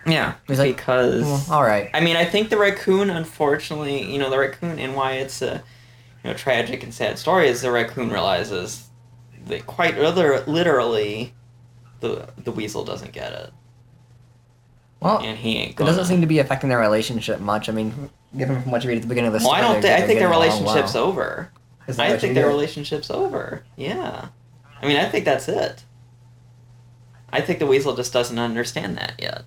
Yeah. 0.07 0.35
He's 0.47 0.59
like, 0.59 0.77
because. 0.77 1.23
Well, 1.25 1.45
all 1.51 1.63
right. 1.63 1.91
I 1.93 2.01
mean, 2.01 2.17
I 2.17 2.25
think 2.25 2.49
the 2.49 2.57
raccoon, 2.57 3.11
unfortunately, 3.11 4.11
you 4.11 4.19
know, 4.19 4.31
the 4.31 4.39
raccoon, 4.39 4.79
and 4.79 4.95
why 4.95 5.13
it's 5.15 5.43
a 5.43 5.63
you 6.25 6.31
know 6.31 6.35
tragic 6.35 6.83
and 6.83 6.95
sad 6.95 7.19
story 7.19 7.49
is 7.49 7.61
the 7.63 7.71
raccoon 7.71 8.09
realizes 8.09 8.89
that 9.47 9.67
quite 9.67 9.99
liter- 9.99 10.45
literally, 10.47 11.35
the 12.01 12.29
the 12.39 12.53
weasel 12.53 12.85
doesn't 12.85 13.13
get 13.13 13.33
it, 13.33 13.53
Well, 15.01 15.21
and 15.21 15.39
he 15.39 15.57
ain't 15.57 15.81
it 15.81 15.85
doesn't 15.85 16.07
seem 16.07 16.21
to 16.23 16.27
be 16.27 16.41
affecting 16.41 16.69
their 16.69 16.79
relationship 16.79 17.41
much. 17.41 17.69
I 17.69 17.73
mean, 17.73 18.11
given 18.37 18.61
from 18.63 18.73
what 18.73 18.83
you 18.83 18.89
read 18.89 18.97
at 18.97 19.03
the 19.03 19.09
beginning 19.09 19.33
of 19.33 19.41
the 19.41 19.47
well, 19.47 19.57
story, 19.57 19.61
I 19.61 19.81
don't 19.81 19.85
I 19.85 20.07
think 20.07 20.19
their 20.19 20.29
relationship's 20.29 20.97
over. 20.97 21.53
I 21.87 22.17
think 22.19 22.35
their 22.35 22.49
relationship's 22.49 23.11
over. 23.11 23.63
Yeah, 23.77 24.29
I 24.83 24.87
mean, 24.87 24.97
I 24.97 25.09
think 25.09 25.25
that's 25.25 25.49
it. 25.49 25.85
I 27.31 27.41
think 27.41 27.59
the 27.59 27.67
weasel 27.67 27.95
just 27.95 28.13
doesn't 28.13 28.39
understand 28.39 28.97
that 28.99 29.15
yet. 29.19 29.45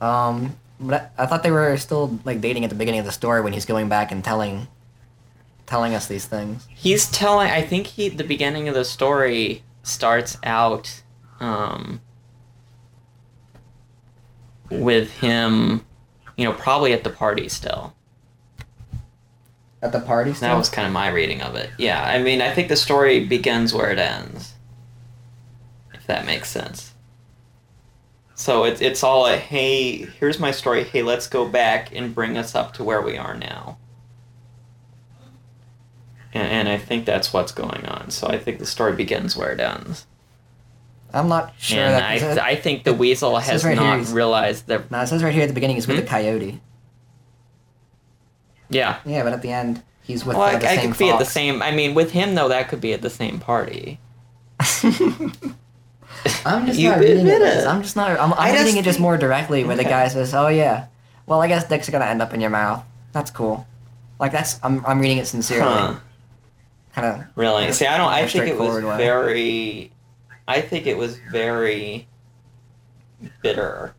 Um, 0.00 0.56
but 0.80 1.12
I, 1.16 1.24
I 1.24 1.26
thought 1.26 1.42
they 1.42 1.50
were 1.50 1.76
still 1.76 2.18
like 2.24 2.40
dating 2.40 2.64
at 2.64 2.70
the 2.70 2.76
beginning 2.76 3.00
of 3.00 3.06
the 3.06 3.12
story 3.12 3.40
when 3.40 3.52
he's 3.52 3.66
going 3.66 3.88
back 3.88 4.10
and 4.12 4.24
telling, 4.24 4.68
telling 5.66 5.94
us 5.94 6.06
these 6.06 6.26
things. 6.26 6.66
He's 6.70 7.10
telling. 7.10 7.50
I 7.50 7.62
think 7.62 7.86
he. 7.86 8.08
The 8.08 8.24
beginning 8.24 8.68
of 8.68 8.74
the 8.74 8.84
story 8.84 9.62
starts 9.82 10.38
out, 10.42 11.02
um, 11.40 12.00
with 14.70 15.10
him, 15.12 15.84
you 16.36 16.44
know, 16.44 16.52
probably 16.52 16.92
at 16.92 17.04
the 17.04 17.10
party 17.10 17.48
still. 17.48 17.94
At 19.82 19.92
the 19.92 20.00
party, 20.00 20.32
still? 20.32 20.48
That 20.48 20.56
was 20.56 20.68
kind 20.68 20.86
of 20.86 20.92
my 20.92 21.08
reading 21.08 21.42
of 21.42 21.54
it. 21.54 21.70
Yeah, 21.78 22.02
I 22.02 22.22
mean, 22.22 22.40
I 22.40 22.52
think 22.52 22.68
the 22.68 22.76
story 22.76 23.24
begins 23.24 23.72
where 23.74 23.90
it 23.90 23.98
ends. 23.98 24.54
If 25.92 26.06
that 26.06 26.26
makes 26.26 26.50
sense. 26.50 26.94
So 28.34 28.64
it's 28.64 28.82
it's 28.82 29.02
all 29.02 29.26
a 29.26 29.36
hey, 29.36 29.96
here's 29.96 30.38
my 30.38 30.50
story. 30.50 30.84
Hey, 30.84 31.02
let's 31.02 31.26
go 31.26 31.48
back 31.48 31.94
and 31.94 32.14
bring 32.14 32.36
us 32.36 32.54
up 32.54 32.74
to 32.74 32.84
where 32.84 33.00
we 33.00 33.16
are 33.16 33.34
now. 33.34 33.78
And, 36.34 36.48
and 36.48 36.68
I 36.68 36.76
think 36.76 37.06
that's 37.06 37.32
what's 37.32 37.52
going 37.52 37.86
on. 37.86 38.10
So 38.10 38.28
I 38.28 38.38
think 38.38 38.58
the 38.58 38.66
story 38.66 38.92
begins 38.94 39.36
where 39.36 39.52
it 39.52 39.60
ends. 39.60 40.06
I'm 41.16 41.28
not 41.28 41.54
sure. 41.58 41.78
and 41.80 41.94
that, 41.94 42.38
I, 42.38 42.50
I 42.50 42.54
think 42.56 42.84
the 42.84 42.94
weasel 42.94 43.34
says 43.40 43.46
has 43.48 43.64
right 43.64 43.76
not 43.76 43.98
he's- 43.98 44.12
realized 44.12 44.66
that. 44.68 44.90
no, 44.90 45.00
it 45.00 45.06
says 45.08 45.22
right 45.22 45.32
here 45.34 45.42
at 45.42 45.48
the 45.48 45.54
beginning 45.54 45.76
he's 45.76 45.86
with 45.88 45.96
Hmm? 45.98 46.02
the 46.04 46.08
coyote. 46.08 46.60
Yeah. 48.68 48.98
Yeah, 49.04 49.22
but 49.22 49.32
at 49.32 49.42
the 49.42 49.52
end 49.52 49.82
he's 50.02 50.24
with 50.24 50.36
Well, 50.36 50.46
uh, 50.46 50.50
I, 50.52 50.56
the 50.56 50.68
I 50.70 50.76
same 50.76 50.90
could 50.92 50.98
be 50.98 51.10
at 51.10 51.18
the 51.18 51.24
same. 51.24 51.62
I 51.62 51.70
mean, 51.70 51.94
with 51.94 52.10
him 52.12 52.34
though, 52.34 52.48
that 52.48 52.68
could 52.68 52.80
be 52.80 52.92
at 52.92 53.02
the 53.02 53.10
same 53.10 53.38
party. 53.38 53.98
I'm 56.44 56.66
just 56.66 56.78
You 56.78 56.90
not 56.90 56.98
reading 57.00 57.26
it. 57.26 57.42
it. 57.42 57.66
I'm 57.66 57.82
just 57.82 57.94
not. 57.96 58.18
I'm, 58.18 58.32
I'm 58.34 58.52
reading 58.52 58.66
just 58.66 58.78
it 58.78 58.82
just 58.84 58.98
more 59.00 59.16
directly, 59.16 59.64
where 59.64 59.76
the 59.76 59.84
guy 59.84 60.08
says, 60.08 60.34
"Oh 60.34 60.48
yeah, 60.48 60.86
well 61.26 61.40
I 61.40 61.46
guess 61.48 61.68
dicks 61.68 61.88
are 61.88 61.92
gonna 61.92 62.06
end 62.06 62.20
up 62.22 62.34
in 62.34 62.40
your 62.40 62.50
mouth. 62.50 62.82
That's 63.12 63.30
cool." 63.30 63.66
Like 64.18 64.32
that's 64.32 64.58
I'm 64.62 64.84
I'm 64.86 64.98
reading 64.98 65.18
it 65.18 65.26
sincerely. 65.26 65.62
Huh. 65.70 65.94
Kind 66.94 67.06
of. 67.06 67.24
Really? 67.36 67.70
See, 67.72 67.86
I 67.86 67.96
don't. 67.98 68.08
I 68.10 68.26
think 68.26 68.46
it 68.46 68.58
was 68.58 68.82
way. 68.82 68.96
very. 68.96 69.92
I 70.48 70.60
think 70.60 70.86
it 70.86 70.96
was 70.96 71.18
very 71.30 72.08
bitter. 73.42 73.94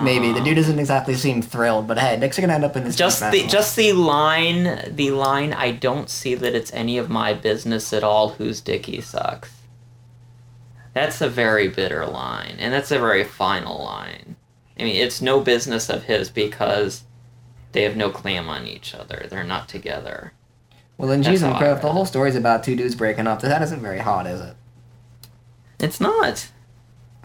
Maybe 0.00 0.32
the 0.32 0.38
Um, 0.38 0.44
dude 0.44 0.56
doesn't 0.56 0.78
exactly 0.78 1.14
seem 1.14 1.42
thrilled, 1.42 1.88
but 1.88 1.98
hey, 1.98 2.16
dicks 2.18 2.38
are 2.38 2.42
gonna 2.42 2.54
end 2.54 2.64
up 2.64 2.76
in 2.76 2.84
this. 2.84 2.94
Just 2.96 3.20
the 3.30 3.46
just 3.46 3.74
the 3.76 3.92
line, 3.92 4.92
the 4.94 5.10
line. 5.10 5.52
I 5.52 5.72
don't 5.72 6.08
see 6.08 6.34
that 6.36 6.54
it's 6.54 6.72
any 6.72 6.98
of 6.98 7.08
my 7.08 7.34
business 7.34 7.92
at 7.92 8.04
all 8.04 8.30
whose 8.30 8.60
dick 8.60 8.86
he 8.86 9.00
sucks. 9.00 9.50
That's 10.94 11.20
a 11.20 11.28
very 11.28 11.68
bitter 11.68 12.06
line, 12.06 12.56
and 12.58 12.72
that's 12.72 12.90
a 12.90 12.98
very 12.98 13.24
final 13.24 13.82
line. 13.84 14.36
I 14.78 14.84
mean, 14.84 14.96
it's 14.96 15.20
no 15.20 15.40
business 15.40 15.88
of 15.88 16.04
his 16.04 16.30
because 16.30 17.02
they 17.72 17.82
have 17.82 17.96
no 17.96 18.10
claim 18.10 18.48
on 18.48 18.66
each 18.66 18.94
other. 18.94 19.26
They're 19.28 19.44
not 19.44 19.68
together. 19.68 20.32
Well, 20.96 21.08
then, 21.08 21.22
Jesus 21.22 21.40
geez, 21.40 21.42
and 21.42 21.52
how 21.52 21.58
I 21.58 21.60
Crow, 21.60 21.68
read 21.68 21.76
if 21.76 21.82
the 21.82 21.92
whole 21.92 22.06
story's 22.06 22.36
about 22.36 22.64
two 22.64 22.74
dudes 22.76 22.94
breaking 22.94 23.26
up, 23.26 23.40
that 23.42 23.62
isn't 23.62 23.80
very 23.80 23.98
hot, 23.98 24.26
is 24.26 24.40
it? 24.40 24.56
It's 25.80 26.00
not. 26.00 26.48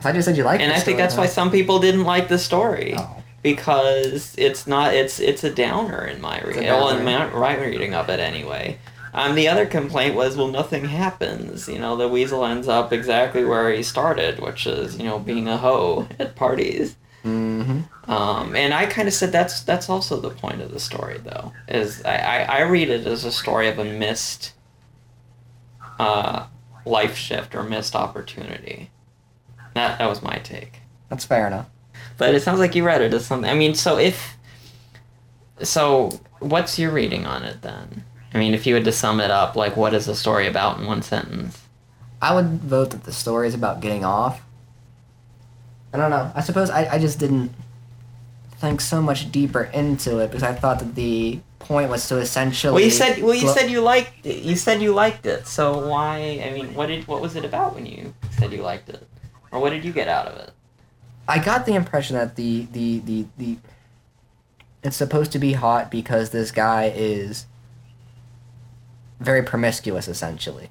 I 0.03 0.11
just 0.11 0.25
said 0.27 0.37
you 0.37 0.43
like. 0.43 0.59
It, 0.59 0.63
and 0.63 0.73
I 0.73 0.79
think 0.79 0.97
that's 0.97 1.15
why 1.15 1.25
some 1.27 1.49
people 1.51 1.79
didn't 1.79 2.03
like 2.03 2.27
the 2.27 2.37
story 2.37 2.93
Oh. 2.97 3.23
because 3.41 4.35
it's 4.37 4.67
not 4.67 4.93
it's 4.93 5.19
it's 5.19 5.43
a 5.43 5.49
downer 5.53 6.05
in 6.05 6.19
my 6.21 6.41
reading. 6.41 6.63
Well, 6.63 6.89
in 6.89 7.05
my 7.05 7.31
right 7.31 7.59
reading 7.59 7.93
of 7.93 8.09
it 8.09 8.19
anyway. 8.19 8.77
Um, 9.15 9.35
the 9.35 9.47
other 9.47 9.67
complaint 9.67 10.15
was, 10.15 10.35
well, 10.35 10.47
nothing 10.47 10.85
happens. 10.85 11.69
You 11.69 11.77
know, 11.77 11.95
the 11.95 12.07
weasel 12.07 12.43
ends 12.45 12.67
up 12.67 12.91
exactly 12.91 13.45
where 13.45 13.71
he 13.71 13.83
started, 13.83 14.39
which 14.39 14.65
is 14.65 14.97
you 14.97 15.05
know 15.05 15.19
being 15.19 15.47
a 15.47 15.57
hoe 15.57 16.07
at 16.19 16.35
parties. 16.35 16.95
Mm-hmm. 17.23 18.11
Um, 18.11 18.53
and 18.53 18.73
I 18.73 18.85
kind 18.87 19.07
of 19.07 19.13
said 19.13 19.31
that's 19.31 19.61
that's 19.61 19.89
also 19.89 20.19
the 20.19 20.31
point 20.31 20.61
of 20.61 20.71
the 20.71 20.79
story, 20.79 21.19
though. 21.23 21.53
Is 21.69 22.03
I, 22.03 22.17
I, 22.17 22.37
I 22.41 22.61
read 22.63 22.89
it 22.89 23.07
as 23.07 23.23
a 23.23 23.31
story 23.31 23.69
of 23.69 23.79
a 23.79 23.85
missed 23.85 24.51
uh, 25.99 26.47
life 26.85 27.15
shift 27.15 27.55
or 27.55 27.63
missed 27.63 27.95
opportunity. 27.95 28.89
That 29.73 29.97
that 29.99 30.09
was 30.09 30.21
my 30.21 30.37
take. 30.43 30.81
That's 31.09 31.25
fair 31.25 31.47
enough. 31.47 31.67
But 32.17 32.35
it 32.35 32.41
sounds 32.41 32.59
like 32.59 32.75
you 32.75 32.83
read 32.83 33.01
it 33.01 33.13
as 33.13 33.25
something. 33.25 33.49
I 33.49 33.55
mean, 33.55 33.75
so 33.75 33.97
if 33.97 34.35
so, 35.61 36.19
what's 36.39 36.77
your 36.79 36.91
reading 36.91 37.25
on 37.25 37.43
it 37.43 37.61
then? 37.61 38.03
I 38.33 38.39
mean, 38.39 38.53
if 38.53 38.65
you 38.65 38.73
had 38.73 38.83
to 38.85 38.91
sum 38.91 39.19
it 39.19 39.31
up, 39.31 39.55
like 39.55 39.77
what 39.77 39.93
is 39.93 40.05
the 40.05 40.15
story 40.15 40.47
about 40.47 40.79
in 40.79 40.85
one 40.85 41.01
sentence? 41.01 41.61
I 42.21 42.33
would 42.33 42.61
vote 42.61 42.91
that 42.91 43.03
the 43.03 43.11
story 43.11 43.47
is 43.47 43.53
about 43.53 43.81
getting 43.81 44.03
off. 44.03 44.41
I 45.93 45.97
don't 45.97 46.09
know. 46.09 46.31
I 46.33 46.41
suppose 46.41 46.69
I, 46.69 46.93
I 46.93 46.99
just 46.99 47.19
didn't 47.19 47.53
think 48.57 48.81
so 48.81 49.01
much 49.01 49.31
deeper 49.31 49.63
into 49.65 50.19
it 50.19 50.27
because 50.27 50.41
I 50.41 50.53
thought 50.53 50.79
that 50.79 50.95
the 50.95 51.41
point 51.63 51.89
was 51.89 52.07
to 52.09 52.17
essentially. 52.17 52.73
Well, 52.73 52.83
you 52.83 52.91
said 52.91 53.21
well, 53.23 53.33
you 53.33 53.47
said 53.49 53.69
you 53.71 53.81
liked 53.81 54.25
it. 54.25 54.43
You 54.43 54.55
said 54.55 54.81
you 54.81 54.93
liked 54.93 55.25
it. 55.25 55.47
So 55.47 55.87
why? 55.87 56.41
I 56.45 56.51
mean, 56.53 56.73
what 56.73 56.87
did 56.87 57.07
what 57.07 57.21
was 57.21 57.35
it 57.35 57.45
about 57.45 57.73
when 57.75 57.85
you 57.85 58.13
said 58.37 58.51
you 58.51 58.61
liked 58.61 58.89
it, 58.89 59.05
or 59.51 59.59
what 59.59 59.71
did 59.71 59.83
you 59.83 59.91
get 59.91 60.07
out 60.07 60.27
of 60.27 60.37
it? 60.37 60.51
I 61.27 61.39
got 61.39 61.65
the 61.65 61.73
impression 61.73 62.15
that 62.17 62.35
the 62.35 62.67
the 62.71 62.99
the 62.99 63.25
the 63.37 63.57
it's 64.83 64.97
supposed 64.97 65.31
to 65.31 65.39
be 65.39 65.53
hot 65.53 65.89
because 65.89 66.31
this 66.31 66.51
guy 66.51 66.91
is 66.93 67.45
very 69.19 69.41
promiscuous 69.41 70.07
essentially. 70.07 70.69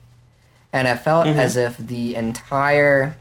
And 0.73 0.87
it 0.89 0.97
felt 0.97 1.27
Mhm. 1.27 1.37
as 1.37 1.57
if 1.57 1.77
the 1.79 2.15
entire 2.15 3.17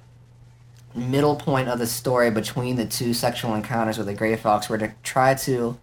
middle 0.94 1.36
point 1.38 1.70
of 1.70 1.80
the 1.80 1.88
story 1.88 2.30
between 2.30 2.76
the 2.76 2.86
two 2.86 3.14
sexual 3.14 3.56
encounters 3.56 3.98
with 3.98 4.08
the 4.08 4.14
Grey 4.14 4.36
Fox 4.36 4.68
were 4.70 4.78
to 4.78 4.92
try 5.04 5.34
to 5.36 5.78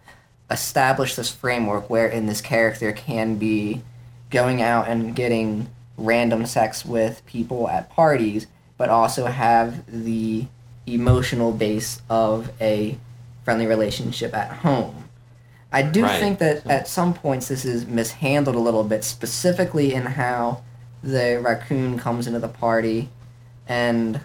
establish 0.51 1.15
this 1.15 1.29
framework 1.29 1.89
wherein 1.89 2.25
this 2.25 2.41
character 2.41 2.91
can 2.91 3.35
be 3.35 3.81
going 4.29 4.61
out 4.61 4.87
and 4.87 5.15
getting 5.15 5.69
random 5.97 6.45
sex 6.45 6.85
with 6.85 7.25
people 7.25 7.69
at 7.69 7.89
parties, 7.89 8.47
but 8.77 8.89
also 8.89 9.25
have 9.25 9.83
the 9.87 10.45
emotional 10.85 11.51
base 11.51 12.01
of 12.09 12.51
a 12.61 12.97
friendly 13.43 13.67
relationship 13.67 14.33
at 14.35 14.49
home. 14.57 15.05
I 15.71 15.83
do 15.83 16.03
Right. 16.03 16.19
think 16.19 16.39
that 16.39 16.65
at 16.67 16.87
some 16.87 17.13
points 17.13 17.47
this 17.47 17.63
is 17.65 17.85
mishandled 17.85 18.55
a 18.55 18.59
little 18.59 18.83
bit, 18.83 19.03
specifically 19.03 19.93
in 19.93 20.05
how 20.05 20.61
the 21.03 21.39
raccoon 21.41 21.97
comes 21.99 22.27
into 22.27 22.39
the 22.39 22.47
party 22.47 23.09
and 23.67 24.19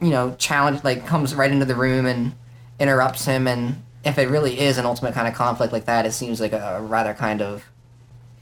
you 0.00 0.10
know 0.10 0.34
challenge 0.38 0.82
like 0.84 1.06
comes 1.06 1.34
right 1.34 1.50
into 1.52 1.64
the 1.64 1.74
room 1.74 2.06
and 2.06 2.32
interrupts 2.80 3.26
him 3.26 3.46
and 3.46 3.82
if 4.04 4.18
it 4.18 4.28
really 4.28 4.58
is 4.58 4.78
an 4.78 4.86
ultimate 4.86 5.14
kind 5.14 5.26
of 5.28 5.34
conflict 5.34 5.72
like 5.72 5.84
that 5.86 6.06
it 6.06 6.12
seems 6.12 6.40
like 6.40 6.52
a, 6.52 6.76
a 6.78 6.82
rather 6.82 7.14
kind 7.14 7.42
of 7.42 7.64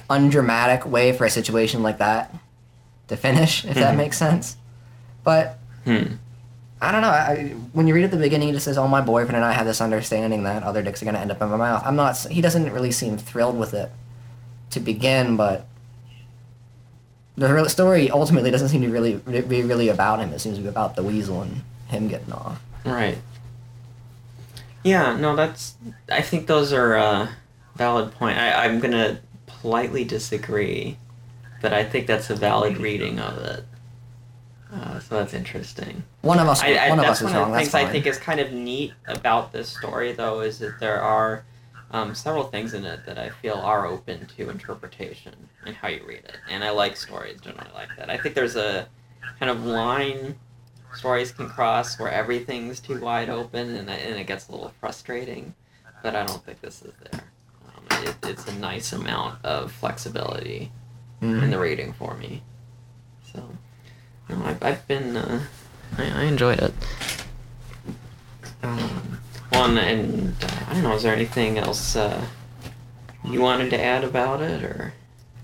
undramatic 0.08 0.86
way 0.86 1.12
for 1.12 1.24
a 1.24 1.30
situation 1.30 1.82
like 1.82 1.98
that 1.98 2.32
to 3.08 3.16
finish 3.16 3.64
if 3.64 3.74
that 3.74 3.94
Mhm. 3.94 3.98
makes 3.98 4.18
sense 4.18 4.56
but 5.24 5.58
Hmm. 5.84 6.14
I 6.80 6.92
don't 6.92 7.00
know. 7.00 7.08
I, 7.08 7.54
when 7.72 7.86
you 7.86 7.94
read 7.94 8.04
at 8.04 8.10
the 8.10 8.16
beginning, 8.18 8.48
he 8.48 8.52
just 8.52 8.64
says, 8.66 8.76
"Oh, 8.76 8.86
my 8.86 9.00
boyfriend 9.00 9.34
and 9.36 9.44
I 9.44 9.52
have 9.52 9.64
this 9.64 9.80
understanding 9.80 10.42
that 10.44 10.62
other 10.62 10.82
dicks 10.82 11.00
are 11.00 11.06
gonna 11.06 11.18
end 11.20 11.30
up 11.30 11.40
in 11.40 11.48
my 11.48 11.56
mouth." 11.56 11.82
I'm 11.86 11.96
not. 11.96 12.18
He 12.30 12.42
doesn't 12.42 12.70
really 12.70 12.92
seem 12.92 13.16
thrilled 13.16 13.56
with 13.58 13.72
it 13.72 13.90
to 14.70 14.80
begin, 14.80 15.36
but 15.36 15.66
the 17.36 17.52
real 17.52 17.68
story 17.68 18.10
ultimately 18.10 18.50
doesn't 18.50 18.68
seem 18.68 18.82
to 18.82 18.88
really 18.90 19.14
be 19.42 19.62
really 19.62 19.88
about 19.88 20.18
him. 20.20 20.32
It 20.32 20.40
seems 20.40 20.56
to 20.56 20.62
be 20.62 20.68
about 20.68 20.96
the 20.96 21.02
weasel 21.02 21.40
and 21.42 21.62
him 21.88 22.08
getting 22.08 22.32
off. 22.32 22.60
Right. 22.84 23.18
Yeah, 24.86 25.16
no, 25.16 25.34
that's. 25.34 25.74
I 26.08 26.22
think 26.22 26.46
those 26.46 26.72
are 26.72 26.94
uh, 26.96 27.28
valid 27.74 28.12
point. 28.12 28.38
I, 28.38 28.64
I'm 28.64 28.78
gonna 28.78 29.18
politely 29.46 30.04
disagree, 30.04 30.96
but 31.60 31.72
I 31.72 31.82
think 31.82 32.06
that's 32.06 32.30
a 32.30 32.36
valid 32.36 32.78
reading 32.78 33.18
of 33.18 33.36
it. 33.38 33.64
Uh, 34.72 35.00
so 35.00 35.16
that's 35.16 35.34
interesting. 35.34 36.04
One 36.22 36.38
of 36.38 36.46
us. 36.46 36.62
I, 36.62 36.74
I, 36.74 36.88
one 36.90 37.00
of 37.00 37.06
us 37.06 37.20
is 37.20 37.24
one 37.24 37.34
wrong. 37.34 37.42
of 37.42 37.48
the 37.48 37.58
That's 37.58 37.72
things 37.72 37.88
I 37.88 37.90
think 37.90 38.06
is 38.06 38.16
kind 38.18 38.38
of 38.38 38.52
neat 38.52 38.92
about 39.08 39.52
this 39.52 39.68
story, 39.68 40.12
though, 40.12 40.40
is 40.40 40.60
that 40.60 40.78
there 40.78 41.02
are 41.02 41.44
um, 41.90 42.14
several 42.14 42.44
things 42.44 42.72
in 42.72 42.84
it 42.84 43.04
that 43.06 43.18
I 43.18 43.30
feel 43.30 43.54
are 43.54 43.86
open 43.86 44.26
to 44.36 44.50
interpretation 44.50 45.34
and 45.64 45.74
how 45.74 45.88
you 45.88 46.04
read 46.06 46.18
it. 46.18 46.36
And 46.48 46.62
I 46.62 46.70
like 46.70 46.96
stories 46.96 47.40
generally 47.40 47.70
like 47.74 47.88
that. 47.96 48.08
I 48.08 48.18
think 48.18 48.36
there's 48.36 48.54
a 48.54 48.86
kind 49.40 49.50
of 49.50 49.64
line 49.64 50.36
stories 50.96 51.30
can 51.32 51.48
cross 51.48 51.98
where 51.98 52.10
everything's 52.10 52.80
too 52.80 52.98
wide 53.00 53.28
open 53.28 53.76
and, 53.76 53.88
it- 53.90 54.06
and 54.06 54.18
it 54.18 54.26
gets 54.26 54.48
a 54.48 54.52
little 54.52 54.72
frustrating, 54.80 55.54
but 56.02 56.14
I 56.16 56.24
don't 56.24 56.42
think 56.44 56.60
this 56.60 56.82
is 56.82 56.92
there. 57.10 57.20
Um, 57.66 58.04
it, 58.06 58.16
it's 58.24 58.46
a 58.48 58.54
nice 58.58 58.92
amount 58.92 59.44
of 59.44 59.70
flexibility 59.72 60.72
Mhm. 61.22 61.42
in 61.44 61.50
the 61.50 61.58
reading 61.58 61.92
for 61.94 62.14
me. 62.14 62.42
So, 63.32 63.42
no, 64.28 64.44
I've, 64.44 64.62
I've 64.62 64.86
been, 64.88 65.16
uh, 65.16 65.42
I, 65.96 66.10
I 66.10 66.22
enjoyed 66.24 66.58
it. 66.60 66.74
Um, 68.62 69.18
and, 69.52 69.78
and 69.78 70.34
uh, 70.44 70.48
I 70.68 70.74
don't 70.74 70.82
know, 70.82 70.94
is 70.94 71.02
there 71.04 71.14
anything 71.14 71.56
else 71.58 71.96
uh, 71.96 72.22
you 73.24 73.40
wanted 73.40 73.70
to 73.70 73.80
add 73.82 74.04
about 74.04 74.42
it, 74.42 74.62
or? 74.62 74.92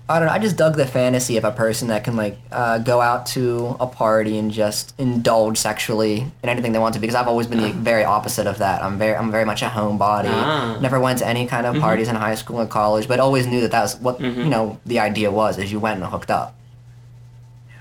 I 0.09 0.19
don't 0.19 0.27
know. 0.27 0.33
I 0.33 0.39
just 0.39 0.57
dug 0.57 0.75
the 0.75 0.85
fantasy 0.85 1.37
of 1.37 1.45
a 1.45 1.51
person 1.51 1.87
that 1.87 2.03
can 2.03 2.17
like 2.17 2.37
uh, 2.51 2.77
go 2.79 2.99
out 2.99 3.25
to 3.27 3.77
a 3.79 3.87
party 3.87 4.37
and 4.37 4.51
just 4.51 4.93
indulge 4.99 5.57
sexually 5.57 6.25
in 6.43 6.49
anything 6.49 6.73
they 6.73 6.79
want 6.79 6.93
to. 6.95 6.99
Because 6.99 7.15
I've 7.15 7.27
always 7.29 7.47
been 7.47 7.61
the 7.61 7.69
Ah. 7.69 7.73
very 7.77 8.03
opposite 8.03 8.45
of 8.45 8.57
that. 8.57 8.83
I'm 8.83 8.97
very, 8.97 9.15
I'm 9.15 9.31
very 9.31 9.45
much 9.45 9.61
a 9.61 9.67
homebody. 9.67 10.27
Ah. 10.29 10.77
Never 10.81 10.99
went 10.99 11.19
to 11.19 11.27
any 11.27 11.45
kind 11.47 11.65
of 11.65 11.75
Mhm. 11.75 11.81
parties 11.81 12.09
in 12.09 12.15
high 12.17 12.35
school 12.35 12.59
and 12.59 12.69
college, 12.69 13.07
but 13.07 13.21
always 13.21 13.47
knew 13.47 13.61
that 13.61 13.71
that 13.71 13.81
was 13.81 13.95
what 13.95 14.19
Mhm. 14.19 14.35
you 14.37 14.49
know 14.49 14.77
the 14.85 14.99
idea 14.99 15.31
was. 15.31 15.57
Is 15.57 15.71
you 15.71 15.79
went 15.79 16.01
and 16.01 16.05
hooked 16.11 16.29
up. 16.29 16.53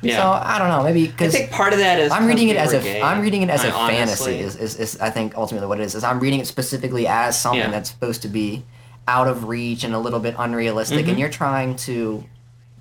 Yeah. 0.01 0.19
So 0.19 0.47
I 0.49 0.59
don't 0.61 0.69
know. 0.69 0.83
Maybe 0.85 1.05
I 1.05 1.07
because 1.09 1.33
think 1.33 1.51
part 1.51 1.73
of 1.73 1.81
that 1.81 1.99
is 1.99 2.13
I'm 2.13 2.27
reading 2.27 2.49
it 2.51 2.57
as 2.57 2.73
a. 2.73 3.03
I'm 3.03 3.21
reading 3.21 3.43
it 3.43 3.51
as 3.51 3.65
I- 3.65 3.69
a 3.69 3.73
honestly. 3.73 3.97
fantasy. 3.97 4.39
Is, 4.41 4.57
is, 4.57 4.77
is 4.77 5.01
I 5.01 5.11
think 5.11 5.37
ultimately 5.37 5.67
what 5.69 5.81
it 5.81 5.85
is 5.85 5.95
is 5.97 6.05
I'm 6.05 6.21
reading 6.21 6.39
it 6.39 6.47
specifically 6.47 7.07
as 7.09 7.37
something 7.39 7.61
Yeah. 7.61 7.71
that's 7.71 7.91
supposed 7.91 8.23
to 8.23 8.29
be 8.29 8.63
out 9.09 9.27
of 9.29 9.45
reach 9.49 9.85
and 9.85 9.95
a 9.95 9.99
little 9.99 10.21
bit 10.21 10.35
unrealistic, 10.39 11.07
Mhm. 11.07 11.11
and 11.11 11.19
you're 11.19 11.29
trying 11.29 11.75
to 11.77 12.25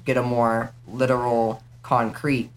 get 0.05 0.17
a 0.17 0.21
more 0.21 0.71
literal, 0.87 1.61
concrete 1.83 2.49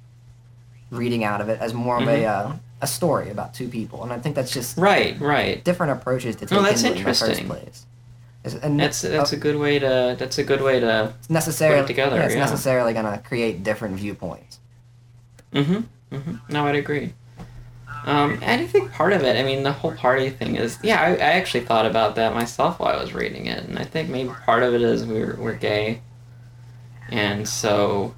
reading 0.90 1.24
out 1.24 1.40
of 1.40 1.48
it 1.48 1.60
as 1.60 1.72
more 1.74 1.96
of 2.00 2.06
a 2.08 2.22
Mhm. 2.22 2.50
uh, 2.50 2.52
a 2.80 2.86
story 2.86 3.30
about 3.30 3.54
two 3.54 3.68
people, 3.68 4.02
and 4.02 4.12
I 4.12 4.18
think 4.18 4.34
that's 4.34 4.50
just 4.52 4.76
Right, 4.76 5.18
right. 5.18 5.64
different 5.64 5.92
approaches 5.92 6.36
to 6.36 6.40
take 6.46 6.52
No, 6.52 6.62
that's 6.62 6.82
into 6.82 6.96
it 6.96 6.98
in 6.98 7.04
the 7.04 7.10
first 7.10 7.22
interesting. 7.22 7.46
place. 7.48 7.86
And 8.62 8.78
That's 8.78 9.00
that's 9.00 9.32
a 9.32 9.38
good 9.38 9.56
way 9.58 9.78
to 9.78 10.16
that's 10.18 10.36
a 10.36 10.44
good 10.44 10.60
way 10.60 10.78
to. 10.78 11.14
it's 11.18 11.30
necessarily 11.30 11.80
put 11.80 11.84
it 11.84 11.86
together, 11.94 12.16
yeah, 12.16 12.24
it's 12.24 12.34
yeah. 12.34 12.40
necessarily 12.40 12.92
gonna 12.92 13.16
create 13.26 13.64
different 13.64 13.96
viewpoints. 13.96 14.58
Mm-hmm. 15.54 15.80
Mm-hmm. 16.12 16.34
No, 16.50 16.66
I'd 16.66 16.74
agree. 16.76 17.14
Um, 18.04 18.38
and 18.42 18.60
I 18.60 18.66
think 18.66 18.92
part 18.92 19.14
of 19.14 19.22
it, 19.22 19.36
I 19.36 19.42
mean, 19.42 19.62
the 19.62 19.72
whole 19.72 19.92
party 19.92 20.28
thing 20.28 20.56
is, 20.56 20.78
yeah, 20.82 21.00
I, 21.00 21.12
I 21.12 21.32
actually 21.32 21.64
thought 21.64 21.86
about 21.86 22.16
that 22.16 22.34
myself 22.34 22.78
while 22.78 22.94
I 22.94 23.00
was 23.00 23.14
reading 23.14 23.46
it, 23.46 23.64
and 23.64 23.78
I 23.78 23.84
think 23.84 24.10
maybe 24.10 24.30
part 24.44 24.62
of 24.62 24.74
it 24.74 24.82
is 24.82 25.06
we're 25.06 25.36
we're 25.36 25.54
gay, 25.54 26.02
and 27.08 27.48
so, 27.48 28.14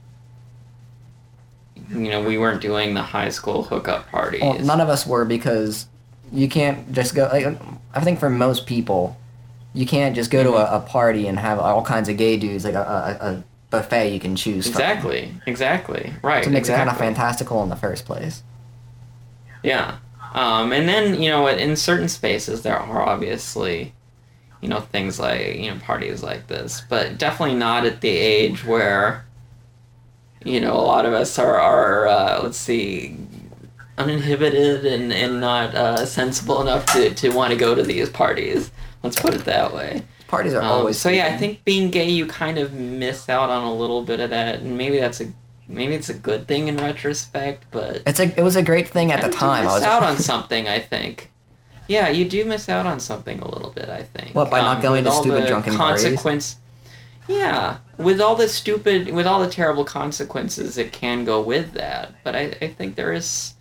you 1.88 2.10
know, 2.10 2.20
we 2.22 2.36
weren't 2.36 2.60
doing 2.60 2.94
the 2.94 3.02
high 3.02 3.28
school 3.28 3.62
hookup 3.62 4.10
parties. 4.10 4.42
Well, 4.42 4.58
none 4.58 4.80
of 4.80 4.88
us 4.88 5.06
were 5.06 5.24
because 5.24 5.86
you 6.32 6.48
can't 6.48 6.92
just 6.92 7.14
go. 7.14 7.28
Like, 7.32 7.56
I 7.94 8.00
think 8.00 8.18
for 8.18 8.28
most 8.28 8.66
people, 8.66 9.16
you 9.72 9.86
can't 9.86 10.16
just 10.16 10.32
go 10.32 10.42
to 10.42 10.54
a, 10.54 10.78
a 10.78 10.80
party 10.80 11.28
and 11.28 11.38
have 11.38 11.60
all 11.60 11.84
kinds 11.84 12.08
of 12.08 12.16
gay 12.16 12.36
dudes 12.36 12.64
like 12.64 12.74
a, 12.74 12.80
a, 13.20 13.26
a 13.26 13.44
buffet 13.70 14.12
you 14.12 14.18
can 14.18 14.34
choose 14.34 14.66
exactly, 14.66 15.32
exactly, 15.46 16.12
from. 16.20 16.28
right. 16.28 16.44
So 16.44 16.50
it 16.50 16.52
makes 16.54 16.68
it 16.68 16.74
kind 16.74 16.90
of 16.90 16.96
fantastical 16.96 17.62
in 17.62 17.68
the 17.68 17.76
first 17.76 18.04
place. 18.04 18.42
Yeah. 19.66 19.98
Um, 20.32 20.72
and 20.72 20.88
then, 20.88 21.20
you 21.20 21.28
know, 21.28 21.48
in 21.48 21.74
certain 21.76 22.08
spaces, 22.08 22.62
there 22.62 22.78
are 22.78 23.02
obviously, 23.02 23.92
you 24.60 24.68
know, 24.68 24.80
things 24.80 25.18
like, 25.18 25.56
you 25.56 25.70
know, 25.70 25.78
parties 25.80 26.22
like 26.22 26.46
this, 26.46 26.82
but 26.88 27.18
definitely 27.18 27.56
not 27.56 27.84
at 27.84 28.00
the 28.00 28.10
age 28.10 28.64
where, 28.64 29.24
you 30.44 30.60
know, 30.60 30.74
a 30.74 30.86
lot 30.86 31.04
of 31.04 31.12
us 31.12 31.38
are, 31.38 31.58
are 31.58 32.06
uh, 32.06 32.40
let's 32.44 32.58
see, 32.58 33.16
uninhibited 33.98 34.86
and, 34.86 35.12
and 35.12 35.40
not 35.40 35.74
uh, 35.74 36.06
sensible 36.06 36.60
enough 36.62 36.86
to, 36.86 37.12
to 37.14 37.30
want 37.30 37.50
to 37.52 37.58
go 37.58 37.74
to 37.74 37.82
these 37.82 38.08
parties. 38.08 38.70
Let's 39.02 39.18
put 39.18 39.34
it 39.34 39.44
that 39.46 39.74
way. 39.74 40.02
Parties 40.28 40.54
are 40.54 40.62
Um, 40.62 40.68
always 40.68 40.98
so 40.98 41.08
yeah, 41.08 41.26
I 41.26 41.36
think 41.36 41.64
being 41.64 41.90
gay, 41.90 42.08
you 42.08 42.26
kind 42.26 42.58
of 42.58 42.72
miss 42.72 43.28
out 43.28 43.50
on 43.50 43.64
a 43.64 43.74
little 43.74 44.02
bit 44.02 44.20
of 44.20 44.30
that, 44.30 44.60
and 44.60 44.76
maybe 44.76 44.98
that's 44.98 45.20
a 45.20 45.32
maybe 45.68 45.94
it's 45.94 46.08
a 46.08 46.14
good 46.14 46.46
thing 46.46 46.68
in 46.68 46.76
retrospect, 46.76 47.64
but 47.70 48.02
It's 48.06 48.20
a 48.20 48.38
it 48.38 48.42
was 48.42 48.56
a 48.56 48.62
great 48.62 48.88
thing 48.88 49.12
at 49.12 49.20
the 49.20 49.28
I 49.28 49.30
time. 49.30 49.50
I 49.50 49.64
miss 49.64 49.72
was 49.74 49.82
out 49.82 50.02
on 50.10 50.18
something. 50.18 50.68
I 50.68 50.80
think. 50.80 51.30
Yeah, 51.88 52.08
you 52.08 52.28
do 52.28 52.44
miss 52.44 52.68
out 52.68 52.84
on 52.86 52.98
something 52.98 53.40
a 53.40 53.48
little 53.48 53.70
bit. 53.70 53.88
I 53.88 54.02
think. 54.02 54.34
What, 54.34 54.50
by 54.50 54.60
not 54.60 54.76
um, 54.76 54.82
going 54.82 55.04
to 55.04 55.12
stupid 55.12 55.46
drunken 55.46 55.76
parties? 55.76 56.04
consequence. 56.04 56.56
Yeah, 57.28 57.78
with 57.98 58.20
all 58.20 58.36
the 58.36 58.48
stupid, 58.48 59.12
with 59.12 59.26
all 59.26 59.40
the 59.40 59.50
terrible 59.50 59.84
consequences 59.84 60.76
that 60.76 60.92
can 60.92 61.24
go 61.24 61.40
with 61.42 61.72
that. 61.72 62.14
But 62.22 62.36
I, 62.36 62.56
I 62.62 62.68
think 62.68 62.94
there 62.94 63.12
is, 63.12 63.54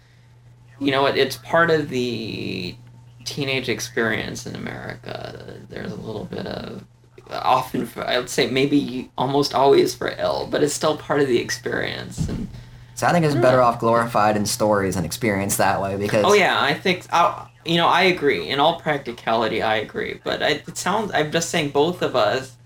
you 0.80 0.92
know, 0.92 1.08
it, 1.08 1.18
it's 1.18 1.38
part 1.38 1.72
of 1.72 1.90
the 1.90 2.76
teenage 3.24 3.70
experience 3.70 4.46
in 4.46 4.56
America. 4.56 5.60
There's 5.68 5.92
a 5.92 5.96
little 5.96 6.26
bit 6.26 6.46
of, 6.46 6.84
often, 7.32 7.86
for, 7.86 8.06
I 8.08 8.18
would 8.18 8.30
say 8.30 8.50
maybe 8.50 9.10
almost 9.18 9.54
always 9.54 9.96
for 9.96 10.14
ill, 10.18 10.48
but 10.50 10.64
it's 10.64 10.74
still 10.74 10.98
part 10.98 11.22
of 11.22 11.28
the 11.28 11.40
experience. 11.40 12.28
And 12.30 12.48
So 12.96 13.08
I 13.08 13.12
think 13.12 13.26
it's 13.26 13.36
Yeah. 13.36 13.42
better 13.42 13.62
off 13.62 13.80
glorified 13.80 14.38
in 14.38 14.46
stories 14.46 14.96
and 14.96 15.06
experienced 15.06 15.58
that 15.58 15.82
way 15.82 15.98
because 15.98 16.24
Oh 16.26 16.34
yeah, 16.34 16.62
I 16.62 16.74
think 16.74 17.06
I, 17.12 17.48
you 17.66 17.78
know 17.78 17.88
I 17.88 18.04
agree. 18.04 18.50
In 18.50 18.60
all 18.60 18.80
practicality, 18.80 19.62
I 19.62 19.76
agree. 19.78 20.20
But 20.24 20.42
I, 20.44 20.50
it 20.68 20.78
sounds. 20.78 21.12
I'm 21.14 21.32
just 21.32 21.50
saying 21.50 21.72
both 21.72 22.02
of 22.02 22.16
us 22.16 22.58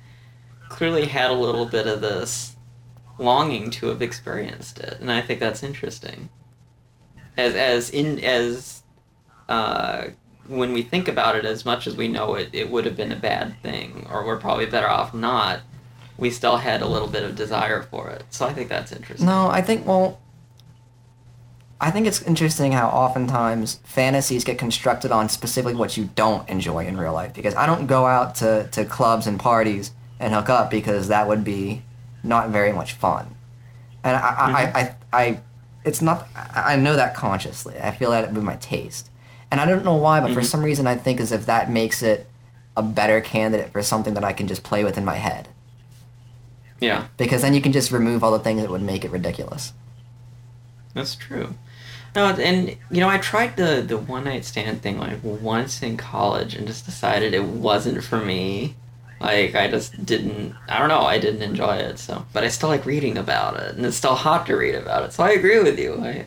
clearly 0.69 1.05
had 1.07 1.31
a 1.31 1.33
little 1.33 1.65
bit 1.65 1.87
of 1.87 2.01
this 2.01 2.55
longing 3.17 3.69
to 3.71 3.87
have 3.87 4.01
experienced 4.01 4.79
it, 4.79 4.97
and 4.99 5.11
I 5.11 5.21
think 5.21 5.39
that's 5.39 5.63
interesting. 5.63 6.29
As 7.37 7.55
as 7.55 7.89
in 7.89 8.19
as 8.23 8.83
uh, 9.49 10.07
when 10.49 10.73
we 10.73 10.81
think 10.81 11.07
about 11.07 11.35
it, 11.35 11.45
as 11.45 11.63
much 11.63 11.87
as 11.87 11.95
we 11.95 12.07
know 12.07 12.33
it, 12.33 12.49
it 12.51 12.69
would 12.69 12.85
have 12.85 12.97
been 12.97 13.11
a 13.11 13.15
bad 13.15 13.61
thing, 13.61 14.07
or 14.11 14.25
we're 14.25 14.37
probably 14.37 14.65
better 14.65 14.89
off 14.89 15.13
not. 15.13 15.61
We 16.17 16.29
still 16.31 16.57
had 16.57 16.81
a 16.81 16.87
little 16.87 17.07
bit 17.07 17.23
of 17.23 17.35
desire 17.35 17.81
for 17.81 18.09
it, 18.09 18.25
so 18.29 18.45
I 18.45 18.53
think 18.53 18.67
that's 18.67 18.91
interesting. 18.91 19.25
No, 19.25 19.47
I 19.47 19.61
think 19.61 19.85
well 19.85 20.19
I 21.81 21.91
think 21.91 22.07
it's 22.07 22.21
interesting 22.23 22.73
how 22.73 22.89
oftentimes 22.89 23.79
fantasies 23.85 24.43
get 24.43 24.57
constructed 24.57 25.11
on 25.11 25.29
specifically 25.29 25.75
what 25.75 25.95
you 25.95 26.09
don't 26.15 26.47
enjoy 26.49 26.85
in 26.85 26.97
real 26.97 27.13
life. 27.13 27.33
Because 27.33 27.55
I 27.55 27.65
don't 27.65 27.87
go 27.87 28.05
out 28.05 28.35
to, 28.35 28.67
to 28.71 28.83
clubs 28.83 29.27
and 29.27 29.39
parties 29.39 29.91
and 30.19 30.33
hook 30.33 30.49
up 30.49 30.69
because 30.69 31.07
that 31.07 31.27
would 31.27 31.45
be 31.45 31.83
not 32.21 32.49
very 32.49 32.73
much 32.73 32.93
fun. 32.93 33.33
And 34.03 34.17
I, 34.17 34.19
I, 34.19 34.23
mm-hmm. 34.23 34.55
I, 34.55 34.81
I, 34.81 34.95
I 35.13 35.39
it's 35.85 36.01
not 36.01 36.27
I 36.35 36.73
I 36.73 36.75
know 36.75 36.95
that 36.95 37.15
consciously. 37.15 37.79
I 37.79 37.91
feel 37.91 38.11
that 38.11 38.25
it 38.25 38.27
would 38.27 38.35
be 38.35 38.41
my 38.41 38.57
taste. 38.57 39.09
And 39.51 39.59
I 39.59 39.65
don't 39.65 39.83
know 39.85 39.95
why, 39.95 40.19
but 40.19 40.33
for 40.33 40.41
Mhm. 40.41 40.45
some 40.45 40.63
reason 40.63 40.85
I 40.87 40.95
think 40.95 41.19
as 41.19 41.31
if 41.31 41.45
that 41.47 41.71
makes 41.71 42.01
it 42.03 42.27
a 42.77 42.83
better 42.83 43.19
candidate 43.19 43.71
for 43.71 43.81
something 43.81 44.13
that 44.13 44.23
I 44.23 44.31
can 44.33 44.47
just 44.47 44.63
play 44.63 44.83
with 44.83 44.97
in 44.97 45.03
my 45.05 45.15
head. 45.15 45.47
Yeah. 46.79 47.05
Because 47.17 47.41
then 47.41 47.53
you 47.53 47.61
can 47.61 47.71
just 47.71 47.91
remove 47.91 48.23
all 48.23 48.31
the 48.31 48.39
things 48.39 48.61
that 48.61 48.69
would 48.71 48.81
make 48.81 49.03
it 49.03 49.11
ridiculous. 49.11 49.73
That's 50.93 51.15
true. 51.15 51.55
No, 52.15 52.25
and 52.27 52.69
you 52.89 52.99
know, 53.01 53.09
I 53.09 53.17
tried 53.17 53.55
the 53.55 53.83
the 53.85 53.97
one 53.97 54.23
night 54.23 54.43
stand 54.45 54.81
thing 54.81 54.97
like 54.97 55.19
once 55.23 55.83
in 55.83 55.97
college 55.97 56.55
and 56.55 56.65
just 56.67 56.85
decided 56.85 57.33
it 57.33 57.43
wasn't 57.43 58.03
for 58.03 58.17
me. 58.17 58.75
Like 59.19 59.53
I 59.55 59.67
just 59.69 60.05
didn't. 60.05 60.55
I 60.67 60.79
don't 60.79 60.87
know. 60.89 61.01
I 61.01 61.19
didn't 61.19 61.43
enjoy 61.43 61.75
it. 61.75 61.99
So, 61.99 62.25
but 62.33 62.43
I 62.43 62.47
still 62.47 62.69
like 62.69 62.85
reading 62.85 63.17
about 63.17 63.57
it, 63.59 63.75
and 63.75 63.85
it's 63.85 63.97
still 63.97 64.15
hot 64.15 64.45
to 64.47 64.55
read 64.55 64.75
about 64.75 65.03
it. 65.03 65.13
So 65.13 65.23
I 65.23 65.31
agree 65.31 65.59
with 65.59 65.77
you. 65.77 66.01
I, 66.03 66.25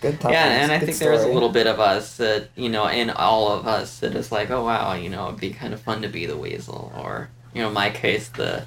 Good 0.00 0.20
times. 0.20 0.32
yeah, 0.32 0.62
and 0.62 0.72
I 0.72 0.78
good 0.78 0.86
think 0.86 0.98
there's 0.98 1.24
a 1.24 1.28
little 1.28 1.50
bit 1.50 1.66
of 1.66 1.78
us 1.78 2.16
that 2.16 2.48
you 2.56 2.68
know, 2.68 2.86
in 2.86 3.10
all 3.10 3.52
of 3.52 3.66
us 3.66 3.98
that 4.00 4.14
is 4.14 4.32
like, 4.32 4.50
oh 4.50 4.64
wow, 4.64 4.94
you 4.94 5.10
know, 5.10 5.28
it'd 5.28 5.40
be 5.40 5.50
kind 5.50 5.74
of 5.74 5.80
fun 5.80 6.02
to 6.02 6.08
be 6.08 6.26
the 6.26 6.36
weasel, 6.36 6.92
or 6.96 7.28
you 7.54 7.60
know, 7.60 7.68
in 7.68 7.74
my 7.74 7.90
case, 7.90 8.28
the 8.28 8.64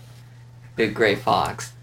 big 0.76 0.94
gray 0.94 1.16
fox. 1.16 1.74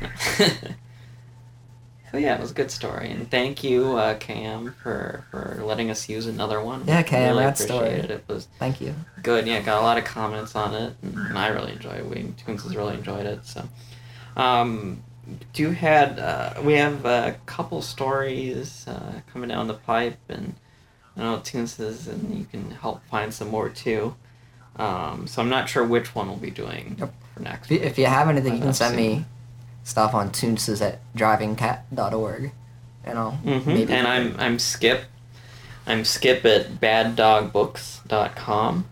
so 0.36 2.18
yeah, 2.18 2.34
it 2.34 2.40
was 2.40 2.50
a 2.50 2.54
good 2.54 2.70
story, 2.70 3.10
and 3.10 3.30
thank 3.30 3.62
you, 3.62 3.96
uh, 3.96 4.14
Cam, 4.14 4.74
for 4.82 5.24
for 5.30 5.60
letting 5.64 5.90
us 5.90 6.08
use 6.08 6.26
another 6.26 6.60
one. 6.60 6.82
Yeah, 6.86 7.02
Cam, 7.02 7.30
really 7.30 7.44
that 7.44 7.58
story. 7.58 7.88
it. 7.90 8.10
It 8.10 8.24
was 8.26 8.48
Thank 8.58 8.80
you. 8.80 8.94
good. 9.22 9.46
Yeah, 9.46 9.60
got 9.60 9.80
a 9.80 9.84
lot 9.84 9.98
of 9.98 10.04
comments 10.04 10.56
on 10.56 10.74
it, 10.74 10.94
and 11.02 11.38
I 11.38 11.48
really 11.48 11.72
enjoyed 11.72 12.00
it. 12.00 12.06
We 12.06 12.34
Twins 12.42 12.64
has 12.64 12.74
really 12.74 12.94
enjoyed 12.94 13.26
it. 13.26 13.46
So, 13.46 13.68
um, 14.36 15.02
do 15.52 15.70
had 15.70 16.18
uh, 16.18 16.54
we 16.62 16.74
have 16.74 17.04
a 17.04 17.36
couple 17.46 17.80
stories 17.82 18.86
uh, 18.88 19.20
coming 19.32 19.48
down 19.48 19.68
the 19.68 19.74
pipe, 19.74 20.18
and 20.28 20.54
I 21.16 21.22
know 21.22 21.38
Toonces 21.38 21.80
is, 21.80 22.08
and 22.08 22.36
you 22.38 22.44
can 22.44 22.70
help 22.72 23.04
find 23.06 23.32
some 23.32 23.48
more 23.48 23.68
too. 23.68 24.14
Um, 24.76 25.26
so 25.26 25.40
I'm 25.40 25.48
not 25.48 25.68
sure 25.68 25.84
which 25.84 26.14
one 26.14 26.26
we'll 26.28 26.36
be 26.36 26.50
doing 26.50 26.96
Yep. 26.98 27.14
for 27.34 27.42
next. 27.42 27.70
If 27.70 27.80
you, 27.80 27.86
if 27.86 27.98
you 27.98 28.06
have 28.06 28.28
anything, 28.28 28.54
you 28.54 28.60
can 28.60 28.74
send 28.74 28.96
me 28.96 29.24
stuff 29.84 30.14
on 30.14 30.30
toonces 30.30 30.82
at 30.82 30.98
drivingcat.org. 31.14 32.52
And 33.04 33.18
I'll 33.18 33.32
hmm 33.32 33.58
maybe. 33.66 33.92
And 33.92 34.06
I'm 34.06 34.34
I'm 34.38 34.58
Skip. 34.58 35.04
I'm 35.86 36.04
Skip 36.04 36.44
at 36.44 36.80
baddogbooks.com. 36.80 38.86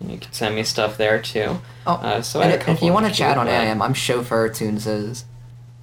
And 0.00 0.10
you 0.10 0.18
can 0.18 0.32
send 0.32 0.54
me 0.56 0.62
stuff 0.64 0.96
there 0.96 1.20
too. 1.20 1.58
Oh, 1.86 1.92
Uh, 1.94 2.22
so 2.22 2.40
I 2.40 2.44
and 2.44 2.52
had 2.52 2.62
if, 2.62 2.68
if 2.68 2.82
you 2.82 2.92
want 2.92 3.06
to 3.06 3.12
chat 3.12 3.36
on 3.36 3.48
AIM, 3.48 3.82
I'm 3.82 3.94
chauffeur 3.94 4.48
toonces 4.48 5.24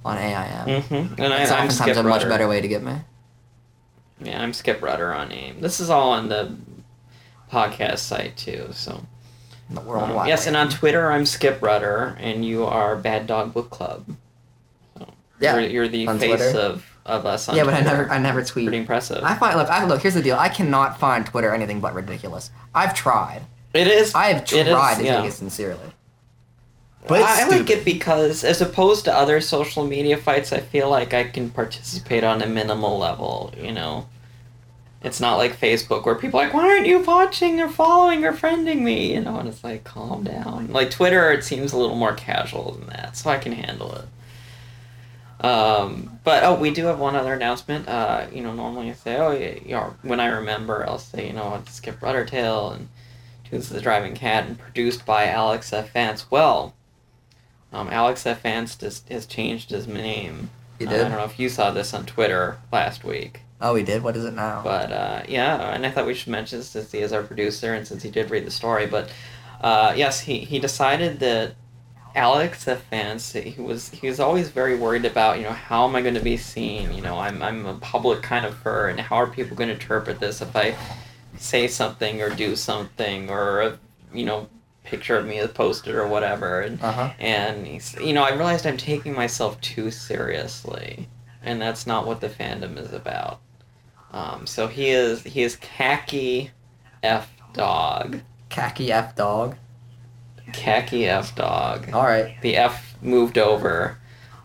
on 0.04 0.18
AIM. 0.18 0.82
Mm-hmm. 0.82 1.22
And 1.22 1.32
I, 1.32 1.42
It's 1.42 1.50
I'm 1.50 1.66
oftentimes 1.66 1.74
Skip 1.74 1.96
a 1.96 2.02
much 2.02 2.22
better 2.22 2.48
way 2.48 2.60
to 2.60 2.68
get 2.68 2.82
me. 2.82 2.96
Yeah, 4.22 4.42
I'm 4.42 4.52
Skip 4.52 4.82
Rudder 4.82 5.14
on 5.14 5.32
AIM. 5.32 5.60
This 5.60 5.80
is 5.80 5.90
all 5.90 6.10
on 6.10 6.28
the 6.28 6.56
podcast 7.50 7.98
site 7.98 8.36
too. 8.36 8.68
So 8.72 9.02
The 9.70 9.80
um, 9.80 10.26
yes, 10.26 10.46
and 10.46 10.56
on 10.56 10.68
Twitter 10.68 11.10
I'm 11.10 11.26
Skip 11.26 11.62
Rudder, 11.62 12.16
and 12.20 12.44
you 12.44 12.64
are 12.64 12.96
Bad 12.96 13.26
Dog 13.26 13.52
Book 13.54 13.70
Club. 13.70 14.04
So 14.98 15.08
Yeah, 15.40 15.58
you're, 15.58 15.68
you're 15.68 15.88
the 15.88 16.06
on 16.06 16.18
face 16.18 16.40
Twitter. 16.40 16.58
of, 16.58 16.86
of 17.06 17.26
us 17.26 17.48
on 17.48 17.56
Yeah, 17.56 17.64
but 17.64 17.74
I 17.74 17.80
never, 17.80 18.08
I 18.10 18.18
never 18.18 18.44
tweet. 18.44 18.66
Pretty 18.66 18.78
impressive. 18.78 19.22
I 19.24 19.34
find 19.36 19.56
look, 19.56 19.68
I 19.68 19.84
look. 19.84 20.02
Here's 20.02 20.14
the 20.14 20.22
deal. 20.22 20.36
I 20.36 20.48
cannot 20.48 20.98
find 20.98 21.24
Twitter 21.24 21.54
anything 21.54 21.80
but 21.80 21.94
ridiculous. 21.94 22.50
I've 22.74 22.94
tried. 22.94 23.42
it 23.72 23.86
is. 23.86 24.14
I 24.14 24.32
have 24.32 24.44
tried 24.44 24.92
is, 24.92 24.98
to 24.98 25.04
yeah. 25.04 25.20
take 25.20 25.30
it 25.30 25.32
sincerely. 25.32 25.92
But 27.06 27.22
I 27.22 27.48
like 27.48 27.70
it 27.70 27.84
because, 27.84 28.44
as 28.44 28.60
opposed 28.60 29.04
to 29.06 29.14
other 29.14 29.40
social 29.40 29.84
media 29.84 30.16
fights, 30.16 30.52
I 30.52 30.60
feel 30.60 30.90
like 30.90 31.14
I 31.14 31.24
can 31.24 31.50
participate 31.50 32.24
on 32.24 32.42
a 32.42 32.46
minimal 32.46 32.98
level. 32.98 33.52
You 33.56 33.72
know, 33.72 34.06
it's 35.02 35.18
not 35.18 35.36
like 35.36 35.58
Facebook 35.58 36.04
where 36.04 36.14
people 36.14 36.40
are 36.40 36.44
like, 36.44 36.54
"Why 36.54 36.68
aren't 36.68 36.86
you 36.86 37.00
watching 37.00 37.58
or 37.60 37.68
following 37.68 38.24
or 38.24 38.32
friending 38.32 38.82
me?" 38.82 39.14
You 39.14 39.22
know, 39.22 39.38
and 39.38 39.48
it's 39.48 39.64
like, 39.64 39.82
calm 39.82 40.24
down. 40.24 40.68
Like 40.72 40.90
Twitter, 40.90 41.32
it 41.32 41.42
seems 41.42 41.72
a 41.72 41.78
little 41.78 41.96
more 41.96 42.12
casual 42.12 42.72
than 42.72 42.88
that, 42.88 43.16
so 43.16 43.30
I 43.30 43.38
can 43.38 43.52
handle 43.52 43.94
it. 43.94 45.44
Um, 45.44 46.18
but 46.22 46.44
oh, 46.44 46.54
we 46.54 46.70
do 46.70 46.84
have 46.84 46.98
one 46.98 47.16
other 47.16 47.32
announcement. 47.32 47.88
Uh, 47.88 48.26
you 48.32 48.42
know, 48.42 48.52
normally 48.52 48.90
I 48.90 48.92
say, 48.92 49.16
oh, 49.16 49.32
yeah, 49.32 49.54
you 49.64 49.70
know, 49.70 49.94
when 50.02 50.20
I 50.20 50.26
remember, 50.26 50.86
I'll 50.86 50.98
say, 50.98 51.28
you 51.28 51.32
know, 51.32 51.54
it's 51.54 51.72
Skip 51.72 52.02
Rudder 52.02 52.26
Tale 52.26 52.70
and 52.72 52.88
Toonces 53.50 53.70
the 53.70 53.80
Driving 53.80 54.14
Cat, 54.14 54.46
and 54.46 54.58
produced 54.58 55.06
by 55.06 55.26
Alex 55.26 55.72
F. 55.72 55.92
Vance. 55.92 56.30
Well, 56.30 56.74
um, 57.72 57.88
Alex 57.90 58.26
F. 58.26 58.42
Vance 58.42 58.76
just 58.76 59.08
has 59.08 59.26
changed 59.26 59.70
his 59.70 59.86
name. 59.86 60.50
You 60.78 60.86
Uh, 60.86 60.90
did? 60.90 61.00
I 61.00 61.08
don't 61.08 61.18
know 61.18 61.24
if 61.24 61.38
you 61.38 61.48
saw 61.48 61.70
this 61.70 61.92
on 61.94 62.06
Twitter 62.06 62.58
last 62.72 63.04
week, 63.04 63.40
Oh, 63.62 63.74
he 63.74 63.82
did. 63.82 64.02
What 64.02 64.16
is 64.16 64.24
it 64.24 64.32
now? 64.34 64.62
but 64.64 64.90
uh, 64.90 65.22
yeah, 65.28 65.74
and 65.74 65.84
I 65.84 65.90
thought 65.90 66.06
we 66.06 66.14
should 66.14 66.32
mention 66.32 66.58
this 66.60 66.70
since 66.70 66.90
he 66.90 67.00
is 67.00 67.12
our 67.12 67.22
producer 67.22 67.74
and 67.74 67.86
since 67.86 68.02
he 68.02 68.10
did 68.10 68.30
read 68.30 68.46
the 68.46 68.50
story. 68.50 68.86
But 68.86 69.10
uh, 69.60 69.92
yes, 69.94 70.20
he, 70.20 70.38
he 70.38 70.58
decided 70.58 71.20
that 71.20 71.52
Alex 72.14 72.66
F. 72.66 72.88
Vance, 72.88 73.32
he 73.34 73.60
was 73.60 73.90
he 73.90 74.08
was 74.08 74.18
always 74.18 74.48
very 74.48 74.76
worried 74.76 75.04
about 75.04 75.36
you 75.36 75.44
know 75.44 75.52
how 75.52 75.86
am 75.86 75.94
I 75.94 76.00
going 76.00 76.14
to 76.14 76.20
be 76.22 76.36
seen? 76.38 76.92
You 76.94 77.02
know, 77.02 77.18
I'm 77.18 77.42
I'm 77.42 77.66
a 77.66 77.74
public 77.74 78.22
kind 78.22 78.44
of 78.46 78.54
fur, 78.56 78.88
and 78.88 78.98
how 78.98 79.16
are 79.16 79.26
people 79.26 79.56
going 79.56 79.68
to 79.68 79.74
interpret 79.74 80.18
this 80.20 80.40
if 80.40 80.56
I 80.56 80.74
say 81.36 81.68
something 81.68 82.20
or 82.22 82.30
do 82.30 82.56
something 82.56 83.28
or 83.30 83.78
you 84.12 84.24
know 84.24 84.48
picture 84.90 85.16
of 85.16 85.26
me 85.26 85.38
is 85.38 85.50
posted 85.50 85.94
or 85.94 86.06
whatever 86.06 86.60
and 86.60 86.82
Uh 86.82 86.92
huh. 86.92 87.10
and 87.18 87.66
he's, 87.66 87.94
you 88.00 88.12
know, 88.12 88.22
I 88.24 88.30
realized 88.34 88.66
I'm 88.66 88.76
taking 88.76 89.14
myself 89.14 89.60
too 89.60 89.90
seriously, 89.90 91.08
and 91.42 91.60
that's 91.60 91.86
not 91.86 92.06
what 92.06 92.20
the 92.20 92.28
fandom 92.28 92.78
is 92.78 92.92
about. 92.92 93.40
Um, 94.12 94.46
so 94.46 94.66
he 94.66 94.90
is 94.90 95.22
he 95.22 95.42
is 95.42 95.56
khaki 95.56 96.50
f 97.02 97.30
dog, 97.52 98.20
Khaki 98.48 98.90
F 98.92 99.14
dog. 99.14 99.56
khaki 100.52 101.06
f 101.06 101.34
dog. 101.34 101.88
All 101.92 102.02
right. 102.04 102.36
The 102.42 102.56
f 102.56 102.96
moved 103.00 103.38
over. 103.38 103.96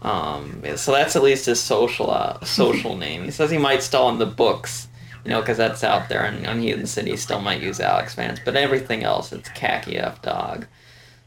Um, 0.01 0.61
so 0.75 0.91
that's 0.91 1.15
at 1.15 1.23
least 1.23 1.47
his 1.47 1.59
social 1.59 2.11
uh, 2.11 2.43
social 2.45 2.95
name. 3.05 3.23
He 3.23 3.31
says 3.31 3.49
he 3.49 3.57
might 3.57 3.81
stall 3.81 4.09
in 4.09 4.19
the 4.19 4.25
books, 4.27 4.87
you 5.25 5.31
know, 5.31 5.41
because 5.41 5.57
that's 5.57 5.83
out 5.83 6.07
there, 6.07 6.23
and 6.23 6.45
on 6.45 6.59
Heathen 6.61 6.85
City 6.85 7.17
still 7.17 7.41
might 7.41 7.61
use 7.61 7.79
Alex 7.79 8.13
Vance, 8.13 8.39
but 8.45 8.55
everything 8.55 9.03
else 9.03 9.33
it's 9.33 9.49
khaki 9.49 9.97
f 9.97 10.21
dog. 10.21 10.67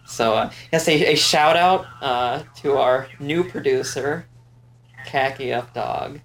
So 0.07 0.35
uh, 0.35 0.51
yes, 0.73 0.87
a, 0.89 1.13
a 1.13 1.17
shout 1.17 1.57
out 1.57 1.85
uh, 2.01 2.45
to 2.63 2.77
our 2.77 3.09
new 3.19 3.43
producer, 3.45 4.25
khaki 5.05 5.53
f 5.53 5.75
dog, 5.75 6.21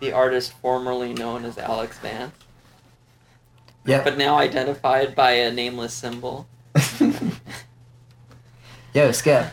the 0.00 0.12
artist 0.12 0.52
formerly 0.60 1.14
known 1.14 1.44
as 1.44 1.56
Alex 1.56 1.98
Vance, 2.00 2.34
Yep. 3.86 4.04
but 4.04 4.18
now 4.18 4.36
identified 4.36 5.14
by 5.14 5.30
a 5.30 5.50
nameless 5.52 5.94
symbol. 5.94 6.48
Yo, 8.92 9.12
Skip. 9.12 9.46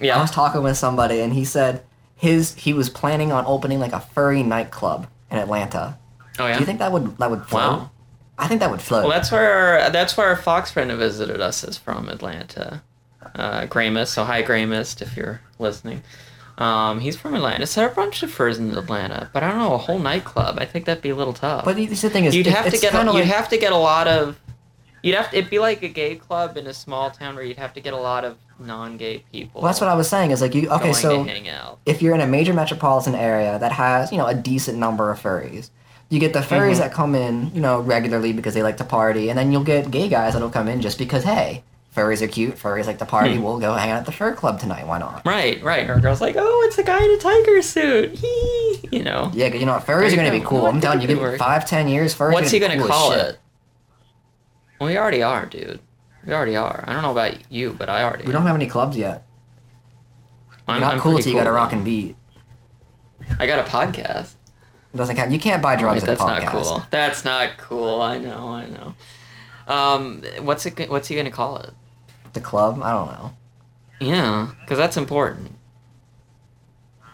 Yeah. 0.00 0.16
I 0.16 0.20
was 0.20 0.30
talking 0.30 0.62
with 0.62 0.76
somebody, 0.76 1.20
and 1.20 1.32
he 1.32 1.44
said 1.44 1.82
his 2.14 2.54
he 2.54 2.72
was 2.72 2.88
planning 2.88 3.32
on 3.32 3.44
opening 3.46 3.80
like 3.80 3.92
a 3.92 4.00
furry 4.00 4.42
nightclub 4.42 5.08
in 5.30 5.38
Atlanta. 5.38 5.98
Oh 6.38 6.46
yeah. 6.46 6.54
Do 6.54 6.60
you 6.60 6.66
think 6.66 6.78
that 6.80 6.92
would 6.92 7.16
that 7.18 7.30
would 7.30 7.44
float? 7.46 7.80
Wow. 7.80 7.90
I 8.36 8.48
think 8.48 8.60
that 8.60 8.70
would 8.70 8.82
float. 8.82 9.04
Well, 9.04 9.12
that's 9.12 9.30
where 9.30 9.90
that's 9.90 10.16
where 10.16 10.26
our 10.28 10.36
Fox 10.36 10.70
friend 10.70 10.90
who 10.90 10.96
visited 10.96 11.40
us 11.40 11.62
is 11.62 11.78
from, 11.78 12.08
Atlanta. 12.08 12.82
Uh, 13.34 13.66
Gramus. 13.66 14.08
So 14.08 14.24
hi, 14.24 14.42
Gramus, 14.42 15.00
if 15.00 15.16
you're 15.16 15.40
listening. 15.58 16.02
Um, 16.58 17.00
he's 17.00 17.16
from 17.16 17.34
Atlanta. 17.34 17.66
So 17.66 17.80
there 17.80 17.88
are 17.88 17.92
a 17.92 17.94
bunch 17.94 18.22
of 18.22 18.30
furs 18.30 18.58
in 18.58 18.70
Atlanta, 18.76 19.28
but 19.32 19.42
I 19.42 19.50
don't 19.50 19.58
know 19.58 19.74
a 19.74 19.78
whole 19.78 19.98
nightclub. 19.98 20.58
I 20.60 20.64
think 20.64 20.84
that'd 20.84 21.02
be 21.02 21.10
a 21.10 21.16
little 21.16 21.32
tough. 21.32 21.64
but 21.64 21.74
the, 21.74 21.86
thing 21.86 22.26
is, 22.26 22.36
you'd 22.36 22.46
have 22.46 22.70
to 22.70 22.78
get 22.78 22.94
a, 22.94 22.96
kinda 22.96 23.12
you'd 23.12 23.24
have 23.24 23.48
to 23.48 23.58
get 23.58 23.72
a 23.72 23.76
lot 23.76 24.06
of 24.06 24.38
you'd 25.02 25.16
have 25.16 25.30
to, 25.30 25.38
it'd 25.38 25.50
be 25.50 25.58
like 25.58 25.82
a 25.82 25.88
gay 25.88 26.14
club 26.14 26.56
in 26.56 26.66
a 26.68 26.74
small 26.74 27.10
town 27.10 27.34
where 27.34 27.44
you'd 27.44 27.56
have 27.56 27.72
to 27.74 27.80
get 27.80 27.92
a 27.92 27.98
lot 27.98 28.24
of 28.24 28.38
non-gay 28.60 29.24
people. 29.32 29.62
Well, 29.62 29.68
that's 29.68 29.80
what 29.80 29.90
I 29.90 29.94
was 29.94 30.08
saying. 30.08 30.30
Is 30.30 30.40
like 30.40 30.54
you 30.54 30.68
okay? 30.70 30.92
So 30.92 31.24
hang 31.24 31.48
out. 31.48 31.80
if 31.86 32.02
you're 32.02 32.14
in 32.14 32.20
a 32.20 32.26
major 32.26 32.54
metropolitan 32.54 33.16
area 33.16 33.58
that 33.58 33.72
has 33.72 34.12
you 34.12 34.18
know 34.18 34.26
a 34.26 34.34
decent 34.34 34.78
number 34.78 35.10
of 35.10 35.20
furries, 35.20 35.70
you 36.10 36.20
get 36.20 36.32
the 36.32 36.40
furries 36.40 36.74
Mhm. 36.76 36.78
that 36.78 36.92
come 36.92 37.14
in 37.14 37.50
you 37.54 37.60
know 37.60 37.80
regularly 37.80 38.32
because 38.32 38.54
they 38.54 38.62
like 38.62 38.76
to 38.78 38.84
party, 38.84 39.28
and 39.30 39.38
then 39.38 39.50
you'll 39.52 39.64
get 39.64 39.90
gay 39.90 40.08
guys 40.08 40.32
that'll 40.34 40.50
come 40.50 40.68
in 40.68 40.80
just 40.80 40.98
because 40.98 41.24
hey, 41.24 41.62
furries 41.96 42.22
are 42.22 42.26
cute, 42.28 42.56
furries 42.58 42.86
like 42.86 42.98
to 42.98 43.04
party. 43.06 43.36
Hmm. 43.36 43.42
We'll 43.42 43.58
go 43.58 43.72
hang 43.74 43.90
out 43.90 43.98
at 44.00 44.06
the 44.06 44.12
fur 44.12 44.32
club 44.34 44.60
tonight. 44.60 44.86
Why 44.86 44.98
not? 44.98 45.22
Right, 45.24 45.62
right. 45.62 45.88
Or 45.88 45.94
a 45.94 46.00
girl's 46.00 46.20
like, 46.20 46.36
oh, 46.38 46.64
it's 46.66 46.78
a 46.78 46.82
guy 46.82 47.02
in 47.04 47.10
a 47.10 47.16
tiger 47.18 47.62
suit. 47.62 48.14
Hee, 48.16 48.88
you 48.92 49.02
know. 49.04 49.30
Yeah, 49.34 49.48
'cause 49.50 49.60
you 49.60 49.66
know 49.66 49.72
what, 49.74 49.86
furries 49.86 50.12
are 50.12 50.16
gonna 50.16 50.30
be 50.30 50.40
cool. 50.40 50.66
I'm 50.66 50.80
telling 50.80 51.00
you, 51.00 51.06
give 51.08 51.18
could 51.18 51.24
it 51.24 51.30
work. 51.32 51.38
five, 51.38 51.66
ten 51.66 51.88
years. 51.88 52.14
Furries. 52.14 52.32
What's 52.32 52.50
he 52.50 52.58
gonna 52.58 52.74
gonna 52.76 52.86
cool 52.88 52.90
call 52.96 53.12
it? 53.12 53.38
We 54.80 54.98
already 54.98 55.22
are, 55.22 55.46
dude. 55.46 55.80
We 56.26 56.32
already 56.34 56.56
are. 56.56 56.84
I 56.86 56.92
don't 56.92 57.02
know 57.02 57.12
about 57.12 57.34
you, 57.50 57.74
but 57.78 57.88
I 57.88 58.02
already. 58.02 58.24
We 58.26 58.32
don't 58.32 58.46
have 58.46 58.56
any 58.56 58.66
clubs 58.66 58.96
yet. 58.96 59.24
You're 60.68 60.80
not 60.80 60.94
I'm 60.94 61.00
cool 61.00 61.18
till 61.18 61.32
you 61.32 61.38
got 61.38 61.46
a 61.46 61.52
rock 61.52 61.72
and 61.72 61.84
beat. 61.84 62.16
I 63.38 63.46
got 63.46 63.58
a 63.66 63.70
podcast. 63.70 64.32
It 64.94 64.96
doesn't 64.96 65.16
count. 65.16 65.32
You 65.32 65.40
can't 65.40 65.60
buy 65.60 65.74
drugs 65.76 66.02
Wait, 66.02 66.08
at 66.08 66.18
that's 66.18 66.20
a 66.20 66.24
podcast. 66.24 66.52
not 66.54 66.64
cool. 66.64 66.82
That's 66.90 67.24
not 67.24 67.58
cool. 67.58 68.00
I 68.00 68.18
know. 68.18 68.48
I 68.48 68.66
know. 68.68 68.94
Um, 69.66 70.22
what's 70.42 70.64
it? 70.66 70.88
What's 70.88 71.08
he 71.08 71.16
gonna 71.16 71.30
call 71.32 71.56
it? 71.58 71.70
The 72.32 72.40
club? 72.40 72.80
I 72.82 72.92
don't 72.92 73.08
know. 73.08 73.32
Yeah, 74.00 74.50
because 74.60 74.78
that's 74.78 74.96
important. 74.96 75.50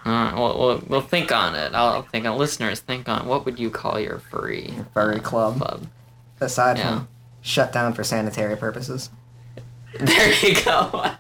All 0.05 0.13
right. 0.13 0.35
Well, 0.35 0.59
we'll 0.59 0.83
we'll 0.89 1.01
think 1.01 1.33
on 1.33 1.55
it. 1.55 1.73
I'll 1.75 2.03
think 2.03 2.27
on 2.27 2.37
listeners. 2.39 2.81
Think 2.81 3.09
on 3.09 3.27
what 3.27 3.45
would 3.45 3.59
you 3.59 3.71
call 3.71 3.99
your 3.99 4.19
furry 4.19 4.71
Your 4.71 4.85
furry 4.93 5.17
uh, 5.17 5.21
club. 5.23 5.57
Club. 5.59 5.87
Aside 6.41 6.79
Yeah. 6.79 6.89
from 6.99 7.09
shut 7.43 7.73
down 7.73 7.93
for 7.95 8.05
sanitary 8.05 8.57
purposes. 8.57 9.11
There 9.99 10.33
you 10.47 10.63
go. 10.65 11.13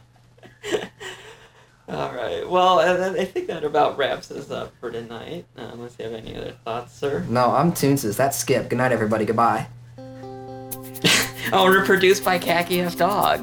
All 1.90 2.12
right. 2.14 2.48
Well, 2.48 2.78
I 2.78 3.20
I 3.20 3.24
think 3.24 3.48
that 3.48 3.64
about 3.64 3.98
wraps 3.98 4.30
us 4.30 4.50
up 4.50 4.72
for 4.78 4.92
tonight. 4.92 5.44
Uh, 5.56 5.70
unless 5.72 5.96
you 5.98 6.04
have 6.04 6.14
any 6.14 6.36
other 6.36 6.54
thoughts, 6.64 6.94
sir. 6.94 7.24
No, 7.28 7.50
I'm 7.50 7.72
Toonces. 7.72 8.16
That's 8.16 8.36
Skip. 8.36 8.68
Good 8.68 8.76
night, 8.76 8.92
everybody. 8.92 9.24
Goodbye. 9.24 9.66
oh, 11.52 11.66
reproduced 11.68 12.24
by 12.24 12.38
Khaki 12.38 12.80
F 12.80 12.96
Dog. 12.96 13.40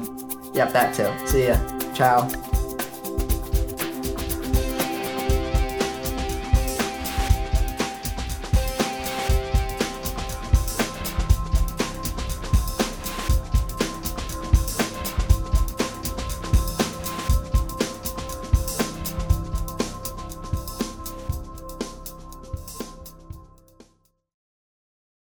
Yep, 0.54 0.72
that 0.72 0.94
too. 0.94 1.26
See 1.26 1.48
ya. 1.48 1.58
Ciao. 1.92 2.47